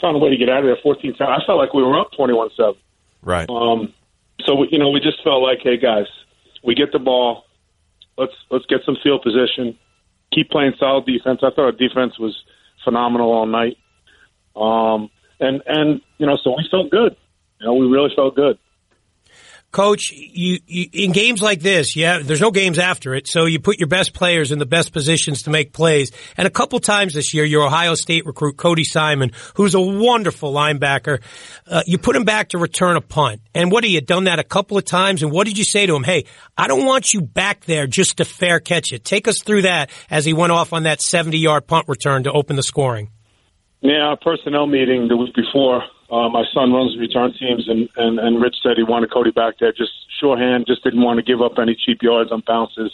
found 0.00 0.16
a 0.16 0.18
way 0.18 0.30
to 0.30 0.36
get 0.36 0.48
out 0.48 0.60
of 0.60 0.64
there 0.64 0.78
14 0.82 1.14
times. 1.14 1.42
I 1.42 1.46
felt 1.46 1.58
like 1.58 1.74
we 1.74 1.82
were 1.82 2.00
up 2.00 2.12
21 2.16 2.50
7. 2.56 2.74
Right. 3.20 3.48
Um, 3.50 3.92
so, 4.46 4.54
we, 4.54 4.68
you 4.70 4.78
know, 4.78 4.90
we 4.90 5.00
just 5.00 5.22
felt 5.22 5.42
like, 5.42 5.58
hey, 5.62 5.76
guys, 5.76 6.06
we 6.62 6.74
get 6.74 6.92
the 6.92 6.98
ball. 6.98 7.44
Let's, 8.16 8.32
let's 8.50 8.64
get 8.66 8.80
some 8.86 8.96
field 9.02 9.22
position. 9.22 9.76
Keep 10.32 10.50
playing 10.50 10.72
solid 10.78 11.04
defense. 11.04 11.40
I 11.42 11.50
thought 11.50 11.64
our 11.66 11.72
defense 11.72 12.18
was 12.18 12.34
phenomenal 12.82 13.30
all 13.30 13.46
night. 13.46 13.76
Um, 14.56 15.10
and, 15.40 15.62
and, 15.66 16.00
you 16.18 16.26
know, 16.26 16.36
so 16.42 16.54
we 16.56 16.66
felt 16.70 16.90
good. 16.90 17.16
You 17.60 17.66
know, 17.66 17.74
we 17.74 17.86
really 17.86 18.10
felt 18.14 18.34
good. 18.34 18.58
Coach, 19.74 20.12
you, 20.12 20.60
you 20.68 20.86
in 20.92 21.10
games 21.10 21.42
like 21.42 21.58
this, 21.58 21.96
yeah, 21.96 22.20
there's 22.22 22.40
no 22.40 22.52
games 22.52 22.78
after 22.78 23.12
it, 23.12 23.26
so 23.26 23.44
you 23.44 23.58
put 23.58 23.80
your 23.80 23.88
best 23.88 24.14
players 24.14 24.52
in 24.52 24.60
the 24.60 24.66
best 24.66 24.92
positions 24.92 25.42
to 25.42 25.50
make 25.50 25.72
plays. 25.72 26.12
And 26.36 26.46
a 26.46 26.50
couple 26.50 26.78
times 26.78 27.12
this 27.12 27.34
year, 27.34 27.44
your 27.44 27.66
Ohio 27.66 27.96
State 27.96 28.24
recruit 28.24 28.56
Cody 28.56 28.84
Simon, 28.84 29.32
who's 29.54 29.74
a 29.74 29.80
wonderful 29.80 30.52
linebacker, 30.52 31.20
uh, 31.66 31.82
you 31.86 31.98
put 31.98 32.14
him 32.14 32.22
back 32.22 32.50
to 32.50 32.58
return 32.58 32.94
a 32.94 33.00
punt. 33.00 33.40
And 33.52 33.72
what 33.72 33.82
have 33.82 33.90
you 33.90 34.00
done 34.00 34.24
that 34.24 34.38
a 34.38 34.44
couple 34.44 34.78
of 34.78 34.84
times? 34.84 35.24
And 35.24 35.32
what 35.32 35.44
did 35.44 35.58
you 35.58 35.64
say 35.64 35.86
to 35.86 35.96
him? 35.96 36.04
Hey, 36.04 36.26
I 36.56 36.68
don't 36.68 36.86
want 36.86 37.12
you 37.12 37.20
back 37.20 37.64
there 37.64 37.88
just 37.88 38.18
to 38.18 38.24
fair 38.24 38.60
catch 38.60 38.92
it. 38.92 39.04
Take 39.04 39.26
us 39.26 39.42
through 39.42 39.62
that 39.62 39.90
as 40.08 40.24
he 40.24 40.34
went 40.34 40.52
off 40.52 40.72
on 40.72 40.84
that 40.84 41.02
70 41.02 41.36
yard 41.36 41.66
punt 41.66 41.88
return 41.88 42.22
to 42.24 42.32
open 42.32 42.54
the 42.54 42.62
scoring. 42.62 43.10
Yeah, 43.84 44.14
personnel 44.16 44.66
meeting 44.66 45.08
the 45.08 45.16
week 45.16 45.34
before, 45.34 45.84
uh, 46.10 46.30
my 46.32 46.44
son 46.54 46.72
runs 46.72 46.94
the 46.94 47.00
return 47.00 47.34
teams, 47.38 47.68
and, 47.68 47.86
and, 47.96 48.18
and 48.18 48.40
Rich 48.40 48.56
said 48.62 48.78
he 48.78 48.82
wanted 48.82 49.12
Cody 49.12 49.30
back 49.30 49.60
there, 49.60 49.72
just 49.72 49.92
shorthand, 50.18 50.64
just 50.66 50.82
didn't 50.82 51.02
want 51.02 51.18
to 51.18 51.22
give 51.22 51.42
up 51.42 51.58
any 51.60 51.76
cheap 51.76 52.00
yards 52.00 52.32
on 52.32 52.42
bounces. 52.46 52.90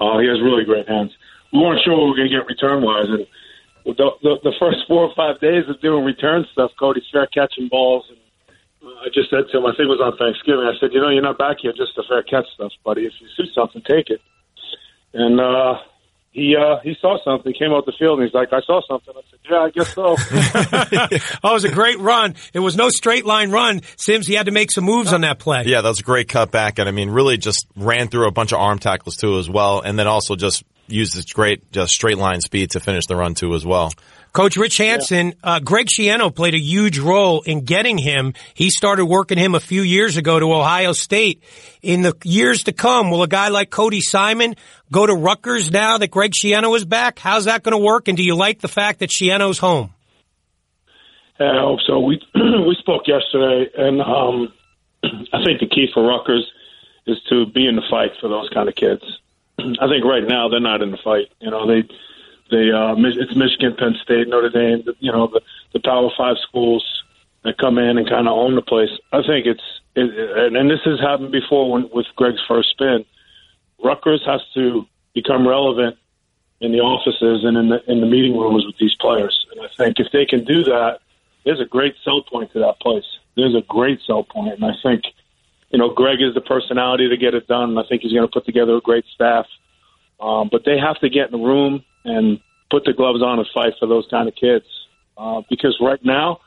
Uh, 0.00 0.18
he 0.18 0.26
has 0.26 0.42
really 0.42 0.64
great 0.64 0.88
hands. 0.88 1.12
We 1.52 1.60
weren't 1.60 1.80
sure 1.84 1.94
we 1.94 2.10
were 2.10 2.16
going 2.16 2.28
to 2.28 2.34
get 2.34 2.50
return 2.50 2.82
wise, 2.82 3.06
and 3.14 3.26
the, 3.86 4.10
the 4.26 4.42
the 4.42 4.54
first 4.58 4.78
four 4.88 5.06
or 5.06 5.14
five 5.14 5.38
days 5.38 5.70
of 5.70 5.80
doing 5.80 6.04
return 6.04 6.46
stuff, 6.50 6.72
Cody's 6.80 7.06
fair 7.12 7.28
catching 7.28 7.68
balls, 7.68 8.02
and 8.10 8.18
uh, 8.82 9.06
I 9.06 9.08
just 9.14 9.30
said 9.30 9.46
to 9.52 9.58
him, 9.58 9.66
I 9.66 9.70
think 9.70 9.86
it 9.86 9.94
was 9.94 10.02
on 10.02 10.18
Thanksgiving. 10.18 10.66
I 10.66 10.74
said, 10.80 10.90
you 10.90 10.98
know, 10.98 11.10
you're 11.10 11.22
not 11.22 11.38
back 11.38 11.58
here 11.62 11.72
just 11.76 11.94
to 11.94 12.02
fair 12.08 12.24
catch 12.24 12.46
stuff, 12.54 12.72
buddy. 12.82 13.06
If 13.06 13.12
you 13.22 13.28
see 13.38 13.52
something, 13.54 13.82
take 13.86 14.10
it. 14.10 14.20
And 15.14 15.38
uh, 15.38 15.78
he 16.32 16.56
uh, 16.56 16.78
he 16.82 16.96
saw 16.98 17.18
something, 17.22 17.52
came 17.52 17.72
out 17.72 17.84
the 17.84 17.92
field, 17.98 18.18
and 18.18 18.26
he's 18.26 18.34
like, 18.34 18.52
I 18.52 18.60
saw 18.62 18.80
something. 18.88 19.14
I 19.14 19.20
said, 19.30 19.38
Yeah, 19.50 19.58
I 19.58 19.70
guess 19.70 19.94
so. 19.94 20.16
oh, 21.44 21.50
it 21.50 21.52
was 21.52 21.64
a 21.64 21.70
great 21.70 21.98
run. 21.98 22.36
It 22.54 22.60
was 22.60 22.74
no 22.74 22.88
straight 22.88 23.26
line 23.26 23.50
run. 23.50 23.82
Sims, 23.98 24.26
he 24.26 24.34
had 24.34 24.46
to 24.46 24.52
make 24.52 24.72
some 24.72 24.84
moves 24.84 25.12
on 25.12 25.20
that 25.20 25.38
play. 25.38 25.64
Yeah, 25.66 25.82
that 25.82 25.88
was 25.88 26.00
a 26.00 26.04
great 26.04 26.28
cutback, 26.28 26.78
and 26.78 26.88
I 26.88 26.92
mean, 26.92 27.10
really 27.10 27.36
just 27.36 27.66
ran 27.76 28.08
through 28.08 28.28
a 28.28 28.32
bunch 28.32 28.52
of 28.52 28.58
arm 28.60 28.78
tackles 28.78 29.16
too 29.16 29.38
as 29.38 29.50
well, 29.50 29.82
and 29.82 29.98
then 29.98 30.06
also 30.06 30.34
just 30.34 30.64
used 30.88 31.14
his 31.14 31.26
great 31.26 31.70
just 31.70 31.92
straight 31.92 32.16
line 32.18 32.40
speed 32.40 32.70
to 32.70 32.80
finish 32.80 33.06
the 33.06 33.16
run 33.16 33.34
too 33.34 33.54
as 33.54 33.66
well. 33.66 33.92
Coach 34.32 34.56
Rich 34.56 34.78
Hansen, 34.78 35.34
uh, 35.44 35.60
Greg 35.60 35.88
Schiano 35.88 36.34
played 36.34 36.54
a 36.54 36.58
huge 36.58 36.98
role 36.98 37.42
in 37.42 37.66
getting 37.66 37.98
him. 37.98 38.32
He 38.54 38.70
started 38.70 39.04
working 39.04 39.36
him 39.36 39.54
a 39.54 39.60
few 39.60 39.82
years 39.82 40.16
ago 40.16 40.40
to 40.40 40.54
Ohio 40.54 40.92
State. 40.92 41.42
In 41.82 42.00
the 42.00 42.14
years 42.24 42.62
to 42.62 42.72
come, 42.72 43.10
will 43.10 43.22
a 43.22 43.28
guy 43.28 43.48
like 43.48 43.68
Cody 43.68 44.00
Simon 44.00 44.54
go 44.90 45.04
to 45.04 45.12
Rutgers 45.12 45.70
now 45.70 45.98
that 45.98 46.10
Greg 46.10 46.32
Schiano 46.32 46.74
is 46.74 46.86
back? 46.86 47.18
How's 47.18 47.44
that 47.44 47.62
going 47.62 47.76
to 47.76 47.84
work? 47.84 48.08
And 48.08 48.16
do 48.16 48.22
you 48.22 48.34
like 48.34 48.60
the 48.60 48.68
fact 48.68 49.00
that 49.00 49.10
Schiano's 49.10 49.58
home? 49.58 49.92
I 51.38 51.60
hope 51.60 51.80
so. 51.86 52.00
We 52.00 52.22
we 52.34 52.76
spoke 52.78 53.02
yesterday, 53.06 53.70
and 53.76 54.00
um, 54.00 54.52
I 55.32 55.44
think 55.44 55.60
the 55.60 55.68
key 55.68 55.88
for 55.92 56.06
Rutgers 56.06 56.50
is 57.06 57.18
to 57.28 57.46
be 57.46 57.66
in 57.66 57.76
the 57.76 57.82
fight 57.90 58.12
for 58.20 58.28
those 58.28 58.48
kind 58.54 58.68
of 58.68 58.74
kids. 58.76 59.02
I 59.58 59.88
think 59.88 60.04
right 60.04 60.24
now 60.26 60.48
they're 60.48 60.60
not 60.60 60.80
in 60.80 60.90
the 60.90 60.98
fight. 61.04 61.28
You 61.40 61.50
know, 61.50 61.66
they 61.66 61.82
they 62.52 62.70
uh, 62.70 62.94
it's 62.98 63.34
Michigan, 63.34 63.74
Penn 63.76 63.96
State, 64.02 64.28
Notre 64.28 64.50
Dame. 64.50 64.84
You 65.00 65.10
know, 65.10 65.26
the 65.26 65.40
the 65.72 65.80
Power 65.80 66.10
Five 66.16 66.36
schools 66.46 66.84
that 67.42 67.58
come 67.58 67.78
in 67.78 67.98
and 67.98 68.08
kind 68.08 68.28
of 68.28 68.36
own 68.36 68.54
the 68.54 68.62
place. 68.62 68.90
I 69.10 69.22
think 69.26 69.46
it's 69.46 69.64
it, 69.96 70.54
and 70.54 70.70
this 70.70 70.80
has 70.84 71.00
happened 71.00 71.32
before 71.32 71.70
when, 71.70 71.88
with 71.92 72.06
Greg's 72.14 72.44
first 72.46 72.70
spin. 72.70 73.04
Rutgers 73.82 74.22
has 74.26 74.42
to 74.54 74.86
become 75.14 75.48
relevant 75.48 75.96
in 76.60 76.72
the 76.72 76.78
offices 76.78 77.42
and 77.44 77.56
in 77.56 77.70
the 77.70 77.90
in 77.90 78.00
the 78.00 78.06
meeting 78.06 78.36
rooms 78.38 78.64
with 78.66 78.76
these 78.78 78.94
players. 79.00 79.46
And 79.50 79.60
I 79.60 79.68
think 79.76 79.98
if 79.98 80.12
they 80.12 80.26
can 80.26 80.44
do 80.44 80.62
that, 80.64 81.00
there's 81.44 81.60
a 81.60 81.64
great 81.64 81.96
sell 82.04 82.22
point 82.22 82.52
to 82.52 82.60
that 82.60 82.80
place. 82.80 83.08
There's 83.34 83.56
a 83.56 83.64
great 83.66 84.00
sell 84.06 84.24
point, 84.24 84.60
and 84.60 84.64
I 84.64 84.74
think 84.82 85.02
you 85.70 85.78
know 85.78 85.88
Greg 85.88 86.20
is 86.20 86.34
the 86.34 86.42
personality 86.42 87.08
to 87.08 87.16
get 87.16 87.34
it 87.34 87.48
done. 87.48 87.76
I 87.78 87.82
think 87.88 88.02
he's 88.02 88.12
going 88.12 88.28
to 88.28 88.32
put 88.32 88.44
together 88.44 88.76
a 88.76 88.80
great 88.80 89.06
staff. 89.14 89.46
Um, 90.20 90.50
but 90.52 90.64
they 90.64 90.78
have 90.78 91.00
to 91.00 91.08
get 91.08 91.32
in 91.32 91.32
the 91.32 91.44
room 91.44 91.84
and 92.04 92.40
put 92.70 92.84
the 92.84 92.92
gloves 92.92 93.22
on 93.22 93.38
and 93.38 93.48
fight 93.54 93.74
for 93.78 93.86
those 93.86 94.06
kind 94.10 94.28
of 94.28 94.34
kids. 94.34 94.64
Uh, 95.16 95.42
because 95.48 95.76
right 95.80 96.02
now, 96.04 96.40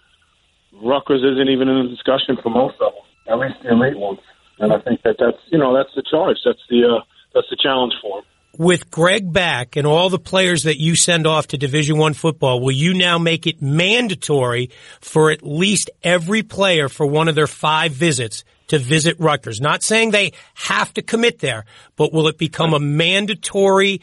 Rutgers 0.82 1.24
isn't 1.24 1.50
even 1.50 1.70
in 1.70 1.86
the 1.86 1.90
discussion 1.90 2.38
for 2.42 2.50
most 2.50 2.76
of 2.82 2.92
them, 2.94 3.04
at 3.28 3.40
least 3.40 3.64
the 3.64 3.72
elite 3.72 3.98
ones. 3.98 4.20
And 4.60 4.74
I 4.74 4.80
think 4.80 5.02
that 5.04 5.18
that's 5.20 5.38
you 5.48 5.58
know 5.58 5.76
that's 5.76 5.94
the 5.96 6.04
charge. 6.10 6.38
That's 6.44 6.60
the 6.70 6.84
uh, 6.84 7.04
that's 7.34 7.48
the 7.50 7.58
challenge 7.62 7.94
for 8.02 8.22
them. 8.22 8.26
With 8.58 8.90
Greg 8.90 9.34
back 9.34 9.76
and 9.76 9.86
all 9.86 10.10
the 10.10 10.20
players 10.20 10.64
that 10.64 10.80
you 10.80 10.96
send 10.96 11.28
off 11.28 11.48
to 11.48 11.58
Division 11.58 11.98
One 11.98 12.14
football, 12.14 12.62
will 12.62 12.72
you 12.72 12.94
now 12.94 13.18
make 13.18 13.48
it 13.48 13.62
mandatory 13.62 14.70
for 15.02 15.30
at 15.30 15.44
least 15.44 15.92
every 16.04 16.42
player 16.42 16.88
for 16.88 17.06
one 17.06 17.28
of 17.28 17.36
their 17.36 17.48
five 17.48 17.92
visits 17.92 18.46
to 18.68 18.80
visit 18.80 19.18
Rutgers? 19.20 19.60
Not 19.60 19.84
saying 19.84 20.12
they 20.12 20.32
have 20.54 20.94
to 20.94 21.02
commit 21.02 21.40
there, 21.40 21.66
but 21.98 22.14
will 22.14 22.30
it 22.30 22.38
become 22.38 22.74
a 22.74 22.80
mandatory 22.80 24.02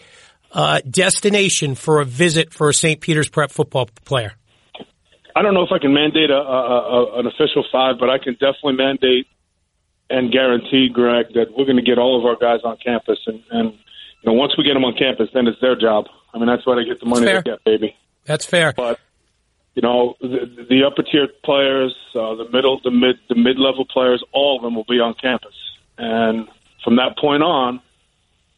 uh, 0.52 0.80
destination 0.88 1.74
for 1.74 2.00
a 2.00 2.04
visit 2.04 2.52
for 2.52 2.68
a 2.68 2.74
St. 2.74 3.00
Peter's 3.00 3.28
Prep 3.28 3.50
football 3.50 3.88
player? 4.04 4.34
I 5.34 5.42
don't 5.42 5.54
know 5.54 5.62
if 5.62 5.72
I 5.72 5.78
can 5.78 5.94
mandate 5.94 6.30
a, 6.30 6.34
a, 6.34 6.38
a, 6.38 7.20
an 7.20 7.26
official 7.26 7.64
five, 7.72 7.96
but 7.98 8.10
I 8.10 8.18
can 8.18 8.34
definitely 8.34 8.74
mandate 8.74 9.26
and 10.10 10.30
guarantee, 10.30 10.90
Greg, 10.92 11.32
that 11.34 11.56
we're 11.56 11.64
going 11.64 11.76
to 11.76 11.82
get 11.82 11.98
all 11.98 12.18
of 12.18 12.26
our 12.26 12.36
guys 12.36 12.60
on 12.64 12.76
campus. 12.76 13.18
And, 13.26 13.42
and 13.50 13.72
you 13.72 14.26
know, 14.26 14.34
once 14.34 14.52
we 14.58 14.64
get 14.64 14.74
them 14.74 14.84
on 14.84 14.94
campus, 14.94 15.28
then 15.32 15.46
it's 15.46 15.60
their 15.60 15.74
job. 15.74 16.06
I 16.34 16.38
mean, 16.38 16.46
that's 16.46 16.66
why 16.66 16.76
they 16.76 16.84
get 16.84 17.00
the 17.00 17.06
money 17.06 17.24
they 17.24 17.40
get, 17.42 17.64
baby. 17.64 17.96
That's 18.26 18.44
fair. 18.44 18.74
But 18.76 19.00
you 19.74 19.82
know, 19.82 20.14
the, 20.20 20.66
the 20.68 20.84
upper 20.84 21.02
tier 21.02 21.28
players, 21.44 21.96
uh, 22.14 22.34
the 22.34 22.48
middle, 22.52 22.80
the 22.84 22.90
mid, 22.90 23.16
the 23.28 23.34
mid 23.34 23.58
level 23.58 23.86
players, 23.86 24.22
all 24.32 24.56
of 24.56 24.62
them 24.62 24.74
will 24.74 24.84
be 24.84 25.00
on 25.00 25.14
campus. 25.14 25.54
And 25.96 26.46
from 26.84 26.96
that 26.96 27.16
point 27.18 27.42
on, 27.42 27.80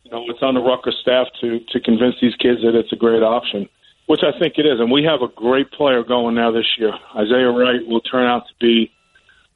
you 0.05 0.11
know, 0.11 0.25
it's 0.29 0.43
on 0.43 0.55
the 0.55 0.61
Rutgers 0.61 0.97
staff 1.01 1.27
to 1.41 1.61
to 1.71 1.81
convince 1.81 2.17
these 2.21 2.37
kids 2.37 2.61
that 2.63 2.75
it's 2.79 2.93
a 2.93 2.97
great 2.97 3.23
option, 3.23 3.69
which 4.07 4.21
I 4.23 4.39
think 4.39 4.55
it 4.59 4.67
is. 4.67 4.79
And 4.79 4.91
we 4.91 5.03
have 5.05 5.23
a 5.23 5.29
great 5.29 5.71
player 5.73 6.05
going 6.05 6.35
now 6.35 6.53
this 6.53 6.67
year. 6.79 6.93
Isaiah 7.17 7.51
Wright 7.51 7.87
will 7.87 8.03
turn 8.03 8.27
out 8.27 8.47
to 8.49 8.55
be 8.61 8.93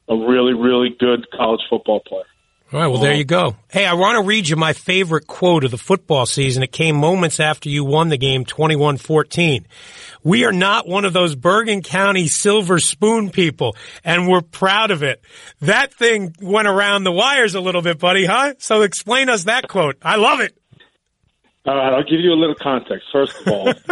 a 0.09 0.15
really, 0.15 0.53
really 0.53 0.89
good 0.99 1.29
college 1.31 1.61
football 1.69 2.01
player. 2.01 2.23
All 2.71 2.79
right, 2.79 2.87
well, 2.87 2.99
there 2.99 3.11
uh-huh. 3.11 3.17
you 3.17 3.25
go. 3.25 3.55
Hey, 3.71 3.83
I 3.83 3.93
want 3.93 4.17
to 4.17 4.21
read 4.21 4.47
you 4.47 4.55
my 4.55 4.73
favorite 4.73 5.25
quote 5.25 5.63
of 5.63 5.71
the 5.71 5.77
football 5.77 6.27
season. 6.27 6.61
It 6.61 6.71
came 6.71 6.95
moments 6.95 7.39
after 7.39 7.67
you 7.67 7.83
won 7.83 8.09
the 8.09 8.17
game 8.17 8.45
21-14. 8.45 9.65
We 10.23 10.45
are 10.45 10.51
not 10.51 10.87
one 10.87 11.03
of 11.03 11.11
those 11.11 11.35
Bergen 11.35 11.81
County 11.81 12.27
silver 12.27 12.77
spoon 12.77 13.31
people, 13.31 13.75
and 14.03 14.27
we're 14.27 14.41
proud 14.41 14.91
of 14.91 15.01
it. 15.01 15.23
That 15.61 15.95
thing 15.95 16.35
went 16.39 16.67
around 16.67 17.05
the 17.05 17.11
wires 17.11 17.55
a 17.55 17.59
little 17.59 17.81
bit, 17.81 17.97
buddy, 17.97 18.25
huh? 18.25 18.53
So 18.59 18.83
explain 18.83 19.29
us 19.29 19.45
that 19.45 19.67
quote. 19.67 19.97
I 20.03 20.17
love 20.17 20.39
it. 20.39 20.55
All 21.65 21.75
right, 21.75 21.93
I'll 21.93 22.03
give 22.03 22.19
you 22.19 22.33
a 22.33 22.39
little 22.39 22.55
context. 22.55 23.07
First 23.11 23.35
of 23.41 23.47
all, 23.47 23.67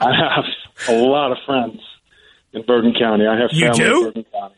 I 0.00 0.14
have 0.14 0.44
a 0.88 0.98
lot 0.98 1.30
of 1.30 1.38
friends 1.44 1.78
in 2.54 2.62
Bergen 2.62 2.94
County. 2.98 3.26
I 3.26 3.38
have 3.38 3.50
family 3.50 3.66
You 3.66 3.72
do? 3.74 3.98
in 3.98 4.04
Bergen 4.04 4.24
County. 4.32 4.55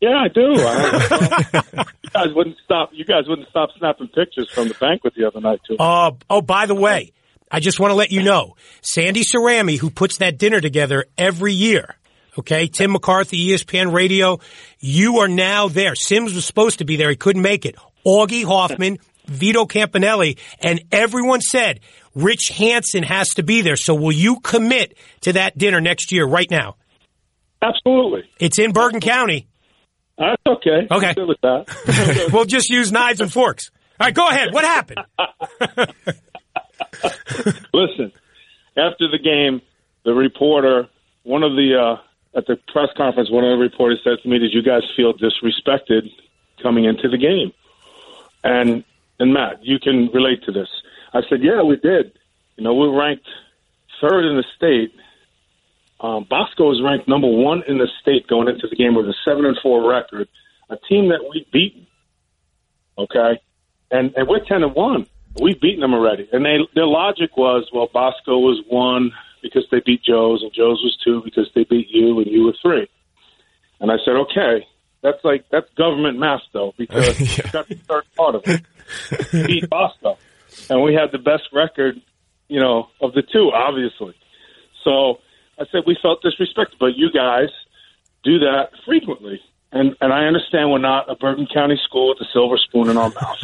Yeah, 0.00 0.10
I 0.10 0.28
do. 0.28 0.54
I, 0.56 1.84
you 2.02 2.10
guys 2.12 2.34
wouldn't 2.34 2.56
stop. 2.64 2.90
You 2.92 3.04
guys 3.04 3.26
wouldn't 3.26 3.48
stop 3.48 3.70
snapping 3.78 4.08
pictures 4.08 4.50
from 4.50 4.68
the 4.68 4.74
banquet 4.74 5.14
the 5.16 5.26
other 5.26 5.40
night 5.40 5.60
too. 5.66 5.76
Uh, 5.78 6.12
oh, 6.28 6.42
by 6.42 6.66
the 6.66 6.74
way, 6.74 7.12
I 7.50 7.60
just 7.60 7.80
want 7.80 7.92
to 7.92 7.94
let 7.94 8.12
you 8.12 8.22
know, 8.22 8.56
Sandy 8.82 9.22
Cerami, 9.22 9.78
who 9.78 9.90
puts 9.90 10.18
that 10.18 10.36
dinner 10.36 10.60
together 10.60 11.06
every 11.16 11.54
year, 11.54 11.96
okay, 12.38 12.66
Tim 12.66 12.92
McCarthy, 12.92 13.48
ESPN 13.48 13.92
Radio, 13.92 14.38
you 14.80 15.18
are 15.18 15.28
now 15.28 15.68
there. 15.68 15.94
Sims 15.94 16.34
was 16.34 16.44
supposed 16.44 16.78
to 16.78 16.84
be 16.84 16.96
there. 16.96 17.08
He 17.08 17.16
couldn't 17.16 17.42
make 17.42 17.64
it. 17.64 17.76
Augie 18.06 18.44
Hoffman, 18.44 18.98
Vito 19.26 19.64
Campanelli, 19.64 20.38
and 20.60 20.82
everyone 20.92 21.40
said 21.40 21.80
Rich 22.14 22.50
Hansen 22.54 23.02
has 23.02 23.30
to 23.30 23.42
be 23.42 23.62
there. 23.62 23.76
So 23.76 23.94
will 23.94 24.12
you 24.12 24.40
commit 24.40 24.96
to 25.22 25.34
that 25.34 25.56
dinner 25.56 25.80
next 25.80 26.12
year 26.12 26.26
right 26.26 26.50
now? 26.50 26.76
Absolutely. 27.62 28.24
It's 28.38 28.58
in 28.58 28.72
Bergen 28.72 29.00
County. 29.00 29.48
That's 30.18 30.42
okay. 30.46 30.86
Okay. 30.90 31.14
I'm 31.16 31.28
with 31.28 31.40
that. 31.42 32.30
we'll 32.32 32.44
just 32.44 32.70
use 32.70 32.90
knives 32.90 33.20
and 33.20 33.32
forks. 33.32 33.70
All 34.00 34.06
right, 34.06 34.14
go 34.14 34.28
ahead. 34.28 34.52
What 34.52 34.64
happened? 34.64 35.00
Listen, 37.72 38.12
after 38.76 39.08
the 39.10 39.18
game, 39.22 39.62
the 40.04 40.12
reporter, 40.12 40.88
one 41.22 41.42
of 41.42 41.52
the 41.52 41.76
uh, 41.76 42.38
at 42.38 42.46
the 42.46 42.56
press 42.72 42.88
conference, 42.96 43.30
one 43.30 43.44
of 43.44 43.58
the 43.58 43.62
reporters 43.62 44.00
said 44.04 44.22
to 44.22 44.28
me, 44.28 44.38
"Did 44.38 44.52
you 44.52 44.62
guys 44.62 44.82
feel 44.96 45.12
disrespected 45.14 46.10
coming 46.62 46.84
into 46.84 47.08
the 47.08 47.18
game?" 47.18 47.52
And 48.44 48.84
and 49.18 49.32
Matt, 49.32 49.64
you 49.64 49.78
can 49.78 50.08
relate 50.12 50.44
to 50.44 50.52
this. 50.52 50.68
I 51.12 51.22
said, 51.28 51.42
"Yeah, 51.42 51.62
we 51.62 51.76
did. 51.76 52.12
You 52.56 52.64
know, 52.64 52.74
we 52.74 52.88
ranked 52.88 53.26
third 54.00 54.24
in 54.24 54.36
the 54.36 54.44
state. 54.56 54.92
Um, 56.00 56.26
Bosco 56.28 56.72
is 56.72 56.82
ranked 56.82 57.08
number 57.08 57.28
one 57.28 57.62
in 57.66 57.78
the 57.78 57.88
state 58.02 58.26
going 58.26 58.48
into 58.48 58.66
the 58.68 58.76
game 58.76 58.94
with 58.94 59.06
a 59.06 59.14
seven 59.24 59.44
and 59.46 59.56
four 59.62 59.88
record, 59.88 60.28
a 60.68 60.76
team 60.88 61.08
that 61.08 61.20
we've 61.30 61.50
beaten. 61.50 61.86
Okay, 62.98 63.40
and 63.90 64.12
and 64.16 64.28
we're 64.28 64.44
ten 64.44 64.62
and 64.62 64.74
one." 64.74 65.06
We've 65.38 65.60
beaten 65.60 65.80
them 65.80 65.92
already. 65.92 66.26
And 66.32 66.46
they 66.46 66.56
their 66.74 66.86
logic 66.86 67.36
was, 67.36 67.68
well, 67.70 67.90
Bosco 67.92 68.38
was 68.38 68.62
one 68.68 69.12
because 69.42 69.66
they 69.70 69.80
beat 69.84 70.02
Joe's, 70.02 70.42
and 70.42 70.50
Joe's 70.50 70.80
was 70.82 70.96
two 71.04 71.20
because 71.22 71.50
they 71.54 71.64
beat 71.64 71.88
you, 71.90 72.18
and 72.20 72.26
you 72.26 72.44
were 72.44 72.54
three. 72.62 72.88
And 73.78 73.90
I 73.92 73.96
said, 74.02 74.14
okay, 74.16 74.66
that's 75.02 75.22
like 75.24 75.44
that's 75.50 75.68
government 75.76 76.18
math 76.18 76.40
though, 76.54 76.72
because 76.78 77.20
Yeah. 77.38 77.50
that's 77.50 77.68
the 77.68 77.74
third 77.74 78.04
part 78.16 78.34
of 78.36 78.44
it. 78.46 78.62
We 79.30 79.46
beat 79.46 79.68
Bosco, 79.70 80.16
and 80.70 80.82
we 80.82 80.94
had 80.94 81.12
the 81.12 81.18
best 81.18 81.44
record, 81.52 82.00
you 82.48 82.60
know, 82.60 82.88
of 83.02 83.12
the 83.12 83.20
two, 83.22 83.50
obviously. 83.52 84.14
So 84.84 85.18
I 85.58 85.64
said 85.72 85.82
we 85.86 85.96
felt 86.00 86.22
disrespected, 86.22 86.78
but 86.78 86.96
you 86.96 87.10
guys 87.12 87.48
do 88.24 88.38
that 88.40 88.70
frequently. 88.84 89.40
And, 89.72 89.96
and 90.00 90.12
I 90.12 90.24
understand 90.26 90.70
we're 90.70 90.78
not 90.78 91.10
a 91.10 91.16
Bergen 91.16 91.46
County 91.52 91.78
school 91.84 92.08
with 92.10 92.18
a 92.20 92.24
silver 92.32 92.56
spoon 92.56 92.88
in 92.88 92.96
our 92.96 93.10
mouth. 93.10 93.38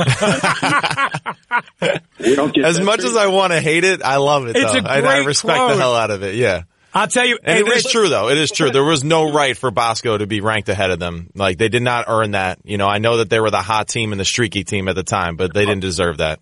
we 2.20 2.34
don't 2.34 2.54
get 2.54 2.64
As 2.64 2.78
that 2.78 2.84
much 2.84 3.04
as. 3.04 3.16
I 3.16 3.26
want 3.26 3.52
to 3.52 3.60
hate 3.60 3.84
it, 3.84 4.02
I 4.02 4.16
love 4.16 4.46
it. 4.46 4.56
It's 4.56 4.72
though. 4.72 4.78
a 4.78 4.82
I, 4.82 4.98
I 4.98 5.00
great 5.00 5.26
respect 5.26 5.58
quote. 5.58 5.72
the 5.72 5.76
hell 5.76 5.94
out 5.94 6.10
of 6.10 6.22
it. 6.22 6.36
Yeah. 6.36 6.62
I'll 6.94 7.08
tell 7.08 7.26
you. 7.26 7.38
And 7.42 7.58
hey, 7.58 7.64
it 7.70 7.76
is 7.76 7.84
true 7.84 8.08
though. 8.08 8.28
It 8.28 8.38
is 8.38 8.50
true. 8.50 8.70
There 8.70 8.84
was 8.84 9.02
no 9.02 9.32
right 9.32 9.56
for 9.56 9.70
Bosco 9.70 10.18
to 10.18 10.26
be 10.26 10.40
ranked 10.40 10.68
ahead 10.68 10.90
of 10.90 10.98
them. 10.98 11.30
Like 11.34 11.58
they 11.58 11.68
did 11.68 11.82
not 11.82 12.04
earn 12.06 12.32
that. 12.32 12.58
You 12.64 12.76
know, 12.76 12.86
I 12.86 12.98
know 12.98 13.18
that 13.18 13.30
they 13.30 13.40
were 13.40 13.50
the 13.50 13.62
hot 13.62 13.88
team 13.88 14.12
and 14.12 14.20
the 14.20 14.24
streaky 14.26 14.62
team 14.64 14.88
at 14.88 14.94
the 14.94 15.02
time, 15.02 15.36
but 15.36 15.54
they 15.54 15.64
didn't 15.64 15.80
deserve 15.80 16.18
that. 16.18 16.40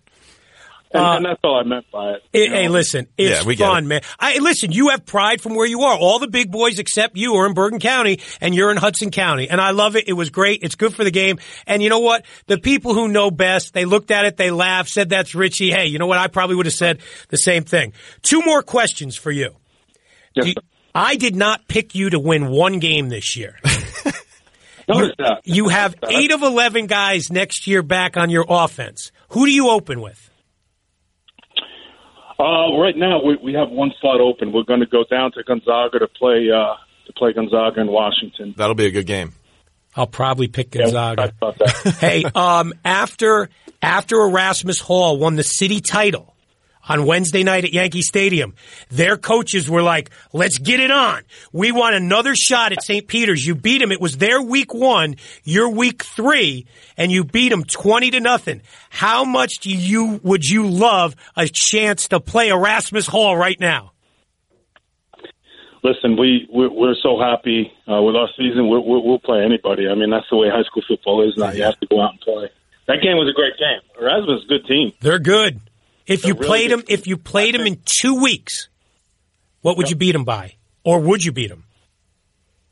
And, 0.93 1.01
Uh, 1.03 1.11
and 1.17 1.25
that's 1.25 1.39
all 1.43 1.57
I 1.57 1.63
meant 1.63 1.85
by 1.89 2.11
it. 2.15 2.23
Hey, 2.33 2.49
hey, 2.49 2.67
listen, 2.67 3.07
it's 3.17 3.39
Yeah, 3.41 3.45
we 3.47 3.55
get 3.55 3.65
fun, 3.65 3.85
it. 3.85 3.87
man. 3.87 4.01
I 4.19 4.39
listen. 4.39 4.71
You 4.73 4.89
have 4.89 5.05
pride 5.05 5.39
from 5.39 5.55
where 5.55 5.65
you 5.65 5.81
are. 5.83 5.97
All 5.97 6.19
the 6.19 6.27
big 6.27 6.51
boys 6.51 6.79
except 6.79 7.15
you 7.15 7.35
are 7.35 7.45
in 7.47 7.53
Bergen 7.53 7.79
County, 7.79 8.19
and 8.41 8.53
you're 8.53 8.71
in 8.71 8.77
Hudson 8.77 9.09
County, 9.09 9.49
and 9.49 9.61
I 9.61 9.71
love 9.71 9.95
it. 9.95 10.09
It 10.09 10.13
was 10.13 10.29
great. 10.29 10.63
It's 10.63 10.75
good 10.75 10.93
for 10.93 11.03
the 11.05 11.11
game. 11.11 11.39
And 11.65 11.81
you 11.81 11.89
know 11.89 11.99
what? 11.99 12.25
The 12.47 12.57
people 12.57 12.93
who 12.93 13.07
know 13.07 13.31
best, 13.31 13.73
they 13.73 13.85
looked 13.85 14.11
at 14.11 14.25
it, 14.25 14.35
they 14.35 14.51
laughed, 14.51 14.89
said 14.89 15.09
that's 15.09 15.33
Richie. 15.33 15.71
Hey, 15.71 15.85
you 15.87 15.97
know 15.97 16.07
what? 16.07 16.17
I 16.17 16.27
probably 16.27 16.57
would 16.57 16.65
have 16.65 16.73
said 16.75 16.99
the 17.29 17.37
same 17.37 17.63
thing. 17.63 17.93
Two 18.21 18.41
more 18.41 18.61
questions 18.61 19.15
for 19.15 19.31
you. 19.31 19.55
Yes, 20.35 20.47
You- 20.47 20.53
sir. 20.53 20.61
I 20.93 21.15
did 21.15 21.37
not 21.37 21.69
pick 21.69 21.95
you 21.95 22.09
to 22.09 22.19
win 22.19 22.49
one 22.49 22.79
game 22.79 23.07
this 23.07 23.37
year. 23.37 23.57
Notice. 24.89 25.15
You 25.45 25.69
have 25.69 25.95
eight 26.09 26.31
of 26.33 26.41
eleven 26.41 26.87
guys 26.87 27.31
next 27.31 27.65
year 27.65 27.81
back 27.81 28.17
on 28.17 28.29
your 28.29 28.45
offense. 28.49 29.11
Who 29.29 29.45
do 29.45 29.51
you 29.53 29.69
open 29.69 30.01
with? 30.01 30.29
Uh, 32.41 32.75
right 32.79 32.97
now, 32.97 33.23
we, 33.23 33.35
we 33.35 33.53
have 33.53 33.69
one 33.69 33.91
slot 34.01 34.19
open. 34.19 34.51
We're 34.51 34.63
going 34.63 34.79
to 34.79 34.87
go 34.87 35.03
down 35.03 35.31
to 35.33 35.43
Gonzaga 35.43 35.99
to 35.99 36.07
play 36.07 36.49
uh, 36.49 36.73
to 37.05 37.13
play 37.13 37.33
Gonzaga 37.33 37.81
in 37.81 37.87
Washington. 37.87 38.55
That'll 38.57 38.73
be 38.73 38.87
a 38.87 38.91
good 38.91 39.05
game. 39.05 39.33
I'll 39.95 40.07
probably 40.07 40.47
pick 40.47 40.71
Gonzaga. 40.71 41.33
talked 41.33 41.37
about 41.37 41.57
that. 41.59 41.95
hey, 41.99 42.23
um, 42.23 42.73
after 42.83 43.49
after 43.79 44.15
Erasmus 44.21 44.79
Hall 44.79 45.19
won 45.19 45.35
the 45.35 45.43
city 45.43 45.81
title 45.81 46.33
on 46.87 47.05
Wednesday 47.05 47.43
night 47.43 47.63
at 47.63 47.73
Yankee 47.73 48.01
Stadium, 48.01 48.53
their 48.89 49.17
coaches 49.17 49.69
were 49.69 49.81
like, 49.81 50.09
"Let's 50.33 50.57
get 50.57 50.79
it 50.79 50.91
on. 50.91 51.23
We 51.51 51.71
want 51.71 51.95
another 51.95 52.35
shot 52.35 52.71
at 52.71 52.83
St. 52.83 53.07
Peter's. 53.07 53.45
You 53.45 53.55
beat 53.55 53.79
them. 53.79 53.91
It 53.91 54.01
was 54.01 54.17
their 54.17 54.41
week 54.41 54.73
one, 54.73 55.15
your 55.43 55.69
week 55.69 56.03
three, 56.03 56.65
and 56.97 57.11
you 57.11 57.23
beat 57.23 57.49
them 57.49 57.63
twenty 57.63 58.11
to 58.11 58.19
nothing. 58.19 58.61
How 58.89 59.23
much 59.23 59.59
do 59.61 59.69
you 59.69 60.19
would 60.23 60.43
you 60.43 60.67
love 60.67 61.15
a 61.35 61.47
chance 61.51 62.07
to 62.09 62.19
play 62.19 62.49
Erasmus 62.49 63.07
Hall 63.07 63.37
right 63.37 63.59
now? 63.59 63.91
Listen, 65.83 66.15
we 66.15 66.47
we're, 66.51 66.71
we're 66.71 66.95
so 67.01 67.19
happy 67.19 67.71
uh, 67.87 68.01
with 68.01 68.15
our 68.15 68.29
season. 68.37 68.69
We're, 68.69 68.81
we're, 68.81 69.01
we'll 69.01 69.19
play 69.19 69.43
anybody. 69.43 69.87
I 69.89 69.95
mean, 69.95 70.11
that's 70.11 70.27
the 70.29 70.37
way 70.37 70.47
high 70.49 70.63
school 70.63 70.83
football 70.87 71.27
is 71.27 71.35
now. 71.37 71.51
You 71.51 71.63
have 71.63 71.79
to 71.79 71.87
go 71.87 72.01
out 72.01 72.11
and 72.11 72.21
play. 72.21 72.49
That 72.87 73.01
game 73.01 73.17
was 73.17 73.29
a 73.29 73.33
great 73.33 73.57
game. 73.57 73.81
Erasmus 73.99 74.39
is 74.41 74.45
a 74.45 74.47
good 74.47 74.65
team. 74.67 74.93
They're 74.99 75.19
good. 75.19 75.59
If 76.11 76.25
you 76.25 76.33
really 76.33 76.47
played 76.47 76.69
good. 76.69 76.79
them, 76.79 76.85
if 76.89 77.07
you 77.07 77.17
played 77.17 77.55
them 77.55 77.65
in 77.67 77.81
two 77.85 78.21
weeks, 78.21 78.69
what 79.61 79.77
would 79.77 79.89
you 79.89 79.95
beat 79.95 80.15
him 80.15 80.23
by, 80.23 80.55
or 80.83 80.99
would 80.99 81.23
you 81.23 81.31
beat 81.31 81.51
him? 81.51 81.63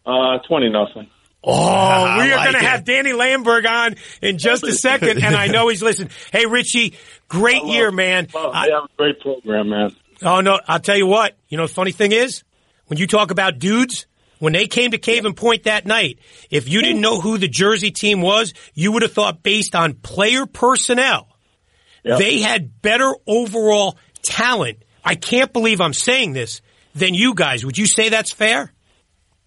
Uh, 0.05 0.39
twenty 0.47 0.69
nothing. 0.69 1.09
Oh, 1.43 1.53
I 1.53 2.23
we 2.25 2.31
are 2.31 2.35
like 2.35 2.51
going 2.51 2.63
to 2.63 2.69
have 2.69 2.83
Danny 2.83 3.11
Lamberg 3.11 3.65
on 3.69 3.95
in 4.21 4.37
just 4.37 4.63
a 4.63 4.73
second, 4.73 5.23
and 5.23 5.35
I 5.35 5.47
know 5.47 5.67
he's 5.69 5.81
listening. 5.81 6.09
Hey, 6.31 6.45
Richie, 6.45 6.95
great 7.27 7.63
year, 7.63 7.91
man. 7.91 8.27
Well, 8.33 8.51
I- 8.53 8.67
they 8.67 8.73
have 8.73 8.83
a 8.85 8.89
great 8.97 9.19
program, 9.21 9.69
man. 9.69 9.95
oh 10.23 10.41
no, 10.41 10.59
I'll 10.67 10.79
tell 10.79 10.97
you 10.97 11.07
what. 11.07 11.37
You 11.47 11.57
know, 11.57 11.67
the 11.67 11.73
funny 11.73 11.91
thing 11.91 12.11
is, 12.11 12.43
when 12.87 12.97
you 12.99 13.07
talk 13.07 13.31
about 13.31 13.57
dudes, 13.59 14.05
when 14.39 14.51
they 14.53 14.67
came 14.67 14.91
to 14.91 14.97
Caven 14.97 15.33
Point 15.33 15.63
that 15.63 15.85
night, 15.85 16.19
if 16.49 16.67
you 16.67 16.81
didn't 16.81 17.01
know 17.01 17.21
who 17.21 17.37
the 17.37 17.47
Jersey 17.47 17.91
team 17.91 18.21
was, 18.21 18.53
you 18.73 18.91
would 18.91 19.03
have 19.03 19.13
thought 19.13 19.41
based 19.43 19.75
on 19.75 19.93
player 19.93 20.45
personnel, 20.45 21.28
Yep. 22.03 22.19
they 22.19 22.39
had 22.39 22.81
better 22.81 23.13
overall 23.27 23.97
talent. 24.21 24.83
I 25.03 25.15
can't 25.15 25.51
believe 25.51 25.81
I'm 25.81 25.93
saying 25.93 26.33
this 26.33 26.61
than 26.95 27.13
you 27.13 27.33
guys. 27.33 27.65
Would 27.65 27.77
you 27.77 27.85
say 27.85 28.09
that's 28.09 28.31
fair? 28.31 28.71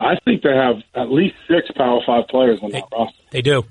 I 0.00 0.14
think 0.24 0.42
they 0.42 0.54
have 0.54 0.76
at 0.94 1.12
least 1.12 1.36
six 1.46 1.70
Power 1.76 2.00
Five 2.04 2.26
players 2.28 2.58
on 2.62 2.70
that 2.72 2.84
roster. 2.92 3.22
They 3.30 3.42
do. 3.42 3.64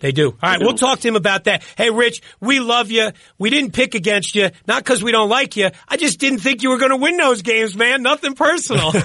They 0.00 0.12
do. 0.12 0.28
All 0.30 0.36
right, 0.42 0.60
we'll 0.60 0.74
talk 0.74 1.00
to 1.00 1.08
him 1.08 1.16
about 1.16 1.44
that. 1.44 1.62
Hey, 1.76 1.90
Rich, 1.90 2.22
we 2.40 2.60
love 2.60 2.90
you. 2.90 3.10
We 3.38 3.50
didn't 3.50 3.72
pick 3.72 3.94
against 3.94 4.34
you, 4.34 4.50
not 4.66 4.84
because 4.84 5.02
we 5.02 5.12
don't 5.12 5.28
like 5.28 5.56
you. 5.56 5.70
I 5.88 5.96
just 5.96 6.18
didn't 6.20 6.40
think 6.40 6.62
you 6.62 6.70
were 6.70 6.78
going 6.78 6.90
to 6.90 6.96
win 6.96 7.16
those 7.16 7.42
games, 7.42 7.76
man. 7.76 8.02
Nothing 8.02 8.34
personal. 8.34 8.92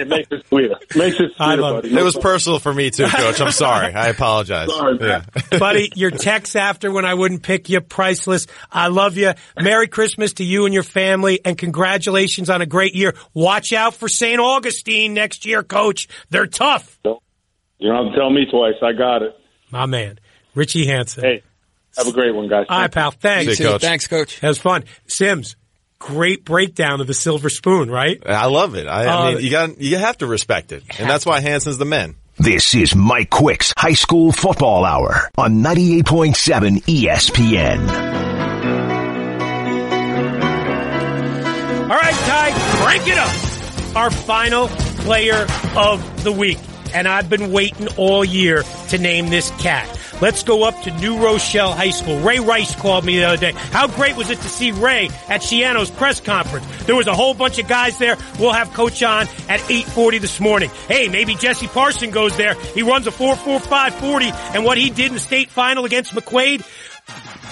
It 0.00 0.08
makes 0.08 0.30
it 0.30 0.46
sweeter. 0.48 0.76
Makes 0.94 1.16
it 1.20 1.32
sweeter, 1.36 1.60
buddy. 1.60 1.96
It 1.96 2.02
was 2.02 2.16
personal 2.16 2.58
for 2.58 2.72
me 2.72 2.90
too, 2.90 3.06
Coach. 3.06 3.40
I'm 3.40 3.52
sorry. 3.52 3.92
I 3.92 4.08
apologize. 4.08 4.68
Sorry, 4.68 4.98
man. 4.98 5.24
Buddy, 5.58 5.90
your 5.94 6.10
texts 6.10 6.56
after 6.56 6.92
when 6.92 7.04
I 7.04 7.14
wouldn't 7.14 7.42
pick 7.42 7.68
you, 7.68 7.80
priceless. 7.80 8.46
I 8.70 8.88
love 8.88 9.16
you. 9.16 9.32
Merry 9.58 9.88
Christmas 9.88 10.34
to 10.34 10.44
you 10.44 10.64
and 10.64 10.74
your 10.74 10.82
family, 10.82 11.40
and 11.44 11.56
congratulations 11.58 12.50
on 12.50 12.62
a 12.62 12.66
great 12.66 12.94
year. 12.94 13.14
Watch 13.34 13.72
out 13.72 13.94
for 13.94 14.08
St. 14.08 14.40
Augustine 14.40 15.14
next 15.14 15.44
year, 15.46 15.62
Coach. 15.62 16.08
They're 16.30 16.46
tough. 16.46 16.98
You 17.04 17.18
don't 17.88 18.04
have 18.04 18.14
to 18.14 18.18
tell 18.18 18.30
me 18.30 18.46
twice. 18.50 18.74
I 18.82 18.92
got 18.92 19.22
it. 19.22 19.39
My 19.70 19.86
man, 19.86 20.18
Richie 20.54 20.86
Hansen. 20.86 21.24
Hey, 21.24 21.42
have 21.96 22.06
a 22.06 22.12
great 22.12 22.34
one, 22.34 22.48
guys. 22.48 22.66
All 22.68 22.80
right, 22.80 22.90
pal. 22.90 23.10
Thanks. 23.10 23.56
See 23.56 23.62
you, 23.64 23.70
Coach. 23.70 23.80
Thanks, 23.82 24.06
Coach. 24.06 24.40
That 24.40 24.48
was 24.48 24.58
fun. 24.58 24.84
Sims, 25.06 25.56
great 25.98 26.44
breakdown 26.44 27.00
of 27.00 27.06
the 27.06 27.14
silver 27.14 27.48
spoon, 27.50 27.90
right? 27.90 28.20
I 28.26 28.46
love 28.46 28.74
it. 28.74 28.86
I, 28.86 29.04
I 29.04 29.06
Uh, 29.06 29.32
mean, 29.34 29.44
you 29.44 29.50
got 29.50 29.80
you 29.80 29.96
have 29.98 30.18
to 30.18 30.26
respect 30.26 30.72
it, 30.72 30.82
and 30.98 31.08
that's 31.08 31.24
why 31.26 31.40
Hansen's 31.40 31.78
the 31.78 31.84
man. 31.84 32.16
This 32.38 32.74
is 32.74 32.94
Mike 32.94 33.28
Quick's 33.28 33.74
High 33.76 33.92
School 33.92 34.32
Football 34.32 34.84
Hour 34.86 35.28
on 35.36 35.56
98.7 35.62 36.82
ESPN. 36.84 37.80
All 41.82 41.96
right, 41.96 42.14
Ty, 42.14 42.50
crank 42.82 43.02
it 43.08 43.18
up. 43.18 43.96
Our 43.96 44.10
final 44.10 44.68
player 44.68 45.44
of 45.76 46.22
the 46.24 46.30
week. 46.32 46.58
And 46.94 47.08
I've 47.08 47.28
been 47.28 47.52
waiting 47.52 47.88
all 47.96 48.24
year 48.24 48.62
to 48.88 48.98
name 48.98 49.28
this 49.28 49.50
cat. 49.52 49.88
Let's 50.20 50.42
go 50.42 50.64
up 50.64 50.82
to 50.82 50.90
New 50.98 51.16
Rochelle 51.16 51.72
High 51.72 51.90
School. 51.90 52.18
Ray 52.20 52.40
Rice 52.40 52.74
called 52.74 53.06
me 53.06 53.18
the 53.18 53.24
other 53.24 53.36
day. 53.38 53.52
How 53.52 53.88
great 53.88 54.16
was 54.16 54.28
it 54.28 54.38
to 54.40 54.48
see 54.48 54.70
Ray 54.70 55.06
at 55.28 55.40
Schiano's 55.40 55.90
press 55.90 56.20
conference? 56.20 56.66
There 56.84 56.94
was 56.94 57.06
a 57.06 57.14
whole 57.14 57.32
bunch 57.32 57.58
of 57.58 57.66
guys 57.66 57.98
there. 57.98 58.18
We'll 58.38 58.52
have 58.52 58.72
Coach 58.74 59.02
on 59.02 59.22
at 59.48 59.60
8.40 59.60 60.20
this 60.20 60.38
morning. 60.38 60.70
Hey, 60.88 61.08
maybe 61.08 61.34
Jesse 61.36 61.68
Parson 61.68 62.10
goes 62.10 62.36
there. 62.36 62.54
He 62.74 62.82
runs 62.82 63.06
a 63.06 63.10
4.45.40 63.10 64.54
and 64.54 64.64
what 64.64 64.76
he 64.76 64.90
did 64.90 65.06
in 65.06 65.14
the 65.14 65.20
state 65.20 65.48
final 65.48 65.86
against 65.86 66.14
McQuaid, 66.14 66.66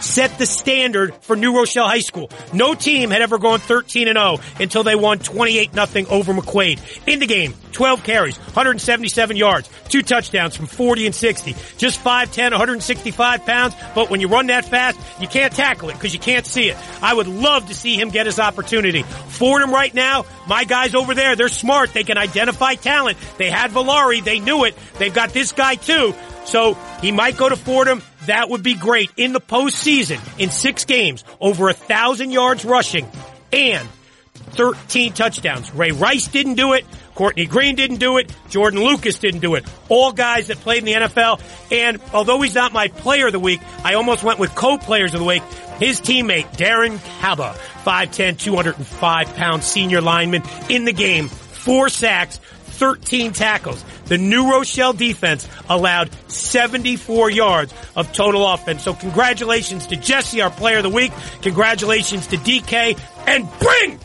set 0.02 0.38
the 0.38 0.46
standard 0.46 1.14
for 1.16 1.36
New 1.36 1.56
Rochelle 1.56 1.86
High 1.86 2.00
School. 2.00 2.30
No 2.52 2.74
team 2.74 3.10
had 3.10 3.22
ever 3.22 3.38
gone 3.38 3.60
13 3.60 4.08
and 4.08 4.18
0 4.18 4.38
until 4.60 4.82
they 4.82 4.94
won 4.94 5.18
28 5.18 5.74
nothing 5.74 6.06
over 6.06 6.32
McQuaid. 6.32 6.80
In 7.06 7.18
the 7.18 7.26
game, 7.26 7.54
12 7.72 8.02
carries, 8.02 8.36
177 8.38 9.36
yards, 9.36 9.70
two 9.88 10.02
touchdowns 10.02 10.56
from 10.56 10.66
40 10.66 11.06
and 11.06 11.14
60. 11.14 11.54
Just 11.76 12.02
5'10, 12.02 12.50
165 12.50 13.46
pounds, 13.46 13.74
but 13.94 14.10
when 14.10 14.20
you 14.20 14.28
run 14.28 14.48
that 14.48 14.64
fast, 14.64 14.98
you 15.20 15.28
can't 15.28 15.52
tackle 15.52 15.90
it 15.90 15.94
because 15.94 16.12
you 16.12 16.20
can't 16.20 16.46
see 16.46 16.70
it. 16.70 16.76
I 17.02 17.14
would 17.14 17.28
love 17.28 17.68
to 17.68 17.74
see 17.74 17.94
him 17.96 18.10
get 18.10 18.26
his 18.26 18.38
opportunity. 18.38 19.02
Fordham 19.02 19.70
right 19.70 19.94
now, 19.94 20.26
my 20.48 20.64
guys 20.64 20.94
over 20.94 21.14
there, 21.14 21.36
they're 21.36 21.48
smart. 21.48 21.92
They 21.92 22.04
can 22.04 22.18
identify 22.18 22.74
talent. 22.74 23.18
They 23.36 23.50
had 23.50 23.70
Villari, 23.70 24.24
they 24.24 24.40
knew 24.40 24.64
it. 24.64 24.74
They've 24.98 25.14
got 25.14 25.30
this 25.30 25.52
guy 25.52 25.76
too. 25.76 26.14
So 26.44 26.74
he 27.00 27.12
might 27.12 27.36
go 27.36 27.48
to 27.48 27.56
Fordham. 27.56 28.02
That 28.28 28.48
would 28.50 28.62
be 28.62 28.74
great. 28.74 29.10
In 29.16 29.32
the 29.32 29.40
postseason, 29.40 30.20
in 30.38 30.50
six 30.50 30.84
games, 30.84 31.24
over 31.40 31.68
a 31.68 31.74
thousand 31.74 32.30
yards 32.30 32.64
rushing 32.64 33.06
and 33.52 33.88
13 34.34 35.12
touchdowns. 35.12 35.74
Ray 35.74 35.92
Rice 35.92 36.28
didn't 36.28 36.54
do 36.54 36.72
it. 36.74 36.84
Courtney 37.14 37.46
Green 37.46 37.74
didn't 37.74 37.96
do 37.96 38.18
it. 38.18 38.32
Jordan 38.48 38.80
Lucas 38.80 39.18
didn't 39.18 39.40
do 39.40 39.56
it. 39.56 39.64
All 39.88 40.12
guys 40.12 40.46
that 40.48 40.58
played 40.58 40.80
in 40.80 40.84
the 40.84 41.08
NFL. 41.08 41.40
And 41.72 42.00
although 42.12 42.40
he's 42.40 42.54
not 42.54 42.72
my 42.72 42.88
player 42.88 43.26
of 43.26 43.32
the 43.32 43.40
week, 43.40 43.60
I 43.82 43.94
almost 43.94 44.22
went 44.22 44.38
with 44.38 44.54
co-players 44.54 45.14
of 45.14 45.20
the 45.20 45.26
week. 45.26 45.42
His 45.80 46.00
teammate, 46.00 46.56
Darren 46.56 47.00
Kaba, 47.20 47.56
5'10", 47.84 48.38
205 48.38 49.34
pound 49.34 49.64
senior 49.64 50.00
lineman 50.00 50.42
in 50.68 50.84
the 50.84 50.92
game. 50.92 51.28
Four 51.28 51.88
sacks, 51.88 52.40
13 52.78 53.32
tackles. 53.32 53.84
The 54.06 54.18
New 54.18 54.50
Rochelle 54.50 54.92
defense 54.92 55.48
allowed 55.68 56.10
74 56.30 57.30
yards 57.30 57.74
of 57.96 58.12
total 58.12 58.46
offense. 58.46 58.84
So 58.84 58.94
congratulations 58.94 59.88
to 59.88 59.96
Jesse, 59.96 60.40
our 60.40 60.50
player 60.50 60.78
of 60.78 60.84
the 60.84 60.90
week. 60.90 61.12
Congratulations 61.42 62.28
to 62.28 62.36
DK 62.36 62.98
and 63.26 63.48
bring 63.58 63.98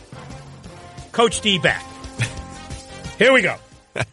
Coach 1.12 1.40
D 1.40 1.58
back. 1.58 1.84
Here 3.18 3.32
we 3.32 3.42
go. 3.42 3.56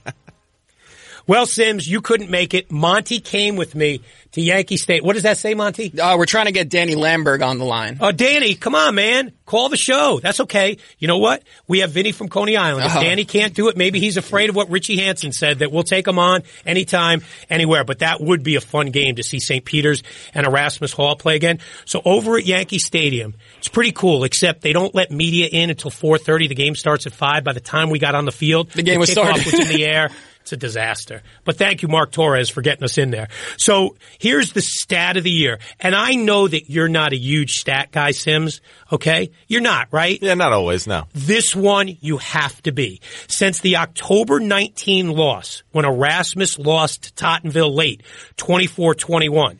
well, 1.27 1.47
Sims, 1.47 1.87
you 1.87 2.01
couldn't 2.01 2.29
make 2.29 2.53
it. 2.53 2.71
Monty 2.71 3.19
came 3.19 3.55
with 3.55 3.73
me 3.73 4.01
to 4.33 4.41
Yankee 4.41 4.77
State. 4.77 5.03
What 5.03 5.13
does 5.13 5.23
that 5.23 5.37
say, 5.37 5.53
Monty? 5.53 5.99
Uh, 5.99 6.17
we're 6.17 6.25
trying 6.25 6.45
to 6.45 6.51
get 6.51 6.69
Danny 6.69 6.95
Lamberg 6.95 7.45
on 7.45 7.57
the 7.57 7.65
line. 7.65 7.97
Oh, 7.99 8.11
Danny, 8.11 8.55
come 8.55 8.75
on, 8.75 8.95
man. 8.95 9.33
Call 9.45 9.67
the 9.67 9.75
show. 9.77 10.19
That's 10.23 10.39
okay. 10.41 10.77
You 10.99 11.09
know 11.09 11.17
what? 11.17 11.43
We 11.67 11.79
have 11.79 11.91
Vinny 11.91 12.13
from 12.13 12.29
Coney 12.29 12.55
Island. 12.55 12.85
If 12.85 12.95
Oh. 12.95 13.01
Danny 13.01 13.25
can't 13.25 13.53
do 13.53 13.67
it, 13.67 13.75
maybe 13.75 13.99
he's 13.99 14.15
afraid 14.15 14.49
of 14.49 14.55
what 14.55 14.69
Richie 14.69 14.95
Hansen 14.97 15.33
said, 15.33 15.59
that 15.59 15.71
we'll 15.73 15.83
take 15.83 16.07
him 16.07 16.17
on 16.17 16.43
anytime, 16.65 17.21
anywhere. 17.49 17.83
But 17.83 17.99
that 17.99 18.21
would 18.21 18.43
be 18.43 18.55
a 18.55 18.61
fun 18.61 18.91
game 18.91 19.15
to 19.15 19.23
see 19.23 19.39
St. 19.41 19.65
Peter's 19.65 20.01
and 20.33 20.45
Erasmus 20.45 20.93
Hall 20.93 21.17
play 21.17 21.35
again. 21.35 21.59
So 21.83 22.01
over 22.05 22.37
at 22.37 22.45
Yankee 22.45 22.79
Stadium, 22.79 23.33
it's 23.57 23.67
pretty 23.67 23.91
cool, 23.91 24.23
except 24.23 24.61
they 24.61 24.71
don't 24.71 24.95
let 24.95 25.11
media 25.11 25.47
in 25.51 25.69
until 25.69 25.91
4.30. 25.91 26.47
The 26.47 26.55
game 26.55 26.75
starts 26.75 27.05
at 27.05 27.11
5. 27.11 27.43
By 27.43 27.51
the 27.51 27.59
time 27.59 27.89
we 27.89 27.99
got 27.99 28.15
on 28.15 28.23
the 28.23 28.31
field, 28.31 28.69
The 28.69 28.83
game 28.83 28.99
was 29.01 29.09
kickoff 29.09 29.13
started. 29.39 29.45
was 29.45 29.53
in 29.59 29.67
the 29.67 29.85
air. 29.85 30.09
It's 30.41 30.51
a 30.51 30.57
disaster. 30.57 31.21
But 31.45 31.57
thank 31.57 31.81
you, 31.81 31.87
Mark 31.87 32.11
Torres, 32.11 32.49
for 32.49 32.61
getting 32.61 32.83
us 32.83 32.97
in 32.97 33.11
there. 33.11 33.27
So 33.57 33.95
here's 34.19 34.53
the 34.53 34.61
stat 34.61 35.15
of 35.17 35.23
the 35.23 35.31
year. 35.31 35.59
And 35.79 35.95
I 35.95 36.15
know 36.15 36.47
that 36.47 36.69
you're 36.69 36.89
not 36.89 37.13
a 37.13 37.17
huge 37.17 37.51
stat 37.59 37.91
guy, 37.91 38.11
Sims. 38.11 38.59
Okay? 38.91 39.31
You're 39.47 39.61
not, 39.61 39.87
right? 39.91 40.17
Yeah, 40.21 40.33
not 40.33 40.51
always. 40.51 40.87
No. 40.87 41.05
This 41.13 41.55
one 41.55 41.95
you 42.01 42.17
have 42.17 42.61
to 42.63 42.71
be. 42.71 43.01
Since 43.27 43.59
the 43.61 43.77
October 43.77 44.39
19 44.39 45.11
loss, 45.11 45.63
when 45.71 45.85
Erasmus 45.85 46.57
lost 46.57 47.03
to 47.03 47.23
Tottenville 47.23 47.73
late, 47.75 48.01
24-21, 48.37 49.59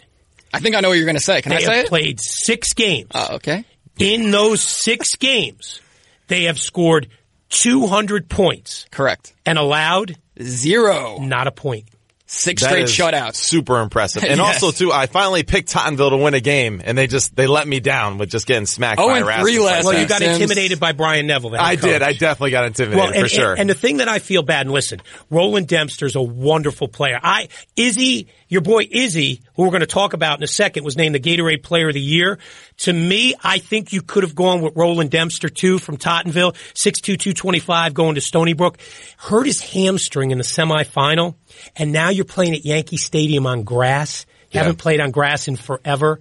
I 0.54 0.60
think 0.60 0.76
I 0.76 0.82
know 0.82 0.90
what 0.90 0.96
you're 0.98 1.06
going 1.06 1.16
to 1.16 1.22
say. 1.24 1.42
Can 1.42 1.52
they 1.52 1.58
I 1.58 1.60
say 1.62 1.76
have 1.78 1.86
it? 1.86 1.90
played 1.90 2.20
six 2.20 2.74
games. 2.74 3.12
Oh, 3.14 3.36
okay. 3.36 3.64
In 4.00 4.32
those 4.32 4.62
six 4.62 5.16
games, 5.20 5.80
they 6.28 6.44
have 6.46 6.60
scored 6.60 7.08
200 7.52 8.28
points 8.30 8.86
Correct. 8.92 9.34
and 9.46 9.58
allowed 9.58 10.18
Zero. 10.42 11.20
not 11.20 11.48
a 11.48 11.52
point. 11.52 11.86
Six 12.34 12.62
That 12.62 12.70
straight 12.70 12.84
is 12.86 12.92
shutouts. 12.96 13.36
Super 13.36 13.82
impressive. 13.82 14.24
And 14.32 14.38
Yes. 14.40 14.64
also 14.64 14.72
too, 14.72 14.90
I 14.94 15.06
finally 15.08 15.44
picked 15.44 15.70
Tottenville 15.74 16.12
to 16.12 16.18
win 16.18 16.34
a 16.34 16.40
game 16.40 16.82
and 16.84 16.98
they 16.98 17.06
just, 17.08 17.36
they 17.36 17.46
let 17.46 17.68
me 17.68 17.82
down 17.82 18.18
with 18.18 18.30
just 18.30 18.48
getting 18.48 18.66
smacked 18.66 19.02
Oh, 19.02 19.10
by 19.10 19.18
and 19.20 19.42
three 19.42 19.60
like 19.60 19.70
last 19.70 19.84
Well, 19.84 19.94
that. 19.94 20.02
you 20.02 20.08
got 20.08 20.20
Sims. 20.20 20.36
intimidated 20.36 20.80
by 20.80 20.94
Brian 20.94 21.28
Neville. 21.28 21.50
the 21.50 21.58
head 21.58 21.66
I 21.68 21.76
did. 21.76 22.02
I 22.02 22.14
definitely 22.14 22.52
got 22.52 22.64
intimidated 22.68 23.16
and, 23.16 23.24
for 23.24 23.28
sure. 23.28 23.52
And, 23.52 23.60
and 23.62 23.70
the 23.70 23.74
thing 23.74 23.98
that 23.98 24.08
I 24.08 24.20
feel 24.20 24.44
bad, 24.44 24.62
and 24.66 24.72
listen, 24.72 25.02
Roland 25.30 25.68
Dempster's 25.68 26.16
a 26.16 26.22
wonderful 26.22 26.88
player. 26.88 27.20
I 27.22 27.50
Izzy, 27.76 28.28
your 28.52 28.62
boy 28.62 28.86
Izzy, 28.92 29.42
who 29.56 29.64
we're 29.64 29.70
going 29.70 29.80
to 29.80 29.88
talk 29.88 30.12
about 30.14 30.38
in 30.38 30.44
a 30.44 30.48
second, 30.48 30.84
was 30.84 30.98
named 30.98 31.16
the 31.16 31.20
Gatorade 31.22 31.64
Player 31.64 31.88
of 31.88 31.94
the 31.94 32.02
Year. 32.02 32.38
To 32.80 32.92
me, 32.92 33.34
I 33.42 33.60
think 33.60 33.94
you 33.94 34.02
could 34.02 34.24
have 34.24 34.36
gone 34.36 34.62
with 34.62 34.76
Roland 34.76 35.10
Dempster 35.10 35.48
too 35.48 35.80
from 35.80 35.96
Tottenville, 35.96 36.54
6'2", 36.76 37.18
225, 37.18 37.94
going 37.94 38.16
to 38.16 38.22
Stony 38.22 38.52
Brook. 38.54 38.78
Hurt 39.18 39.46
his 39.46 39.62
hamstring 39.62 40.32
in 40.32 40.38
the 40.38 40.44
semifinal, 40.44 41.36
and 41.78 41.94
now 41.94 42.10
you're 42.10 42.26
playing 42.26 42.54
at 42.54 42.66
Yankee 42.66 42.98
Stadium 42.98 43.48
on 43.48 43.64
grass. 43.64 44.26
You 44.52 44.58
Yeah. 44.58 44.64
haven't 44.64 44.80
played 44.80 45.00
on 45.00 45.12
grass 45.12 45.48
in 45.48 45.56
forever. 45.56 46.20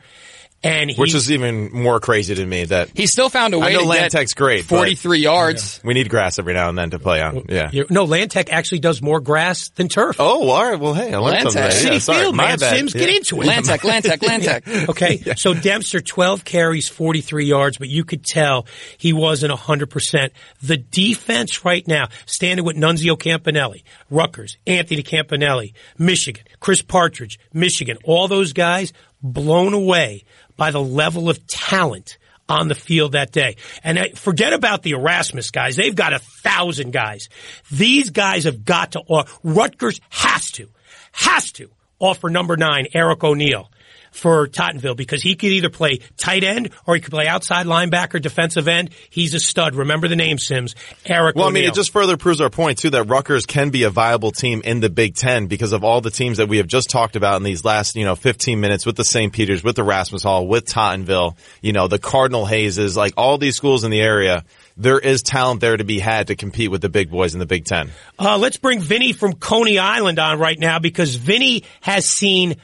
And 0.62 0.92
which 0.96 1.14
is 1.14 1.30
even 1.32 1.72
more 1.72 2.00
crazy 2.00 2.34
to 2.34 2.44
me 2.44 2.66
that 2.66 2.90
He 2.94 3.06
still 3.06 3.30
found 3.30 3.54
a 3.54 3.58
way 3.58 3.68
I 3.68 3.72
know 3.72 3.90
to 3.90 3.98
get 3.98 4.12
Lantec's 4.12 4.34
great, 4.34 4.66
43 4.66 5.18
yards. 5.20 5.80
we 5.82 5.94
need 5.94 6.11
grass 6.11 6.38
every 6.38 6.52
now 6.52 6.68
and 6.68 6.76
then 6.76 6.90
to 6.90 6.98
play 6.98 7.22
on. 7.22 7.46
Yeah. 7.48 7.70
no, 7.88 8.06
Lantec 8.06 8.50
actually 8.50 8.80
does 8.80 9.00
more 9.00 9.20
grass 9.20 9.70
than 9.70 9.88
turf. 9.88 10.16
Oh, 10.18 10.50
all 10.50 10.70
right. 10.70 10.78
Well, 10.78 10.92
hey, 10.92 11.14
I 11.14 11.18
learned 11.18 11.46
Lantec. 11.46 11.50
something. 11.52 11.70
City 11.70 11.92
Yeah, 11.94 11.98
sorry. 12.00 12.20
Field, 12.24 12.36
My 12.36 12.48
man. 12.48 12.58
bad. 12.58 12.76
Sims, 12.76 12.94
Yeah. 12.94 13.00
get 13.06 13.16
into 13.16 13.40
it. 13.40 13.46
Lantec, 13.46 13.78
Lantec, 13.78 14.18
Lantec. 14.66 14.88
Okay, 14.90 15.22
so 15.36 15.54
Dempster, 15.54 16.02
12 16.02 16.44
carries, 16.44 16.90
43 16.90 17.46
yards, 17.46 17.78
but 17.78 17.88
you 17.88 18.04
could 18.04 18.22
tell 18.22 18.66
he 18.98 19.14
wasn't 19.14 19.54
100%. 19.54 20.30
The 20.62 20.76
defense 20.76 21.64
right 21.64 21.88
now, 21.88 22.08
standing 22.26 22.66
with 22.66 22.76
Nunzio 22.76 23.16
Campanelli, 23.16 23.82
Rutgers, 24.11 24.58
Anthony 24.66 25.02
Campanelli, 25.02 25.72
Michigan, 25.96 26.44
Chris 26.61 26.82
Partridge, 26.82 27.38
Michigan, 27.54 27.96
all 28.04 28.28
those 28.28 28.52
guys 28.52 28.92
blown 29.22 29.74
away 29.74 30.24
by 30.56 30.70
the 30.70 30.82
level 30.82 31.28
of 31.28 31.46
talent 31.46 32.18
on 32.48 32.68
the 32.68 32.74
field 32.74 33.12
that 33.12 33.30
day. 33.30 33.56
And 33.84 34.18
forget 34.18 34.52
about 34.52 34.82
the 34.82 34.92
Erasmus 34.92 35.50
guys. 35.50 35.76
They've 35.76 35.94
got 35.94 36.12
a 36.12 36.18
thousand 36.18 36.92
guys. 36.92 37.28
These 37.70 38.10
guys 38.10 38.44
have 38.44 38.64
got 38.64 38.92
to, 38.92 39.00
or 39.06 39.24
Rutgers 39.44 40.00
has 40.10 40.50
to, 40.52 40.68
has 41.12 41.52
to 41.52 41.70
offer 41.98 42.28
number 42.28 42.56
nine, 42.56 42.88
Eric 42.92 43.22
O'Neill 43.22 43.70
for 44.11 44.46
Tottenville 44.48 44.96
because 44.96 45.22
he 45.22 45.36
could 45.36 45.50
either 45.50 45.70
play 45.70 46.00
tight 46.16 46.44
end 46.44 46.70
or 46.86 46.94
he 46.94 47.00
could 47.00 47.12
play 47.12 47.26
outside 47.26 47.66
linebacker, 47.66 48.20
defensive 48.20 48.68
end. 48.68 48.90
He's 49.08 49.34
a 49.34 49.40
stud. 49.40 49.74
Remember 49.74 50.08
the 50.08 50.16
name, 50.16 50.38
Sims. 50.38 50.74
Eric 51.06 51.36
Well, 51.36 51.48
I 51.48 51.50
mean, 51.50 51.64
it 51.64 51.74
just 51.74 51.92
further 51.92 52.16
proves 52.16 52.40
our 52.40 52.50
point 52.50 52.78
too 52.78 52.90
that 52.90 53.04
Rutgers 53.04 53.46
can 53.46 53.70
be 53.70 53.84
a 53.84 53.90
viable 53.90 54.32
team 54.32 54.62
in 54.64 54.80
the 54.80 54.90
Big 54.90 55.14
Ten 55.14 55.46
because 55.46 55.72
of 55.72 55.84
all 55.84 56.00
the 56.00 56.11
teams 56.11 56.38
that 56.38 56.48
we 56.48 56.58
have 56.58 56.66
just 56.66 56.90
talked 56.90 57.16
about 57.16 57.36
in 57.36 57.42
these 57.42 57.64
last, 57.64 57.96
you 57.96 58.04
know, 58.04 58.16
15 58.16 58.61
minutes 58.61 58.84
with 58.86 58.96
the 58.96 59.04
St. 59.04 59.32
Peter's, 59.32 59.62
with 59.62 59.76
the 59.76 59.82
Erasmus 59.82 60.22
Hall, 60.22 60.46
with 60.46 60.66
Tottenville, 60.66 61.36
you 61.61 61.72
know, 61.72 61.88
the 61.88 61.98
Cardinal 61.98 62.46
Hazes, 62.46 62.96
like 62.96 63.14
all 63.16 63.38
these 63.38 63.56
schools 63.56 63.84
in 63.84 63.90
the 63.90 64.00
area. 64.00 64.44
There 64.76 64.98
is 64.98 65.22
talent 65.22 65.61
there 65.61 65.76
to 65.76 65.84
be 65.84 65.98
had 65.98 66.28
to 66.28 66.36
compete 66.36 66.70
with 66.70 66.80
the 66.80 66.88
big 66.88 67.11
boys 67.11 67.34
in 67.34 67.40
the 67.40 67.46
Big 67.46 67.66
Ten. 67.66 67.90
Uh, 68.18 68.38
let's 68.38 68.56
bring 68.56 68.80
Vinny 68.80 69.12
from 69.12 69.34
Coney 69.34 69.78
Island 69.78 70.18
on 70.18 70.38
right 70.38 70.58
now 70.58 70.78
because 70.78 71.16
Vinny 71.16 71.64
has 71.82 72.06
seen 72.06 72.56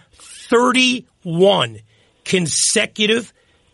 31 1.26 1.80
consecutive 2.24 3.32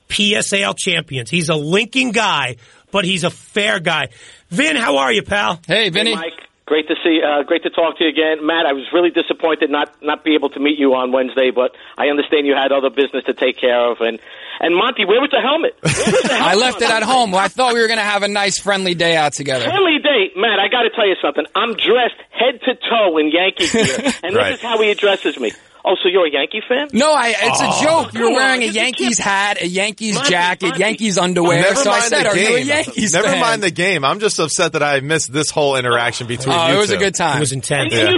PSAL 0.09 0.75
champions. 0.77 1.31
He's 1.31 1.49
a 1.49 1.55
Lincoln 1.55 2.11
guy, 2.11 2.57
but 2.91 3.05
he's 3.05 3.25
a 3.25 3.31
fair 3.31 3.79
guy. 3.81 4.09
Vin, 4.51 4.77
how 4.77 4.99
are 4.99 5.13
you, 5.13 5.23
pal? 5.23 5.61
Hey, 5.67 5.89
Vinny. 5.91 6.15
Mike, 6.15 6.35
great 6.67 6.87
to 6.89 6.95
see, 7.03 7.21
uh, 7.27 7.43
great 7.45 7.63
to 7.63 7.71
talk 7.71 7.97
to 7.99 8.05
you 8.05 8.11
again, 8.11 8.45
Matt. 8.47 8.67
I 8.67 8.73
was 8.75 8.85
really 8.93 9.11
disappointed 9.11 9.71
not 9.71 10.03
not 10.03 10.23
be 10.25 10.35
able 10.35 10.51
to 10.51 10.61
meet 10.61 10.79
you 10.79 10.95
on 10.95 11.13
Wednesday, 11.13 11.51
but 11.51 11.73
I 11.97 12.09
understand 12.09 12.47
you 12.47 12.55
had 12.55 12.73
other 12.73 12.91
business 12.91 13.25
to 13.25 13.33
take 13.35 13.59
care 13.59 13.91
of. 13.91 13.99
And 14.01 14.19
and 14.61 14.75
Monty, 14.77 15.07
where 15.07 15.21
was 15.21 15.31
the 15.31 15.41
helmet? 15.41 15.77
Was 15.83 15.97
the 16.23 16.29
I 16.33 16.37
helmet 16.51 16.59
left 16.59 16.83
it 16.83 16.91
at 16.91 17.03
home. 17.03 17.35
I 17.35 17.49
thought 17.49 17.73
we 17.75 17.81
were 17.81 17.87
going 17.89 17.99
to 17.99 18.05
have 18.05 18.23
a 18.23 18.29
nice 18.29 18.59
friendly 18.59 18.95
day 18.95 19.17
out 19.17 19.33
together. 19.33 19.65
Friendly 19.65 19.99
date, 20.03 20.37
Matt. 20.37 20.59
I 20.59 20.69
got 20.69 20.83
to 20.83 20.91
tell 20.91 21.07
you 21.09 21.17
something. 21.23 21.47
I'm 21.55 21.73
dressed 21.73 22.21
head 22.31 22.61
to 22.67 22.75
toe 22.75 23.17
in 23.17 23.31
Yankee 23.31 23.69
gear, 23.69 24.13
and 24.23 24.37
Right. 24.37 24.51
this 24.53 24.59
is 24.59 24.63
how 24.63 24.79
he 24.83 24.91
addresses 24.91 25.39
me. 25.39 25.53
Oh, 25.85 25.95
so 26.01 26.09
you're 26.09 26.26
a 26.26 26.30
Yankee 26.30 26.61
fan? 26.68 26.89
No, 26.93 27.12
I, 27.12 27.35
it's 27.37 27.61
Oh, 27.61 27.80
a 27.80 27.83
joke. 28.05 28.14
You're 28.14 28.30
wearing 28.33 28.62
a 28.62 28.66
Yankees 28.66 29.18
hat, 29.18 29.61
a 29.61 29.66
Yankees 29.66 30.14
Monty, 30.14 30.30
jacket, 30.30 30.66
Monty. 30.66 30.80
Yankees 30.80 31.18
underwear. 31.18 31.61
Never 31.61 31.74
so 31.74 31.91
I 31.91 31.99
mind 31.99 32.05
said, 32.05 32.22
the 32.24 32.28
are 32.28 32.37
you 32.37 32.47
a 32.55 32.59
game. 32.61 32.66
Yankees 32.68 33.12
Never 33.14 33.26
fan? 33.28 33.41
mind 33.41 33.62
the 33.64 33.70
game. 33.72 34.05
I'm 34.05 34.20
just 34.20 34.39
upset 34.39 34.74
that 34.74 34.83
I 34.85 35.01
missed 35.01 35.33
this 35.33 35.51
whole 35.51 35.74
interaction 35.74 36.28
between 36.28 36.55
Oh, 36.57 36.68
you 36.68 36.74
it 36.74 36.78
was 36.78 36.91
a 36.93 36.97
good 36.99 37.16
time. 37.16 37.39
It 37.39 37.41
was 37.41 37.51
And, 37.53 37.62
intense. 37.64 37.93
and 37.95 38.14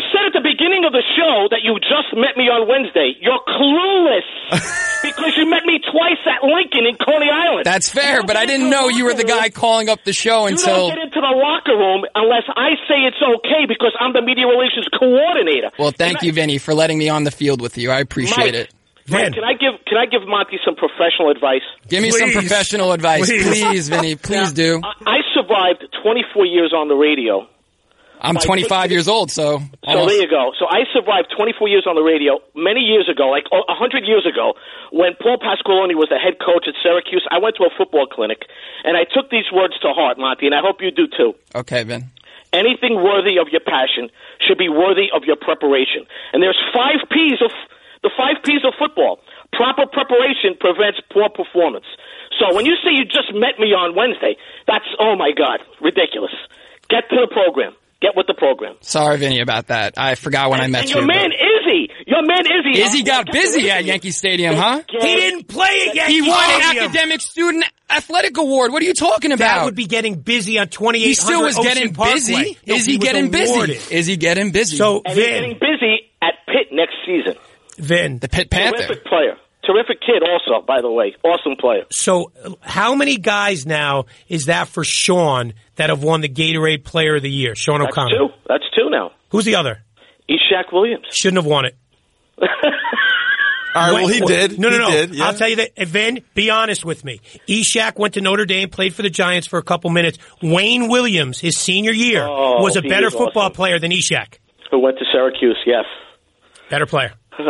you 1.25 1.49
said 1.49 1.49
at 1.49 1.49
the 1.49 1.49
beginning 1.49 1.49
of 1.49 1.49
the 1.49 1.49
show 1.49 1.49
that 1.51 1.63
you 1.65 1.73
just 1.81 2.11
met 2.17 2.37
me 2.37 2.45
on 2.53 2.69
Wednesday. 2.69 3.17
You're 3.21 3.41
clueless 3.49 4.29
because 5.03 5.33
you 5.37 5.47
met 5.49 5.65
me 5.65 5.81
twice 5.81 6.21
at 6.27 6.45
Lincoln 6.45 6.87
in 6.87 6.97
Coney 6.97 7.31
Island. 7.31 7.65
That's 7.65 7.89
fair, 7.91 8.23
but 8.23 8.37
I 8.37 8.47
didn't 8.47 8.71
know 8.71 8.89
you 8.89 9.05
were 9.05 9.15
the 9.15 9.25
guy 9.25 9.45
room- 9.49 9.53
calling 9.53 9.89
up 9.89 10.05
the 10.05 10.13
show 10.13 10.47
You 10.47 10.55
until. 10.57 10.89
don't 10.89 10.97
get 10.97 11.05
into 11.05 11.21
the 11.21 11.35
locker 11.35 11.77
room 11.77 12.05
unless 12.15 12.45
I 12.57 12.77
say 12.89 13.05
it's 13.09 13.21
okay 13.23 13.67
because 13.69 13.93
I'm 14.01 14.13
the 14.13 14.23
media 14.23 14.47
relations 14.47 14.87
coordinator. 14.99 15.71
Well, 15.79 15.93
thank 15.93 16.19
Can 16.19 16.27
you, 16.27 16.33
I- 16.33 16.35
Vinny, 16.35 16.59
for 16.59 16.75
letting 16.75 16.99
me 16.99 17.09
on 17.09 17.25
the 17.25 17.31
field 17.31 17.61
with 17.61 17.79
you. 17.79 17.91
I 17.91 18.01
appreciate 18.01 18.55
Mike, 18.55 18.69
it. 18.69 18.75
Mike, 19.09 19.25
Vin. 19.25 19.33
can 19.35 19.45
I 19.45 19.53
give 19.53 19.75
can 19.87 19.99
I 19.99 20.07
give 20.07 20.27
Monty 20.27 20.59
some 20.65 20.77
professional 20.77 21.31
advice? 21.31 21.61
Give 21.89 22.03
me 22.03 22.11
some 22.11 22.31
professional 22.33 22.93
advice, 22.93 23.27
Please. 23.29 23.45
please, 23.45 23.89
Vinny. 23.91 24.17
Please 24.29 24.53
do. 24.53 24.81
I, 24.83 24.93
I 25.07 25.17
survived 25.35 25.85
24 26.03 26.47
years 26.47 26.73
on 26.73 26.89
the 26.89 26.95
radio. 26.95 27.47
I'm 28.25 28.37
25 28.37 28.91
years 28.91 29.07
old, 29.07 29.31
so. 29.31 29.59
So 29.61 29.69
almost- 29.85 30.09
there 30.09 30.23
you 30.23 30.29
go. 30.29 30.53
So 30.59 30.67
I 30.67 30.85
survived 30.93 31.29
24 31.37 31.69
years 31.69 31.87
on 31.87 31.95
the 31.95 32.03
radio 32.03 32.41
many 32.57 32.81
years 32.81 33.09
ago, 33.09 33.29
like 33.29 33.45
oh, 33.53 33.63
100 33.69 34.05
years 34.09 34.25
ago, 34.27 34.55
when 34.91 35.13
Paul 35.21 35.37
Pasqualoni 35.39 35.95
was 35.95 36.09
the 36.09 36.19
head 36.19 36.41
coach 36.41 36.65
at 36.67 36.75
Syracuse. 36.83 37.27
I 37.31 37.39
went 37.39 37.57
to 37.57 37.65
a 37.65 37.71
football 37.77 38.07
clinic, 38.07 38.49
and 38.85 38.97
I 38.97 39.05
took 39.05 39.29
these 39.31 39.53
words 39.53 39.79
to 39.81 39.93
heart, 39.93 40.17
Monty, 40.19 40.47
and 40.47 40.55
I 40.55 40.61
hope 40.65 40.81
you 40.81 40.91
do 40.91 41.07
too. 41.07 41.35
Okay, 41.55 41.85
Ben. 41.85 42.11
Anything 42.53 43.03
worthy 43.03 43.37
of 43.39 43.49
your 43.51 43.61
passion 43.61 44.09
should 44.41 44.59
be 44.59 44.69
worthy 44.69 45.11
of 45.13 45.25
your 45.25 45.37
preparation. 45.37 46.07
And 46.33 46.43
there's 46.43 46.59
five 46.73 47.03
P's 47.11 47.43
of 47.43 47.51
the 48.03 48.11
five 48.17 48.43
P's 48.45 48.65
of 48.65 48.75
football. 48.79 49.19
Proper 49.53 49.87
preparation 49.87 50.55
prevents 50.59 51.01
poor 51.13 51.29
performance. 51.29 51.87
So 52.39 52.55
when 52.55 52.65
you 52.65 52.75
say 52.83 52.91
you 52.93 53.05
just 53.05 53.35
met 53.35 53.59
me 53.59 53.75
on 53.75 53.95
Wednesday, 53.95 54.37
that's 54.67 54.87
oh 54.99 55.17
my 55.17 55.33
god, 55.33 55.61
ridiculous. 55.81 56.33
Get 56.89 57.09
to 57.11 57.17
the 57.17 57.29
program. 57.29 57.75
Get 58.05 58.15
with 58.17 58.27
the 58.27 58.35
program. 58.35 58.77
Sorry, 58.83 59.17
Vinny, 59.17 59.41
about 59.41 59.69
that. 59.69 59.95
I 59.97 60.15
forgot 60.15 60.51
when 60.51 60.61
I 60.61 60.67
met 60.67 60.83
and 60.83 60.91
you. 60.91 60.97
your 60.97 61.07
man 61.07 61.31
Izzy, 61.33 61.89
your 62.07 62.21
man 62.23 62.45
Izzy, 62.45 62.83
Izzy 62.83 63.03
got 63.03 63.33
busy 63.33 63.71
at 63.71 63.87
Yankee 63.87 64.11
Stadium, 64.11 64.57
huh? 64.57 64.83
He 64.91 64.99
didn't 64.99 65.49
play 65.49 65.87
at 65.89 65.95
Yankee 65.95 66.13
He 66.13 66.21
won 66.29 66.51
an 66.51 66.77
academic 66.77 67.23
student 67.23 67.65
athletic 67.89 68.37
award. 68.37 68.73
What 68.73 68.83
are 68.83 68.85
you 68.85 68.93
talking 68.93 69.33
about? 69.33 69.57
That 69.57 69.65
would 69.65 69.75
be 69.75 69.87
getting 69.87 70.17
busy 70.21 70.59
on 70.59 70.69
2800 70.69 71.07
he 71.07 71.15
still 71.15 71.43
was 71.43 71.57
Ocean 71.59 71.73
getting 71.73 71.95
Parkway. 71.95 72.15
busy. 72.15 72.59
No, 72.67 72.75
Is 72.75 72.85
he, 72.85 72.97
was 72.99 73.05
getting 73.07 73.35
awarded. 73.35 73.77
busy? 73.77 73.95
Is 73.95 74.07
he 74.07 74.17
getting 74.19 74.51
busy? 74.53 74.77
So, 74.77 75.01
And 75.07 75.15
he's 75.17 75.25
Vin, 75.25 75.41
getting 75.43 75.59
busy 75.59 76.11
at 76.21 76.35
Pitt 76.47 76.67
next 76.73 76.95
season. 77.07 77.35
Vin, 77.79 78.19
the 78.19 78.29
Pitt 78.29 78.51
Panther. 78.51 78.77
Terrific 78.87 79.05
player. 79.07 79.37
Terrific 79.67 80.01
kid 80.01 80.23
also, 80.23 80.65
by 80.67 80.81
the 80.81 80.91
way. 80.91 81.15
Awesome 81.25 81.57
player. 81.59 81.85
So, 81.91 82.33
how 82.61 82.95
many 82.95 83.17
guys 83.17 83.65
now 83.67 84.05
is 84.29 84.47
that 84.47 84.69
for 84.69 84.85
Sean 84.85 85.55
that 85.77 85.89
have 85.91 86.03
won 86.03 86.21
the 86.21 86.29
Gatorade 86.29 86.85
Player 86.85 87.17
of 87.17 87.23
the 87.23 87.31
Year? 87.31 87.55
Sean 87.55 87.81
That's 87.81 87.93
O'Connor. 87.93 88.17
two. 88.19 88.29
That's 88.49 88.65
two 88.77 88.91
now. 88.91 89.13
Who's 89.31 89.45
the 89.45 89.55
other? 89.57 89.83
Ishaq 90.29 90.73
Williams. 90.73 91.07
Shouldn't 91.11 91.43
have 91.43 91.47
won 91.51 91.65
it. 91.67 91.77
All 93.77 93.93
right, 93.93 93.93
well, 93.93 94.07
he 94.07 94.21
did. 94.21 94.57
No, 94.59 94.69
no, 94.69 94.79
no. 94.79 94.91
did, 94.91 95.15
yeah. 95.17 95.25
I'll 95.25 95.35
tell 95.35 95.49
you 95.49 95.57
that. 95.57 95.77
Vin, 95.89 96.21
be 96.35 96.49
honest 96.49 96.85
with 96.85 97.05
me. 97.05 97.21
Ishaq 97.49 97.99
went 97.99 98.15
to 98.15 98.21
Notre 98.21 98.45
Dame, 98.47 98.69
played 98.71 98.95
for 98.95 99.03
the 99.03 99.11
Giants 99.11 99.49
for 99.49 99.59
a 99.59 99.65
couple 99.65 99.91
minutes. 99.91 100.17
Wayne 100.41 100.89
Williams, 100.89 101.41
his 101.41 101.59
senior 101.59 101.91
year, 101.91 102.25
Oh, 102.25 102.63
was 102.63 102.77
a 102.77 102.83
better 102.83 103.11
football 103.11 103.45
awesome. 103.45 103.55
player 103.55 103.79
than 103.81 103.91
Ishaq. 103.91 104.35
Who 104.71 104.79
went 104.79 104.99
to 104.99 105.05
Syracuse, 105.13 105.59
yes. 105.67 105.85
Better 106.71 106.87
player. 106.87 107.15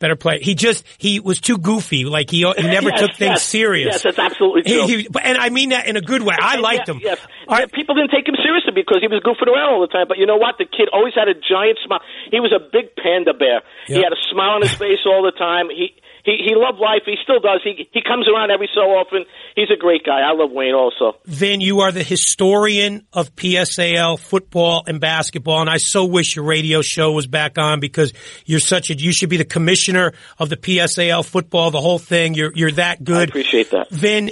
Better 0.00 0.16
play. 0.16 0.40
He 0.40 0.54
just 0.54 0.84
he 0.98 1.20
was 1.20 1.40
too 1.40 1.56
goofy. 1.56 2.04
Like 2.04 2.28
he 2.28 2.38
he 2.38 2.62
never 2.66 2.90
Yes, 2.90 3.00
took 3.00 3.10
things 3.16 3.38
yes, 3.38 3.42
serious. 3.46 3.94
Yes, 3.94 4.02
that's 4.02 4.18
absolutely 4.18 4.62
true. 4.62 4.86
He- 4.86 5.02
he- 5.02 5.08
and 5.22 5.38
I 5.38 5.48
mean 5.50 5.70
that 5.70 5.86
in 5.86 5.96
a 5.96 6.00
good 6.02 6.22
way. 6.22 6.34
I 6.38 6.56
liked 6.56 6.88
yes, 6.88 6.96
him. 6.96 7.00
Yes, 7.02 7.18
Yeah, 7.48 7.66
people 7.72 7.94
didn't 7.94 8.10
take 8.10 8.26
him 8.28 8.34
seriously 8.42 8.72
because 8.74 8.98
he 9.00 9.08
was 9.08 9.22
goofing 9.22 9.46
around 9.48 9.72
all 9.72 9.80
the 9.80 9.86
time. 9.86 10.06
But 10.08 10.18
you 10.18 10.26
know 10.26 10.36
what? 10.36 10.58
The 10.58 10.66
kid 10.66 10.88
always 10.92 11.14
had 11.14 11.28
a 11.28 11.34
giant 11.34 11.78
smile. 11.86 12.00
He 12.30 12.40
was 12.40 12.52
a 12.52 12.58
big 12.60 12.96
panda 12.96 13.32
bear. 13.34 13.62
He 13.86 13.94
had 13.94 14.12
a 14.12 14.20
smile 14.30 14.58
on 14.58 14.62
his 14.62 14.74
face 14.74 15.00
all 15.06 15.22
the 15.22 15.32
time. 15.32 15.70
He 15.70 15.94
he 16.24 16.38
he 16.38 16.54
loved 16.56 16.78
life. 16.78 17.02
He 17.04 17.16
still 17.22 17.38
does. 17.38 17.60
He 17.62 17.88
he 17.92 18.00
comes 18.02 18.26
around 18.28 18.50
every 18.50 18.68
so 18.74 18.80
often. 18.80 19.24
He's 19.54 19.70
a 19.70 19.76
great 19.76 20.04
guy. 20.04 20.20
I 20.20 20.32
love 20.32 20.50
Wayne 20.50 20.74
also. 20.74 21.18
Vin, 21.26 21.60
you 21.60 21.80
are 21.80 21.92
the 21.92 22.02
historian 22.02 23.06
of 23.12 23.36
PSAL 23.36 24.18
football 24.18 24.84
and 24.86 25.00
basketball, 25.00 25.60
and 25.60 25.68
I 25.68 25.76
so 25.76 26.06
wish 26.06 26.36
your 26.36 26.46
radio 26.46 26.80
show 26.82 27.12
was 27.12 27.26
back 27.26 27.58
on 27.58 27.78
because 27.78 28.12
you're 28.46 28.60
such 28.60 28.90
a. 28.90 28.94
You 28.94 29.12
should 29.12 29.28
be 29.28 29.36
the 29.36 29.44
commissioner 29.44 30.12
of 30.38 30.48
the 30.48 30.56
PSAL 30.56 31.24
football, 31.24 31.70
the 31.70 31.80
whole 31.80 31.98
thing. 31.98 32.34
You're 32.34 32.52
you're 32.54 32.72
that 32.72 33.04
good. 33.04 33.28
I 33.28 33.30
appreciate 33.30 33.70
that. 33.72 33.90
Vin, 33.90 34.30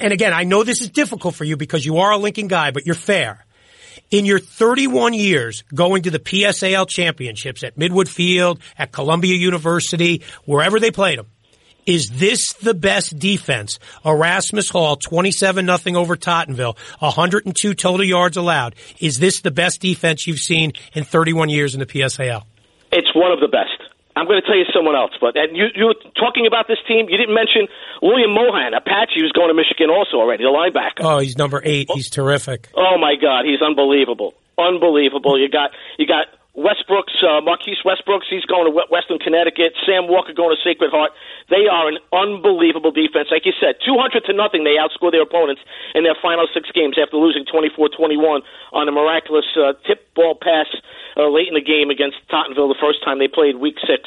and 0.00 0.12
again, 0.12 0.32
I 0.32 0.44
know 0.44 0.64
this 0.64 0.80
is 0.80 0.90
difficult 0.90 1.34
for 1.34 1.44
you 1.44 1.56
because 1.56 1.84
you 1.84 1.98
are 1.98 2.12
a 2.12 2.16
Lincoln 2.16 2.48
guy, 2.48 2.70
but 2.70 2.86
you're 2.86 2.94
fair. 2.94 3.44
In 4.10 4.24
your 4.24 4.40
31 4.40 5.14
years 5.14 5.62
going 5.72 6.02
to 6.02 6.10
the 6.10 6.18
PSAL 6.18 6.88
championships 6.88 7.62
at 7.62 7.76
Midwood 7.76 8.08
Field, 8.08 8.58
at 8.76 8.90
Columbia 8.90 9.36
University, 9.36 10.22
wherever 10.44 10.80
they 10.80 10.90
played 10.90 11.20
them, 11.20 11.26
is 11.86 12.08
this 12.08 12.52
the 12.54 12.74
best 12.74 13.16
defense? 13.20 13.78
Erasmus 14.04 14.68
Hall, 14.68 14.96
27 14.96 15.64
nothing 15.64 15.94
over 15.94 16.16
Tottenville, 16.16 16.76
102 16.98 17.74
total 17.74 18.04
yards 18.04 18.36
allowed. 18.36 18.74
Is 18.98 19.18
this 19.18 19.42
the 19.42 19.52
best 19.52 19.80
defense 19.80 20.26
you've 20.26 20.40
seen 20.40 20.72
in 20.92 21.04
31 21.04 21.48
years 21.48 21.74
in 21.74 21.80
the 21.80 21.86
PSAL? 21.86 22.42
It's 22.90 23.14
one 23.14 23.30
of 23.30 23.38
the 23.38 23.46
best. 23.46 23.79
I'm 24.16 24.26
going 24.26 24.40
to 24.40 24.46
tell 24.46 24.56
you 24.56 24.66
someone 24.74 24.96
else, 24.96 25.12
but 25.20 25.36
and 25.36 25.56
you 25.56 25.66
you 25.74 25.86
were 25.86 25.98
talking 26.18 26.46
about 26.46 26.66
this 26.66 26.78
team. 26.86 27.06
You 27.08 27.16
didn't 27.16 27.34
mention 27.34 27.68
William 28.02 28.34
Mohan, 28.34 28.74
Apache, 28.74 29.14
who's 29.20 29.32
going 29.32 29.48
to 29.48 29.54
Michigan 29.54 29.88
also 29.90 30.16
already, 30.18 30.44
the 30.44 30.50
linebacker. 30.50 31.04
Oh, 31.04 31.18
he's 31.18 31.38
number 31.38 31.62
eight. 31.64 31.88
He's 31.92 32.10
terrific. 32.10 32.68
Oh 32.74 32.98
my 32.98 33.14
God, 33.20 33.44
he's 33.44 33.62
unbelievable, 33.62 34.34
unbelievable. 34.58 35.38
You 35.38 35.48
got 35.48 35.70
you 35.98 36.06
got 36.06 36.26
Westbrooks, 36.60 37.16
uh, 37.24 37.40
Marquise 37.40 37.80
Westbrooks. 37.84 38.28
He's 38.28 38.44
going 38.44 38.68
to 38.68 38.70
We- 38.70 38.86
Western 38.92 39.18
Connecticut. 39.18 39.72
Sam 39.88 40.06
Walker 40.06 40.32
going 40.32 40.54
to 40.54 40.60
Sacred 40.62 40.90
Heart. 40.92 41.12
They 41.48 41.66
are 41.66 41.88
an 41.88 41.98
unbelievable 42.12 42.92
defense. 42.92 43.28
Like 43.32 43.46
you 43.48 43.56
said, 43.58 43.80
200 43.84 44.24
to 44.28 44.32
nothing. 44.32 44.64
They 44.64 44.76
outscore 44.76 45.10
their 45.10 45.22
opponents 45.24 45.62
in 45.94 46.04
their 46.04 46.16
final 46.20 46.46
six 46.52 46.70
games 46.70 46.96
after 47.00 47.16
losing 47.16 47.44
24-21 47.48 48.42
on 48.72 48.88
a 48.88 48.92
miraculous 48.92 49.48
uh, 49.56 49.72
tip 49.86 50.12
ball 50.14 50.36
pass 50.36 50.68
uh, 51.16 51.28
late 51.28 51.48
in 51.48 51.54
the 51.54 51.64
game 51.64 51.90
against 51.90 52.16
Tottenville 52.28 52.68
the 52.68 52.78
first 52.80 53.02
time 53.02 53.18
they 53.18 53.28
played 53.28 53.56
Week 53.56 53.76
Six. 53.86 54.04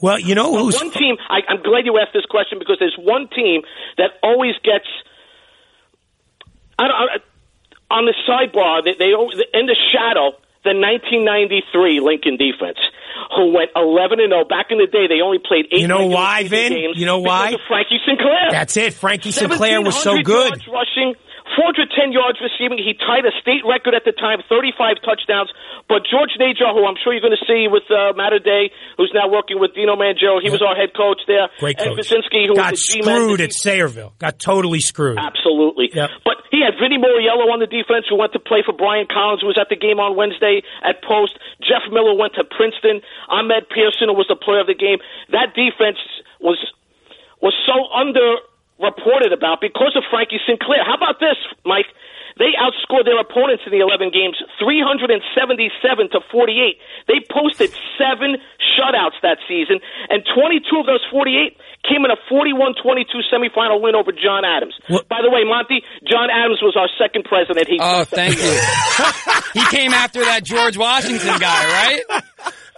Well, 0.00 0.20
you 0.20 0.34
know 0.34 0.54
who's 0.56 0.76
one 0.76 0.92
team. 0.92 1.16
I, 1.28 1.40
I'm 1.48 1.62
glad 1.62 1.84
you 1.84 1.98
asked 1.98 2.12
this 2.14 2.26
question 2.26 2.58
because 2.60 2.76
there's 2.78 2.96
one 2.96 3.28
team 3.34 3.62
that 3.96 4.12
always 4.22 4.54
gets. 4.62 4.86
I 6.78 6.86
don't, 6.86 6.94
I, 6.94 7.16
on 7.90 8.04
the 8.04 8.14
sidebar, 8.28 8.84
they, 8.84 8.94
they 8.94 9.10
in 9.58 9.66
the 9.66 9.76
shadow. 9.92 10.36
The 10.68 10.76
1993 10.76 12.00
Lincoln 12.04 12.36
defense, 12.36 12.76
who 13.34 13.56
went 13.56 13.70
11 13.74 14.20
and 14.20 14.28
0 14.28 14.44
back 14.44 14.66
in 14.68 14.76
the 14.76 14.84
day, 14.84 15.08
they 15.08 15.24
only 15.24 15.38
played 15.40 15.64
eight. 15.72 15.80
You 15.80 15.88
know 15.88 16.06
why, 16.12 16.44
Vin? 16.44 16.72
Games 16.74 17.00
You 17.00 17.06
know 17.06 17.20
why? 17.20 17.56
Frankie 17.66 17.96
Sinclair. 18.04 18.50
That's 18.50 18.76
it. 18.76 18.92
Frankie 18.92 19.30
Sinclair 19.32 19.80
was 19.80 19.96
so 19.96 20.20
good. 20.20 20.60
Rushing, 20.68 21.16
410 21.56 22.12
yards 22.12 22.38
receiving. 22.42 22.76
He 22.76 22.92
tied 22.98 23.24
a 23.24 23.32
state 23.40 23.64
record 23.64 23.94
at 23.94 24.04
the 24.04 24.12
time, 24.12 24.42
35 24.48 25.00
touchdowns. 25.04 25.52
But 25.88 26.04
George 26.04 26.36
Najar, 26.36 26.74
who 26.76 26.84
I'm 26.84 26.98
sure 27.00 27.16
you're 27.16 27.24
going 27.24 27.36
to 27.36 27.46
see 27.48 27.66
with 27.70 27.88
uh, 27.88 28.12
Mater 28.12 28.40
Dei, 28.42 28.70
who's 28.96 29.12
now 29.14 29.28
working 29.28 29.56
with 29.56 29.72
Dino 29.72 29.96
Mangiero, 29.96 30.42
he 30.42 30.50
was 30.52 30.60
our 30.60 30.76
head 30.76 30.92
coach 30.92 31.24
there. 31.26 31.48
Great 31.58 31.80
Ed 31.80 31.96
coach. 31.96 31.96
Who 32.48 32.54
got 32.54 32.72
was 32.72 32.84
the 32.84 33.00
screwed 33.00 33.40
at 33.40 33.50
Sayreville. 33.56 34.12
Got 34.18 34.38
totally 34.38 34.80
screwed. 34.80 35.16
Absolutely. 35.16 35.90
But 36.24 36.44
he 36.50 36.60
had 36.64 36.76
Vinny 36.80 36.96
Moriello 37.00 37.48
on 37.52 37.60
the 37.60 37.70
defense 37.70 38.04
who 38.08 38.16
went 38.16 38.32
to 38.32 38.40
play 38.40 38.60
for 38.64 38.72
Brian 38.72 39.06
Collins, 39.08 39.40
who 39.40 39.48
was 39.48 39.58
at 39.60 39.68
the 39.68 39.76
game 39.76 40.00
on 40.00 40.16
Wednesday 40.16 40.62
at 40.84 41.00
Post. 41.04 41.38
Jeff 41.60 41.84
Miller 41.92 42.16
went 42.16 42.34
to 42.36 42.44
Princeton. 42.44 43.00
Ahmed 43.28 43.68
Pearson, 43.68 44.08
who 44.08 44.16
was 44.16 44.28
the 44.28 44.36
player 44.36 44.60
of 44.60 44.68
the 44.68 44.76
game. 44.76 44.98
That 45.32 45.52
defense 45.54 46.00
was 46.40 46.58
was 47.40 47.54
so 47.66 47.86
underreported 48.80 49.32
about 49.32 49.60
because 49.60 49.92
of 49.96 50.04
Frankie 50.10 50.40
Sinclair. 50.46 50.84
How 50.84 50.94
about 50.94 51.20
this, 51.20 51.36
Mike? 51.64 51.86
They 52.38 52.54
outscored 52.54 53.04
their 53.04 53.18
opponents 53.18 53.64
in 53.66 53.72
the 53.74 53.82
11 53.82 54.10
games 54.14 54.38
377 54.62 56.10
to 56.14 56.20
48. 56.30 56.78
They 57.08 57.18
posted 57.26 57.74
seven 57.98 58.38
shutouts 58.62 59.18
that 59.22 59.38
season, 59.48 59.80
and 60.08 60.22
22 60.22 60.62
of 60.78 60.86
those 60.86 61.02
48 61.10 61.58
came 61.82 62.04
in 62.06 62.14
a 62.14 62.18
41-22 62.30 63.26
semifinal 63.26 63.82
win 63.82 63.96
over 63.96 64.12
John 64.12 64.44
Adams. 64.44 64.74
By 65.08 65.18
the 65.22 65.30
way, 65.30 65.42
Monty, 65.42 65.82
John 66.06 66.30
Adams 66.30 66.62
was 66.62 66.76
our 66.78 66.88
second 66.94 67.24
president. 67.24 67.66
He 67.66 67.78
Oh, 67.80 68.04
thank 68.04 68.38
you. 68.38 68.54
he 69.60 69.66
came 69.74 69.92
after 69.92 70.20
that 70.22 70.44
George 70.44 70.76
Washington 70.76 71.38
guy, 71.40 71.98
right? 72.06 72.22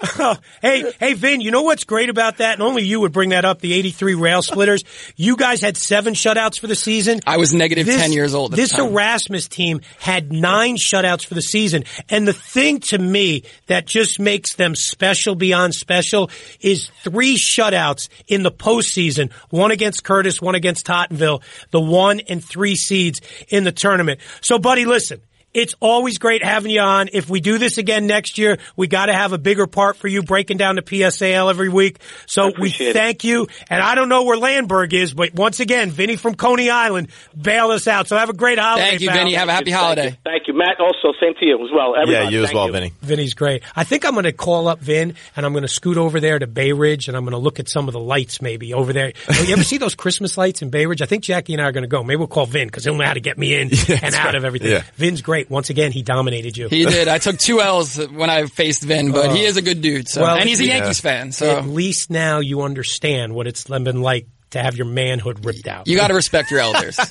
hey, 0.62 0.92
hey, 0.98 1.12
Vin, 1.14 1.40
you 1.40 1.50
know 1.50 1.62
what's 1.62 1.84
great 1.84 2.08
about 2.08 2.38
that? 2.38 2.54
And 2.54 2.62
only 2.62 2.82
you 2.84 3.00
would 3.00 3.12
bring 3.12 3.30
that 3.30 3.44
up, 3.44 3.60
the 3.60 3.74
83 3.74 4.14
rail 4.14 4.42
splitters. 4.42 4.82
You 5.16 5.36
guys 5.36 5.60
had 5.60 5.76
seven 5.76 6.14
shutouts 6.14 6.58
for 6.58 6.66
the 6.66 6.74
season. 6.74 7.20
I 7.26 7.36
was 7.36 7.52
negative 7.52 7.86
This- 7.86 8.00
10 8.00 8.12
years 8.12 8.34
old 8.34 8.52
at 8.52 8.56
the 8.56 8.62
This. 8.62 8.78
Erasmus 8.78 9.48
team 9.48 9.80
had 9.98 10.32
nine 10.32 10.76
shutouts 10.76 11.26
for 11.26 11.34
the 11.34 11.42
season. 11.42 11.84
And 12.08 12.26
the 12.26 12.32
thing 12.32 12.80
to 12.88 12.98
me 12.98 13.42
that 13.66 13.86
just 13.86 14.18
makes 14.18 14.54
them 14.54 14.74
special 14.74 15.34
beyond 15.34 15.74
special 15.74 16.30
is 16.60 16.90
three 17.02 17.36
shutouts 17.36 18.08
in 18.26 18.42
the 18.42 18.52
postseason. 18.52 19.30
One 19.50 19.70
against 19.70 20.02
Curtis, 20.02 20.40
one 20.40 20.54
against 20.54 20.86
Tottenville, 20.86 21.42
the 21.72 21.80
one 21.80 22.20
and 22.20 22.42
three 22.42 22.76
seeds 22.76 23.20
in 23.48 23.64
the 23.64 23.72
tournament. 23.72 24.20
So 24.40 24.58
buddy, 24.58 24.84
listen. 24.86 25.20
It's 25.52 25.74
always 25.80 26.18
great 26.18 26.44
having 26.44 26.70
you 26.70 26.80
on. 26.80 27.08
If 27.12 27.28
we 27.28 27.40
do 27.40 27.58
this 27.58 27.76
again 27.78 28.06
next 28.06 28.38
year, 28.38 28.58
we 28.76 28.86
got 28.86 29.06
to 29.06 29.12
have 29.12 29.32
a 29.32 29.38
bigger 29.38 29.66
part 29.66 29.96
for 29.96 30.06
you 30.06 30.22
breaking 30.22 30.58
down 30.58 30.76
the 30.76 30.82
PSAL 30.82 31.50
every 31.50 31.68
week. 31.68 31.98
So 32.26 32.46
we 32.46 32.52
appreciate 32.52 32.90
it. 32.90 32.92
thank 32.94 33.24
you. 33.24 33.48
And 33.68 33.82
I 33.82 33.94
don't 33.96 34.08
know 34.08 34.24
where 34.24 34.38
Landberg 34.38 34.92
is, 34.92 35.12
but 35.12 35.34
once 35.34 35.58
again, 35.60 35.90
Vinny 35.90 36.16
from 36.16 36.34
Coney 36.36 36.70
Island 36.70 37.08
bailed 37.40 37.72
us 37.72 37.88
out. 37.88 38.06
So 38.06 38.16
have 38.16 38.28
a 38.30 38.32
great 38.32 38.58
holiday. 38.58 38.90
Thank 38.90 39.00
you, 39.00 39.08
pal. 39.08 39.18
Vinny. 39.18 39.34
Have 39.34 39.48
a 39.48 39.52
happy 39.52 39.70
holiday. 39.72 40.16
Thank 40.24 40.46
you, 40.46 40.54
Matt. 40.54 40.78
Also, 40.78 41.12
same 41.20 41.34
to 41.34 41.44
you 41.44 41.56
as 41.64 41.70
well. 41.74 41.96
Everybody. 41.96 42.36
Thank 42.36 42.48
as 42.48 42.54
well, 42.54 42.66
you. 42.66 42.72
Vinny. 42.72 42.92
Vinny's 43.02 43.34
great. 43.34 43.62
I 43.74 43.84
think 43.84 44.04
I'm 44.04 44.12
going 44.12 44.24
to 44.24 44.32
call 44.32 44.68
up 44.68 44.78
Vin 44.80 45.14
and 45.36 45.46
I'm 45.46 45.52
going 45.52 45.62
to 45.62 45.68
scoot 45.68 45.96
over 45.96 46.20
there 46.20 46.38
to 46.38 46.46
Bay 46.46 46.72
Ridge 46.72 47.08
and 47.08 47.16
I'm 47.16 47.24
going 47.24 47.32
to 47.32 47.38
look 47.38 47.58
at 47.58 47.68
some 47.68 47.88
of 47.88 47.92
the 47.92 48.00
lights 48.00 48.40
maybe 48.40 48.72
over 48.74 48.92
there. 48.92 49.12
Oh, 49.40 49.42
you 49.44 49.52
ever 49.54 49.62
see 49.62 49.78
those 49.78 49.94
Christmas 49.94 50.36
lights 50.36 50.60
in 50.60 50.68
Bay 50.70 50.84
Ridge? 50.86 51.00
I 51.00 51.06
think 51.06 51.22
Jackie 51.24 51.54
and 51.54 51.62
I 51.62 51.66
are 51.66 51.72
going 51.72 51.82
to 51.82 51.88
go. 51.88 52.02
Maybe 52.02 52.16
we'll 52.16 52.26
call 52.26 52.46
Vin 52.46 52.68
because 52.68 52.84
he'll 52.84 52.96
know 52.96 53.04
how 53.04 53.14
to 53.14 53.20
get 53.20 53.38
me 53.38 53.54
in 53.54 53.70
and 54.02 54.14
out 54.14 54.34
of 54.34 54.44
everything. 54.44 54.70
Yeah. 54.72 54.82
Vin's 54.96 55.22
great. 55.22 55.39
Once 55.48 55.70
again, 55.70 55.92
he 55.92 56.02
dominated 56.02 56.56
you. 56.56 56.68
He 56.68 56.84
did. 56.84 57.08
I 57.08 57.18
took 57.18 57.38
two 57.38 57.60
L's 57.60 57.96
when 57.96 58.28
I 58.30 58.46
faced 58.46 58.82
Vin, 58.82 59.12
but 59.12 59.30
Oh. 59.30 59.34
he 59.34 59.44
uh, 59.44 59.48
is 59.48 59.56
a 59.56 59.62
good 59.62 59.80
dude. 59.80 60.08
So, 60.08 60.22
Well, 60.22 60.36
and 60.36 60.48
he's 60.48 60.60
a 60.60 60.66
yeah. 60.66 60.76
Yankees 60.78 61.00
fan. 61.00 61.32
So 61.32 61.58
At 61.58 61.66
least 61.66 62.10
now 62.10 62.40
you 62.40 62.62
understand 62.62 63.34
what 63.34 63.46
it's 63.46 63.64
been 63.64 64.02
like 64.02 64.26
to 64.50 64.62
have 64.62 64.76
your 64.76 64.86
manhood 64.86 65.44
ripped 65.44 65.66
out. 65.68 65.86
you 65.88 65.96
got 65.96 66.08
to 66.08 66.14
respect 66.14 66.50
your 66.50 66.60
elders. 66.60 66.98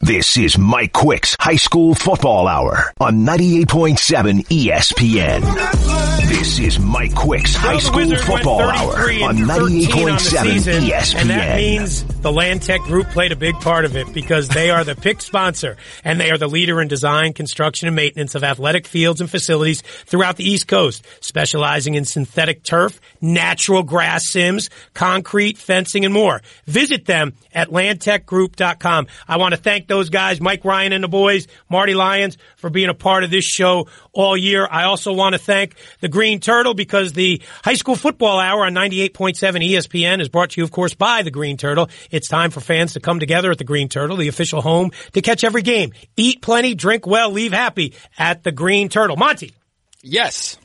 This 0.00 0.38
is 0.38 0.56
Mike 0.56 0.94
Quick's 0.94 1.36
High 1.38 1.56
School 1.56 1.94
Football 1.94 2.48
Hour 2.48 2.92
on 2.98 3.26
98.7 3.26 4.42
ESPN. 4.46 6.28
This 6.28 6.58
is 6.58 6.78
Mike 6.78 7.14
Quick's 7.14 7.54
High 7.54 7.78
School 7.78 7.96
Wizards 7.98 8.24
Football 8.24 8.60
Hour 8.62 8.94
on 9.22 9.36
and 9.36 9.46
13 9.46 9.92
on 10.08 10.18
98.7 10.18 10.18
season, 10.42 10.82
ESPN. 10.84 11.20
and 11.20 11.30
that 11.30 11.56
means 11.56 12.04
the 12.04 12.32
Land 12.32 12.62
Tech 12.62 12.80
Group 12.80 13.08
played 13.10 13.32
a 13.32 13.36
big 13.36 13.54
part 13.56 13.84
of 13.84 13.94
it 13.96 14.12
because 14.14 14.48
they 14.48 14.70
are 14.70 14.82
the 14.82 14.96
pick 14.96 15.20
sponsor 15.20 15.76
and 16.04 16.18
they 16.18 16.30
are 16.30 16.38
the 16.38 16.48
leader 16.48 16.80
in 16.80 16.88
design, 16.88 17.34
construction, 17.34 17.86
and 17.86 17.94
maintenance 17.94 18.34
of 18.34 18.42
athletic 18.42 18.86
fields 18.86 19.20
and 19.20 19.28
facilities 19.30 19.82
throughout 19.82 20.36
the 20.36 20.44
East 20.48 20.66
Coast, 20.66 21.04
specializing 21.20 21.94
in 21.96 22.06
synthetic 22.06 22.62
turf, 22.62 22.98
natural 23.20 23.82
grass 23.82 24.22
sims, 24.32 24.70
concrete, 24.94 25.58
fencing, 25.58 26.04
and 26.06 26.14
more. 26.14 26.40
Visit 26.66 26.81
them 26.88 27.34
at 27.52 27.68
landtechgroup.com. 27.68 29.06
I 29.28 29.36
want 29.36 29.54
to 29.54 29.60
thank 29.60 29.88
those 29.88 30.10
guys, 30.10 30.40
Mike 30.40 30.64
Ryan 30.64 30.92
and 30.92 31.04
the 31.04 31.08
boys, 31.08 31.48
Marty 31.68 31.94
Lyons, 31.94 32.38
for 32.56 32.70
being 32.70 32.88
a 32.88 32.94
part 32.94 33.24
of 33.24 33.30
this 33.30 33.44
show 33.44 33.88
all 34.12 34.36
year. 34.36 34.66
I 34.70 34.84
also 34.84 35.12
want 35.12 35.34
to 35.34 35.38
thank 35.38 35.74
the 36.00 36.08
Green 36.08 36.40
Turtle 36.40 36.74
because 36.74 37.12
the 37.12 37.42
high 37.64 37.74
school 37.74 37.96
football 37.96 38.38
hour 38.38 38.64
on 38.64 38.74
98.7 38.74 39.34
ESPN 39.38 40.20
is 40.20 40.28
brought 40.28 40.50
to 40.50 40.60
you, 40.60 40.64
of 40.64 40.70
course, 40.70 40.94
by 40.94 41.22
the 41.22 41.30
Green 41.30 41.56
Turtle. 41.56 41.88
It's 42.10 42.28
time 42.28 42.50
for 42.50 42.60
fans 42.60 42.94
to 42.94 43.00
come 43.00 43.20
together 43.20 43.50
at 43.50 43.58
the 43.58 43.64
Green 43.64 43.88
Turtle, 43.88 44.16
the 44.16 44.28
official 44.28 44.60
home, 44.60 44.90
to 45.12 45.22
catch 45.22 45.44
every 45.44 45.62
game. 45.62 45.92
Eat 46.16 46.42
plenty, 46.42 46.74
drink 46.74 47.06
well, 47.06 47.30
leave 47.30 47.52
happy 47.52 47.94
at 48.18 48.42
the 48.42 48.52
Green 48.52 48.88
Turtle. 48.88 49.16
Monty. 49.16 49.54
Yes. 50.02 50.58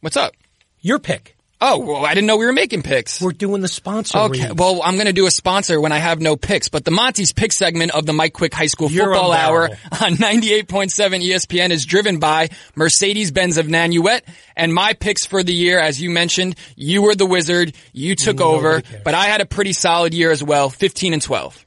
What's 0.00 0.16
up? 0.16 0.32
Your 0.80 0.98
pick. 0.98 1.35
Oh, 1.58 1.78
well, 1.78 2.04
I 2.04 2.12
didn't 2.12 2.26
know 2.26 2.36
we 2.36 2.44
were 2.44 2.52
making 2.52 2.82
picks. 2.82 3.20
We're 3.20 3.32
doing 3.32 3.62
the 3.62 3.68
sponsor. 3.68 4.18
Okay, 4.18 4.42
reads. 4.42 4.54
well, 4.56 4.82
I'm 4.84 4.94
going 4.96 5.06
to 5.06 5.14
do 5.14 5.26
a 5.26 5.30
sponsor 5.30 5.80
when 5.80 5.90
I 5.90 5.98
have 5.98 6.20
no 6.20 6.36
picks, 6.36 6.68
but 6.68 6.84
the 6.84 6.90
Monty's 6.90 7.32
pick 7.32 7.50
segment 7.50 7.92
of 7.92 8.04
the 8.04 8.12
Mike 8.12 8.34
Quick 8.34 8.52
High 8.52 8.66
School 8.66 8.90
You're 8.90 9.06
Football 9.06 9.32
Hour 9.32 9.70
on 9.70 10.16
98.7 10.16 10.90
ESPN 11.24 11.70
is 11.70 11.86
driven 11.86 12.18
by 12.18 12.50
Mercedes-Benz 12.74 13.56
of 13.56 13.66
Nanuet, 13.66 14.20
and 14.54 14.74
my 14.74 14.92
picks 14.92 15.24
for 15.24 15.42
the 15.42 15.54
year, 15.54 15.80
as 15.80 16.00
you 16.00 16.10
mentioned, 16.10 16.56
you 16.76 17.00
were 17.00 17.14
the 17.14 17.26
wizard, 17.26 17.74
you 17.94 18.14
mm, 18.14 18.22
took 18.22 18.42
over, 18.42 18.82
cares. 18.82 19.02
but 19.02 19.14
I 19.14 19.24
had 19.24 19.40
a 19.40 19.46
pretty 19.46 19.72
solid 19.72 20.12
year 20.12 20.30
as 20.30 20.42
well, 20.42 20.68
15 20.68 21.14
and 21.14 21.22
12. 21.22 21.64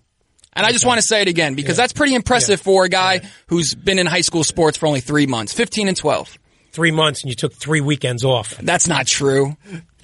And 0.54 0.66
I 0.68 0.72
just 0.72 0.86
want 0.86 1.00
to 1.00 1.08
say 1.08 1.22
it 1.22 1.28
again 1.28 1.56
because 1.56 1.78
that's 1.78 1.94
pretty 1.94 2.14
impressive 2.14 2.62
for 2.62 2.84
a 2.84 2.90
guy 2.90 3.22
who's 3.48 3.74
been 3.74 3.98
in 3.98 4.06
high 4.06 4.22
school 4.22 4.44
sports 4.44 4.78
for 4.78 4.88
only 4.88 5.00
three 5.00 5.26
months, 5.26 5.54
15 5.54 5.88
and 5.88 5.98
12. 5.98 6.38
Three 6.80 6.92
months 6.92 7.24
and 7.24 7.30
you 7.30 7.36
took 7.36 7.52
three 7.52 7.82
weekends 7.82 8.24
off. 8.24 8.58
That's 8.58 8.88
not 8.88 9.06
true. 9.06 9.58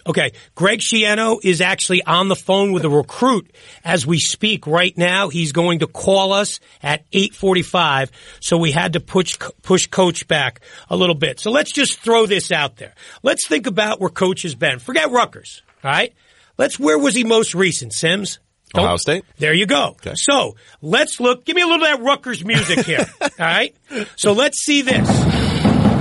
Okay, 0.06 0.34
Greg 0.56 0.82
Schiano 0.82 1.40
is 1.42 1.62
actually 1.62 2.04
on 2.04 2.28
the 2.28 2.36
phone 2.36 2.74
with 2.74 2.84
a 2.84 2.90
recruit 2.90 3.50
as 3.86 4.06
we 4.06 4.20
speak 4.20 4.68
right 4.68 4.96
now. 4.98 5.30
He's 5.30 5.54
going 5.54 5.80
to 5.80 5.88
call 5.88 6.34
us 6.34 6.60
at 6.84 7.10
8:45, 7.12 8.12
so 8.42 8.58
we 8.58 8.72
had 8.72 8.94
to 8.94 9.00
push 9.00 9.40
push 9.64 9.88
coach 9.88 10.28
back 10.28 10.60
a 10.90 10.98
little 10.98 11.16
bit. 11.16 11.40
So 11.40 11.50
let's 11.50 11.72
just 11.72 11.98
throw 12.02 12.26
this 12.26 12.52
out 12.52 12.76
there. 12.76 12.94
Let's 13.24 13.48
think 13.48 13.68
about 13.68 14.02
where 14.02 14.10
coach 14.10 14.42
has 14.42 14.54
been. 14.54 14.80
Forget 14.80 15.12
Rutgers, 15.12 15.64
all 15.82 15.92
right? 15.92 16.14
Let's 16.58 16.78
where 16.78 17.00
was 17.00 17.16
he 17.16 17.24
most 17.24 17.56
recent, 17.56 17.94
Sims? 17.94 18.40
Don't- 18.74 18.84
Ohio 18.84 18.98
State. 18.98 19.24
There 19.38 19.54
you 19.54 19.66
go. 19.66 19.96
Okay. 20.02 20.14
So 20.16 20.56
let's 20.82 21.22
look. 21.22 21.46
Give 21.46 21.56
me 21.56 21.62
a 21.62 21.68
little 21.68 21.86
of 21.86 21.98
that 21.98 22.04
Rutgers 22.04 22.44
music 22.44 22.86
here. 22.86 23.06
all 23.22 23.30
right. 23.40 23.74
So 24.18 24.34
let's 24.34 24.64
see 24.64 24.82
this. 24.82 25.55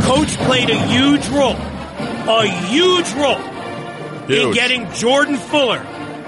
Coach 0.05 0.36
played 0.38 0.70
a 0.70 0.86
huge 0.86 1.26
role, 1.28 1.57
a 1.57 2.46
huge 2.68 3.11
role 3.14 3.40
in 4.28 4.52
getting 4.52 4.90
Jordan 4.92 5.36
Fuller 5.36 5.82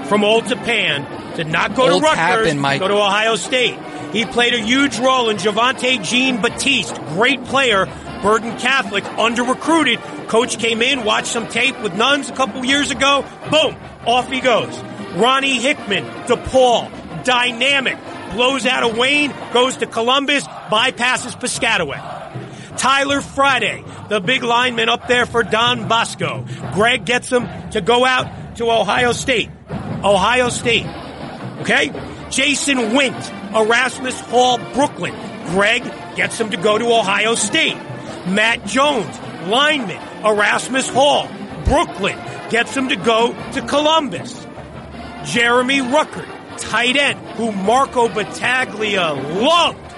from 0.07 0.25
Old 0.25 0.47
Tappan 0.47 1.35
to 1.37 1.45
not 1.45 1.75
go 1.75 1.91
Old 1.91 2.03
to 2.03 2.09
Rutgers, 2.09 2.55
Mike. 2.55 2.81
go 2.81 2.89
to 2.89 2.95
Ohio 2.95 3.37
State. 3.37 3.79
He 4.13 4.25
played 4.25 4.55
a 4.55 4.61
huge 4.61 4.99
role 4.99 5.29
in 5.29 5.37
Javante 5.37 6.03
Jean 6.03 6.41
Batiste, 6.41 6.95
great 7.09 7.45
player, 7.45 7.87
Bergen 8.23 8.57
Catholic, 8.59 9.05
under 9.19 9.43
recruited. 9.43 9.99
Coach 10.29 10.59
came 10.59 10.81
in, 10.81 11.05
watched 11.05 11.29
some 11.29 11.47
tape 11.49 11.79
with 11.83 11.95
Nuns 11.95 12.31
a 12.31 12.33
couple 12.33 12.65
years 12.65 12.91
ago. 12.91 13.27
Boom, 13.51 13.77
off 14.07 14.31
he 14.31 14.41
goes. 14.41 14.79
Ronnie 15.17 15.59
Hickman, 15.59 16.05
DePaul, 16.27 17.25
dynamic, 17.25 17.99
blows 18.33 18.65
out 18.65 18.89
of 18.89 18.97
Wayne, 18.97 19.35
goes 19.53 19.77
to 19.79 19.87
Columbus, 19.87 20.45
bypasses 20.45 21.39
Piscataway. 21.39 22.26
Tyler 22.77 23.21
Friday, 23.21 23.85
the 24.09 24.21
big 24.21 24.43
lineman 24.43 24.89
up 24.89 25.09
there 25.09 25.27
for 25.27 25.43
Don 25.43 25.89
Bosco. 25.89 26.45
Greg 26.73 27.05
gets 27.05 27.31
him 27.31 27.49
to 27.71 27.81
go 27.81 28.05
out 28.05 28.57
to 28.57 28.71
Ohio 28.71 29.13
State. 29.13 29.51
Ohio 30.05 30.49
State. 30.49 30.87
Okay? 31.61 31.93
Jason 32.31 32.95
Wint, 32.95 33.33
Erasmus 33.55 34.21
Hall, 34.21 34.59
Brooklyn. 34.75 35.15
Greg 35.49 35.83
gets 36.17 36.39
him 36.41 36.51
to 36.51 36.57
go 36.57 36.79
to 36.79 36.85
Ohio 36.87 37.35
State. 37.35 37.77
Matt 38.27 38.67
Jones, 38.67 39.19
lineman, 39.49 40.03
Erasmus 40.25 40.89
Hall, 40.89 41.29
Brooklyn, 41.65 42.19
gets 42.51 42.77
him 42.77 42.89
to 42.89 42.97
go 42.97 43.33
to 43.53 43.63
Columbus. 43.63 44.47
Jeremy 45.25 45.79
Ruckert, 45.79 46.29
tight 46.59 46.97
end, 46.97 47.19
who 47.37 47.53
Marco 47.53 48.09
Battaglia 48.09 49.13
loved, 49.13 49.95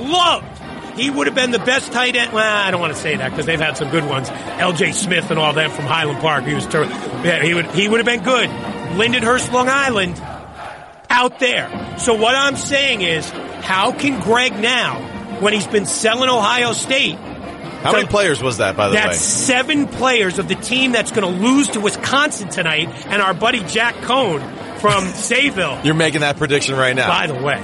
loved. 0.00 0.51
He 0.96 1.10
would 1.10 1.26
have 1.26 1.34
been 1.36 1.50
the 1.52 1.58
best 1.58 1.90
tight 1.92 2.16
end. 2.16 2.32
Well, 2.32 2.44
I 2.44 2.70
don't 2.70 2.80
want 2.80 2.92
to 2.94 2.98
say 2.98 3.16
that 3.16 3.30
because 3.30 3.46
they've 3.46 3.58
had 3.60 3.76
some 3.76 3.90
good 3.90 4.04
ones. 4.04 4.28
L.J. 4.30 4.92
Smith 4.92 5.30
and 5.30 5.38
all 5.38 5.52
them 5.52 5.70
from 5.70 5.86
Highland 5.86 6.20
Park. 6.20 6.44
He 6.44 6.54
was 6.54 6.66
ter- 6.66 6.84
yeah, 6.84 7.42
he 7.42 7.54
would 7.54 7.66
he 7.72 7.88
would 7.88 7.98
have 7.98 8.06
been 8.06 8.22
good. 8.22 8.48
Lindenhurst, 8.98 9.50
Long 9.52 9.68
Island, 9.68 10.20
out 11.08 11.38
there. 11.38 11.96
So 11.98 12.14
what 12.14 12.34
I'm 12.34 12.56
saying 12.56 13.00
is, 13.00 13.28
how 13.30 13.92
can 13.92 14.20
Greg 14.20 14.58
now, 14.58 15.00
when 15.40 15.52
he's 15.54 15.66
been 15.66 15.86
selling 15.86 16.28
Ohio 16.28 16.72
State, 16.72 17.16
How 17.16 17.92
many 17.92 18.06
players 18.06 18.42
was 18.42 18.58
that, 18.58 18.76
by 18.76 18.88
the 18.88 18.94
that's 18.94 19.08
way? 19.08 19.14
seven 19.14 19.86
players 19.88 20.38
of 20.38 20.46
the 20.48 20.54
team 20.56 20.92
that's 20.92 21.10
going 21.10 21.22
to 21.34 21.42
lose 21.42 21.68
to 21.68 21.80
Wisconsin 21.80 22.48
tonight, 22.50 22.88
and 23.06 23.22
our 23.22 23.32
buddy 23.34 23.60
Jack 23.64 23.94
Coan 23.96 24.40
from 24.78 25.04
Sayville. 25.14 25.84
You're 25.84 25.94
making 25.94 26.20
that 26.20 26.36
prediction 26.36 26.76
right 26.76 26.94
now. 26.94 27.08
By 27.08 27.26
the 27.28 27.34
way, 27.42 27.58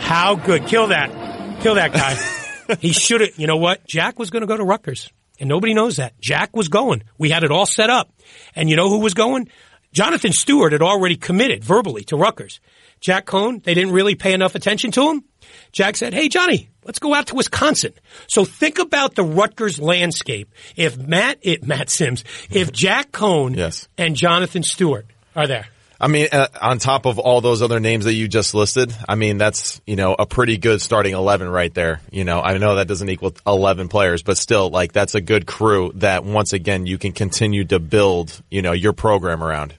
how 0.00 0.34
good? 0.36 0.66
Kill 0.66 0.88
that. 0.88 1.60
Kill 1.62 1.76
that 1.76 1.92
guy. 1.94 2.14
he 2.80 2.92
should 2.92 3.20
have. 3.20 3.38
You 3.38 3.46
know 3.46 3.56
what? 3.56 3.86
Jack 3.86 4.18
was 4.18 4.30
going 4.30 4.42
to 4.42 4.46
go 4.46 4.56
to 4.56 4.64
Rutgers, 4.64 5.10
and 5.40 5.48
nobody 5.48 5.74
knows 5.74 5.96
that. 5.96 6.18
Jack 6.20 6.54
was 6.56 6.68
going. 6.68 7.02
We 7.18 7.30
had 7.30 7.44
it 7.44 7.50
all 7.50 7.66
set 7.66 7.90
up, 7.90 8.12
and 8.54 8.68
you 8.70 8.76
know 8.76 8.88
who 8.88 9.00
was 9.00 9.14
going? 9.14 9.48
Jonathan 9.92 10.32
Stewart 10.32 10.72
had 10.72 10.82
already 10.82 11.16
committed 11.16 11.62
verbally 11.62 12.02
to 12.04 12.16
Rutgers. 12.16 12.60
Jack 13.00 13.26
Coan, 13.26 13.62
they 13.62 13.74
didn't 13.74 13.92
really 13.92 14.14
pay 14.16 14.32
enough 14.32 14.54
attention 14.54 14.90
to 14.92 15.10
him. 15.10 15.24
Jack 15.72 15.96
said, 15.96 16.14
"Hey 16.14 16.28
Johnny, 16.28 16.68
let's 16.84 16.98
go 16.98 17.14
out 17.14 17.26
to 17.28 17.34
Wisconsin." 17.34 17.92
So 18.28 18.44
think 18.44 18.78
about 18.78 19.14
the 19.14 19.22
Rutgers 19.22 19.78
landscape. 19.78 20.52
If 20.74 20.96
Matt, 20.96 21.38
it, 21.42 21.64
Matt 21.64 21.90
Sims, 21.90 22.24
if 22.50 22.72
Jack 22.72 23.12
Coan 23.12 23.54
Yes. 23.56 23.88
and 23.98 24.16
Jonathan 24.16 24.62
Stewart 24.62 25.06
are 25.36 25.46
there, 25.46 25.66
I 26.04 26.06
mean, 26.06 26.28
uh, 26.30 26.48
on 26.60 26.78
top 26.80 27.06
of 27.06 27.18
all 27.18 27.40
those 27.40 27.62
other 27.62 27.80
names 27.80 28.04
that 28.04 28.12
you 28.12 28.28
just 28.28 28.52
listed, 28.52 28.94
I 29.08 29.14
mean, 29.14 29.38
that's, 29.38 29.80
you 29.86 29.96
know, 29.96 30.14
a 30.18 30.26
pretty 30.26 30.58
good 30.58 30.82
starting 30.82 31.14
11 31.14 31.48
right 31.48 31.72
there. 31.72 32.02
You 32.12 32.24
know, 32.24 32.42
I 32.42 32.58
know 32.58 32.74
that 32.74 32.86
doesn't 32.86 33.08
equal 33.08 33.32
11 33.46 33.88
players, 33.88 34.22
but 34.22 34.36
still, 34.36 34.68
like, 34.68 34.92
that's 34.92 35.14
a 35.14 35.22
good 35.22 35.46
crew 35.46 35.92
that 35.94 36.22
once 36.22 36.52
again 36.52 36.84
you 36.84 36.98
can 36.98 37.12
continue 37.12 37.64
to 37.64 37.78
build, 37.78 38.38
you 38.50 38.60
know, 38.60 38.72
your 38.72 38.92
program 38.92 39.42
around. 39.42 39.72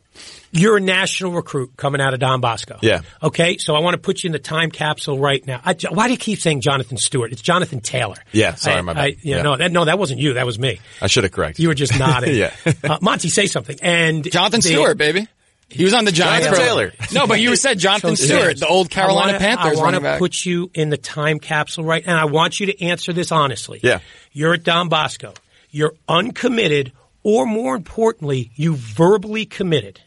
You're 0.52 0.78
a 0.78 0.82
national 0.82 1.34
recruit 1.34 1.74
coming 1.78 2.02
out 2.02 2.16
of 2.16 2.20
Don 2.22 2.42
Bosco. 2.42 2.80
Yeah. 2.82 3.02
Okay, 3.22 3.58
so 3.60 3.76
I 3.76 3.80
want 3.80 3.94
to 3.94 4.00
put 4.00 4.24
you 4.24 4.30
in 4.30 4.32
the 4.32 4.40
time 4.40 4.72
capsule 4.72 5.20
right 5.20 5.46
now. 5.46 5.62
I, 5.64 5.76
why 5.92 6.08
do 6.08 6.14
you 6.14 6.18
keep 6.18 6.40
saying 6.40 6.62
Jonathan 6.62 6.98
Stewart? 6.98 7.34
It's 7.34 7.42
Jonathan 7.44 7.82
Taylor. 7.82 8.16
Yeah, 8.32 8.56
sorry, 8.56 8.78
I, 8.78 8.82
my 8.82 8.94
bad. 8.94 9.04
I, 9.04 9.08
yeah, 9.22 9.36
Yeah. 9.36 9.42
No, 9.44 9.58
that, 9.58 9.72
no, 9.72 9.86
that 9.86 10.00
wasn't 10.00 10.22
you. 10.22 10.34
That 10.34 10.46
was 10.48 10.58
me. 10.58 10.80
I 11.04 11.08
should 11.08 11.24
have 11.24 11.34
corrected. 11.34 11.62
You 11.62 11.68
were 11.68 11.76
just 11.76 12.00
nodding. 12.00 12.36
Yeah. 12.36 12.52
uh, 12.84 12.98
Monty, 13.02 13.30
say 13.30 13.46
something. 13.46 13.78
And 13.84 14.24
Jonathan 14.32 14.62
the- 14.62 14.70
Stewart, 14.70 14.98
baby. 14.98 15.28
He 15.70 15.84
was 15.84 15.94
on 15.94 16.06
the 16.06 16.12
Giants. 16.12 16.46
Jonathan 16.46 16.66
Taylor. 16.66 16.94
No, 17.12 17.26
but 17.28 17.42
you 17.42 17.56
said 17.56 17.80
Jonathan 17.80 18.16
So, 18.16 18.26
Stewart, 18.26 18.44
Sims, 18.44 18.60
the 18.60 18.68
old 18.68 18.90
Carolina 18.90 19.30
I 19.30 19.32
wanna, 19.34 19.40
Panthers 19.40 19.80
I 19.80 19.84
running 19.84 19.94
want 19.96 20.04
back. 20.04 20.16
to 20.16 20.20
put 20.20 20.46
you 20.46 20.70
in 20.74 20.90
the 20.90 20.98
time 20.98 21.40
capsule 21.40 21.84
right, 21.84 22.04
and 22.06 22.16
I 22.16 22.26
want 22.26 22.60
you 22.60 22.68
to 22.68 22.82
answer 22.84 23.14
this 23.14 23.32
honestly. 23.32 23.80
Yeah. 23.82 24.00
You're 24.32 24.54
at 24.54 24.64
Don 24.64 24.90
Bosco. 24.90 25.34
You're 25.72 25.94
uncommitted, 26.08 26.92
or 27.24 27.46
more 27.46 27.76
importantly, 27.76 28.52
you 28.56 28.76
verbally 28.76 29.46
committed. 29.46 30.00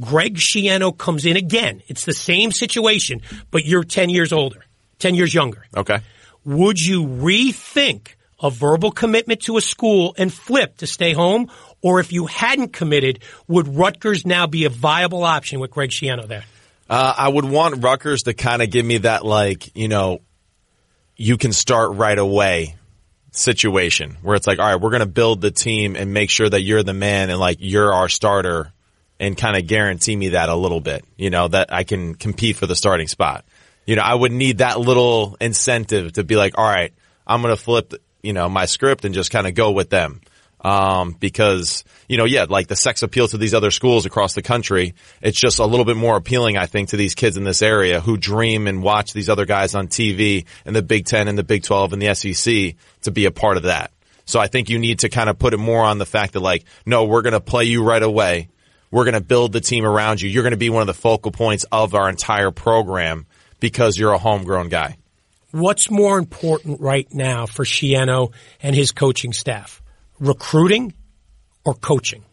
Greg 0.00 0.36
Schiano 0.36 0.96
comes 0.96 1.24
in 1.26 1.36
again. 1.36 1.82
It's 1.86 2.04
the 2.04 2.12
same 2.12 2.50
situation, 2.50 3.20
but 3.50 3.64
you're 3.64 3.84
10 3.84 4.10
years 4.10 4.32
older, 4.32 4.64
10 4.98 5.14
years 5.14 5.32
younger. 5.32 5.64
Okay. 5.76 6.00
Would 6.44 6.80
you 6.80 7.04
rethink 7.06 8.14
a 8.42 8.50
verbal 8.50 8.90
commitment 8.90 9.42
to 9.42 9.56
a 9.56 9.60
school 9.60 10.14
and 10.18 10.32
flip 10.32 10.78
to 10.78 10.86
stay 10.88 11.12
home? 11.12 11.48
Or 11.82 12.00
if 12.00 12.12
you 12.12 12.26
hadn't 12.26 12.72
committed, 12.72 13.20
would 13.48 13.68
Rutgers 13.68 14.24
now 14.24 14.46
be 14.46 14.64
a 14.64 14.70
viable 14.70 15.24
option 15.24 15.60
with 15.60 15.72
Greg 15.72 15.90
Schiano 15.90 16.26
there? 16.26 16.44
Uh, 16.88 17.14
I 17.16 17.28
would 17.28 17.44
want 17.44 17.82
Rutgers 17.82 18.22
to 18.24 18.34
kind 18.34 18.62
of 18.62 18.70
give 18.70 18.86
me 18.86 18.98
that, 18.98 19.24
like, 19.24 19.76
you 19.76 19.88
know, 19.88 20.20
you 21.16 21.36
can 21.36 21.52
start 21.52 21.96
right 21.96 22.18
away 22.18 22.76
situation 23.32 24.18
where 24.22 24.36
it's 24.36 24.46
like, 24.46 24.58
all 24.58 24.66
right, 24.66 24.80
we're 24.80 24.90
going 24.90 25.00
to 25.00 25.06
build 25.06 25.40
the 25.40 25.50
team 25.50 25.96
and 25.96 26.12
make 26.12 26.30
sure 26.30 26.48
that 26.48 26.60
you're 26.60 26.82
the 26.82 26.94
man 26.94 27.30
and 27.30 27.40
like 27.40 27.56
you're 27.60 27.92
our 27.92 28.08
starter 28.08 28.72
and 29.18 29.36
kind 29.36 29.56
of 29.56 29.66
guarantee 29.66 30.14
me 30.14 30.30
that 30.30 30.48
a 30.48 30.54
little 30.54 30.80
bit, 30.80 31.04
you 31.16 31.30
know, 31.30 31.48
that 31.48 31.72
I 31.72 31.84
can 31.84 32.14
compete 32.14 32.56
for 32.56 32.66
the 32.66 32.76
starting 32.76 33.08
spot. 33.08 33.44
You 33.86 33.96
know, 33.96 34.02
I 34.02 34.14
would 34.14 34.32
need 34.32 34.58
that 34.58 34.78
little 34.80 35.36
incentive 35.40 36.12
to 36.14 36.24
be 36.24 36.36
like, 36.36 36.58
all 36.58 36.66
right, 36.66 36.92
I'm 37.26 37.40
going 37.40 37.54
to 37.54 37.62
flip, 37.62 37.94
you 38.22 38.32
know, 38.32 38.48
my 38.48 38.66
script 38.66 39.04
and 39.04 39.14
just 39.14 39.30
kind 39.30 39.46
of 39.46 39.54
go 39.54 39.70
with 39.70 39.90
them. 39.90 40.20
Um, 40.62 41.16
because, 41.18 41.82
you 42.08 42.16
know, 42.16 42.24
yeah, 42.24 42.46
like 42.48 42.68
the 42.68 42.76
sex 42.76 43.02
appeal 43.02 43.26
to 43.28 43.36
these 43.36 43.52
other 43.52 43.72
schools 43.72 44.06
across 44.06 44.34
the 44.34 44.42
country, 44.42 44.94
it's 45.20 45.38
just 45.38 45.58
a 45.58 45.66
little 45.66 45.84
bit 45.84 45.96
more 45.96 46.16
appealing, 46.16 46.56
I 46.56 46.66
think, 46.66 46.90
to 46.90 46.96
these 46.96 47.16
kids 47.16 47.36
in 47.36 47.42
this 47.42 47.62
area 47.62 48.00
who 48.00 48.16
dream 48.16 48.68
and 48.68 48.80
watch 48.80 49.12
these 49.12 49.28
other 49.28 49.44
guys 49.44 49.74
on 49.74 49.88
TV 49.88 50.44
and 50.64 50.76
the 50.76 50.82
Big 50.82 51.06
Ten 51.06 51.26
and 51.26 51.36
the 51.36 51.42
Big 51.42 51.64
12 51.64 51.94
and 51.94 52.00
the 52.00 52.14
SEC 52.14 52.76
to 53.02 53.10
be 53.10 53.24
a 53.24 53.32
part 53.32 53.56
of 53.56 53.64
that. 53.64 53.90
So 54.24 54.38
I 54.38 54.46
think 54.46 54.70
you 54.70 54.78
need 54.78 55.00
to 55.00 55.08
kind 55.08 55.28
of 55.28 55.38
put 55.38 55.52
it 55.52 55.58
more 55.58 55.84
on 55.84 55.98
the 55.98 56.06
fact 56.06 56.34
that 56.34 56.40
like, 56.40 56.64
no, 56.86 57.04
we're 57.04 57.22
going 57.22 57.32
to 57.32 57.40
play 57.40 57.64
you 57.64 57.84
right 57.84 58.02
away. 58.02 58.48
We're 58.92 59.04
going 59.04 59.14
to 59.14 59.20
build 59.20 59.52
the 59.52 59.60
team 59.60 59.84
around 59.84 60.20
you. 60.20 60.28
You're 60.28 60.42
going 60.44 60.52
to 60.52 60.58
be 60.58 60.70
one 60.70 60.82
of 60.82 60.86
the 60.86 60.94
focal 60.94 61.32
points 61.32 61.64
of 61.72 61.94
our 61.94 62.08
entire 62.08 62.50
program 62.50 63.26
because 63.58 63.98
you're 63.98 64.12
a 64.12 64.18
homegrown 64.18 64.68
guy. 64.68 64.96
What's 65.50 65.90
more 65.90 66.18
important 66.18 66.80
right 66.80 67.06
now 67.12 67.46
for 67.46 67.64
Schiano 67.64 68.32
and 68.62 68.76
his 68.76 68.92
coaching 68.92 69.32
staff? 69.32 69.81
Recruiting 70.22 70.94
or 71.64 71.74
coaching? 71.74 72.24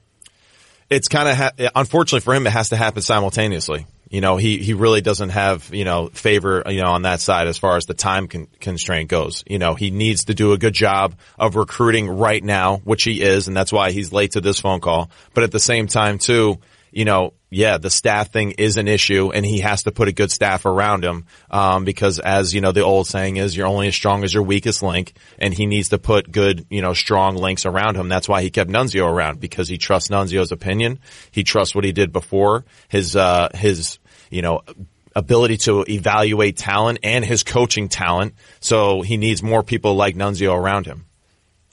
it's 0.89 1.07
kind 1.07 1.29
of 1.29 1.35
ha- 1.35 1.69
unfortunately 1.75 2.21
for 2.21 2.33
him, 2.33 2.47
it 2.47 2.51
has 2.51 2.69
to 2.69 2.75
happen 2.75 3.01
simultaneously. 3.01 3.85
You 4.09 4.21
know, 4.21 4.37
he, 4.37 4.57
he 4.57 4.73
really 4.73 5.01
doesn't 5.01 5.29
have, 5.29 5.69
you 5.71 5.85
know, 5.85 6.07
favor, 6.07 6.63
you 6.67 6.81
know, 6.81 6.91
on 6.93 7.03
that 7.03 7.21
side 7.21 7.47
as 7.47 7.59
far 7.59 7.77
as 7.77 7.85
the 7.85 7.93
time 7.93 8.27
con- 8.27 8.47
constraint 8.59 9.07
goes. 9.07 9.43
You 9.47 9.59
know, 9.59 9.75
he 9.75 9.91
needs 9.91 10.25
to 10.25 10.33
do 10.33 10.53
a 10.53 10.57
good 10.57 10.73
job 10.73 11.13
of 11.37 11.55
recruiting 11.55 12.09
right 12.09 12.43
now, 12.43 12.77
which 12.77 13.03
he 13.03 13.21
is, 13.21 13.47
and 13.47 13.55
that's 13.55 13.71
why 13.71 13.91
he's 13.91 14.11
late 14.11 14.31
to 14.31 14.41
this 14.41 14.59
phone 14.59 14.79
call. 14.79 15.11
But 15.35 15.43
at 15.43 15.51
the 15.51 15.59
same 15.59 15.85
time, 15.85 16.17
too, 16.17 16.57
you 16.91 17.05
know, 17.05 17.33
yeah, 17.51 17.77
the 17.77 17.89
staff 17.89 18.31
thing 18.31 18.51
is 18.51 18.77
an 18.77 18.87
issue 18.87 19.31
and 19.31 19.45
he 19.45 19.59
has 19.59 19.83
to 19.83 19.91
put 19.91 20.07
a 20.07 20.11
good 20.11 20.31
staff 20.31 20.65
around 20.65 21.03
him. 21.03 21.25
Um, 21.49 21.83
because 21.83 22.19
as, 22.19 22.53
you 22.53 22.61
know, 22.61 22.71
the 22.71 22.83
old 22.83 23.07
saying 23.07 23.37
is 23.37 23.57
you're 23.57 23.67
only 23.67 23.87
as 23.87 23.95
strong 23.95 24.23
as 24.23 24.33
your 24.33 24.43
weakest 24.43 24.83
link 24.83 25.13
and 25.39 25.53
he 25.53 25.65
needs 25.65 25.89
to 25.89 25.97
put 25.97 26.31
good, 26.31 26.65
you 26.69 26.81
know, 26.81 26.93
strong 26.93 27.35
links 27.35 27.65
around 27.65 27.95
him. 27.95 28.07
That's 28.07 28.29
why 28.29 28.43
he 28.43 28.51
kept 28.51 28.69
Nunzio 28.69 29.07
around 29.07 29.39
because 29.39 29.67
he 29.67 29.77
trusts 29.77 30.09
Nunzio's 30.09 30.51
opinion. 30.51 30.99
He 31.31 31.43
trusts 31.43 31.73
what 31.73 31.85
he 31.85 31.91
did 31.91 32.13
before. 32.13 32.65
His, 32.87 33.15
uh, 33.15 33.49
his, 33.55 33.97
you 34.29 34.43
know, 34.43 34.61
ability 35.15 35.57
to 35.57 35.83
evaluate 35.89 36.55
talent 36.55 36.99
and 37.01 37.25
his 37.25 37.41
coaching 37.41 37.89
talent. 37.89 38.35
So 38.59 39.01
he 39.01 39.17
needs 39.17 39.41
more 39.41 39.63
people 39.63 39.95
like 39.95 40.15
Nunzio 40.15 40.55
around 40.55 40.85
him. 40.85 41.05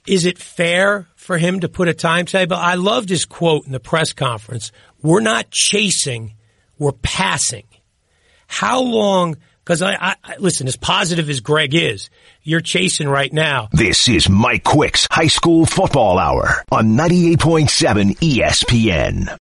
Is 0.07 0.25
it 0.25 0.39
fair 0.39 1.09
for 1.27 1.37
him 1.37 1.61
to 1.61 1.69
put 1.69 1.89
a 1.89 1.95
timetable? 1.95 2.57
I 2.57 2.77
loved 2.77 3.09
his 3.09 3.25
quote 3.25 3.67
in 3.67 3.73
the 3.73 3.81
press 3.81 4.13
conference. 4.13 4.71
We're 5.03 5.21
not 5.21 5.51
chasing, 5.51 6.35
we're 6.79 6.93
passing. 6.93 7.65
How 8.47 8.81
long? 8.81 9.37
Because 9.65 9.83
I, 9.83 9.97
I, 10.01 10.37
listen, 10.39 10.69
as 10.69 10.77
positive 10.77 11.29
as 11.29 11.41
Greg 11.41 11.75
is, 11.75 12.09
you're 12.45 12.61
chasing 12.61 13.09
right 13.09 13.33
now. 13.33 13.69
This 13.73 14.09
is 14.09 14.29
Mike 14.29 14.63
Quick's 14.63 15.09
High 15.11 15.27
School 15.27 15.67
Football 15.67 16.21
Hour 16.21 16.65
on 16.71 16.91
98.7 16.97 18.17
ESPN. 18.19 19.27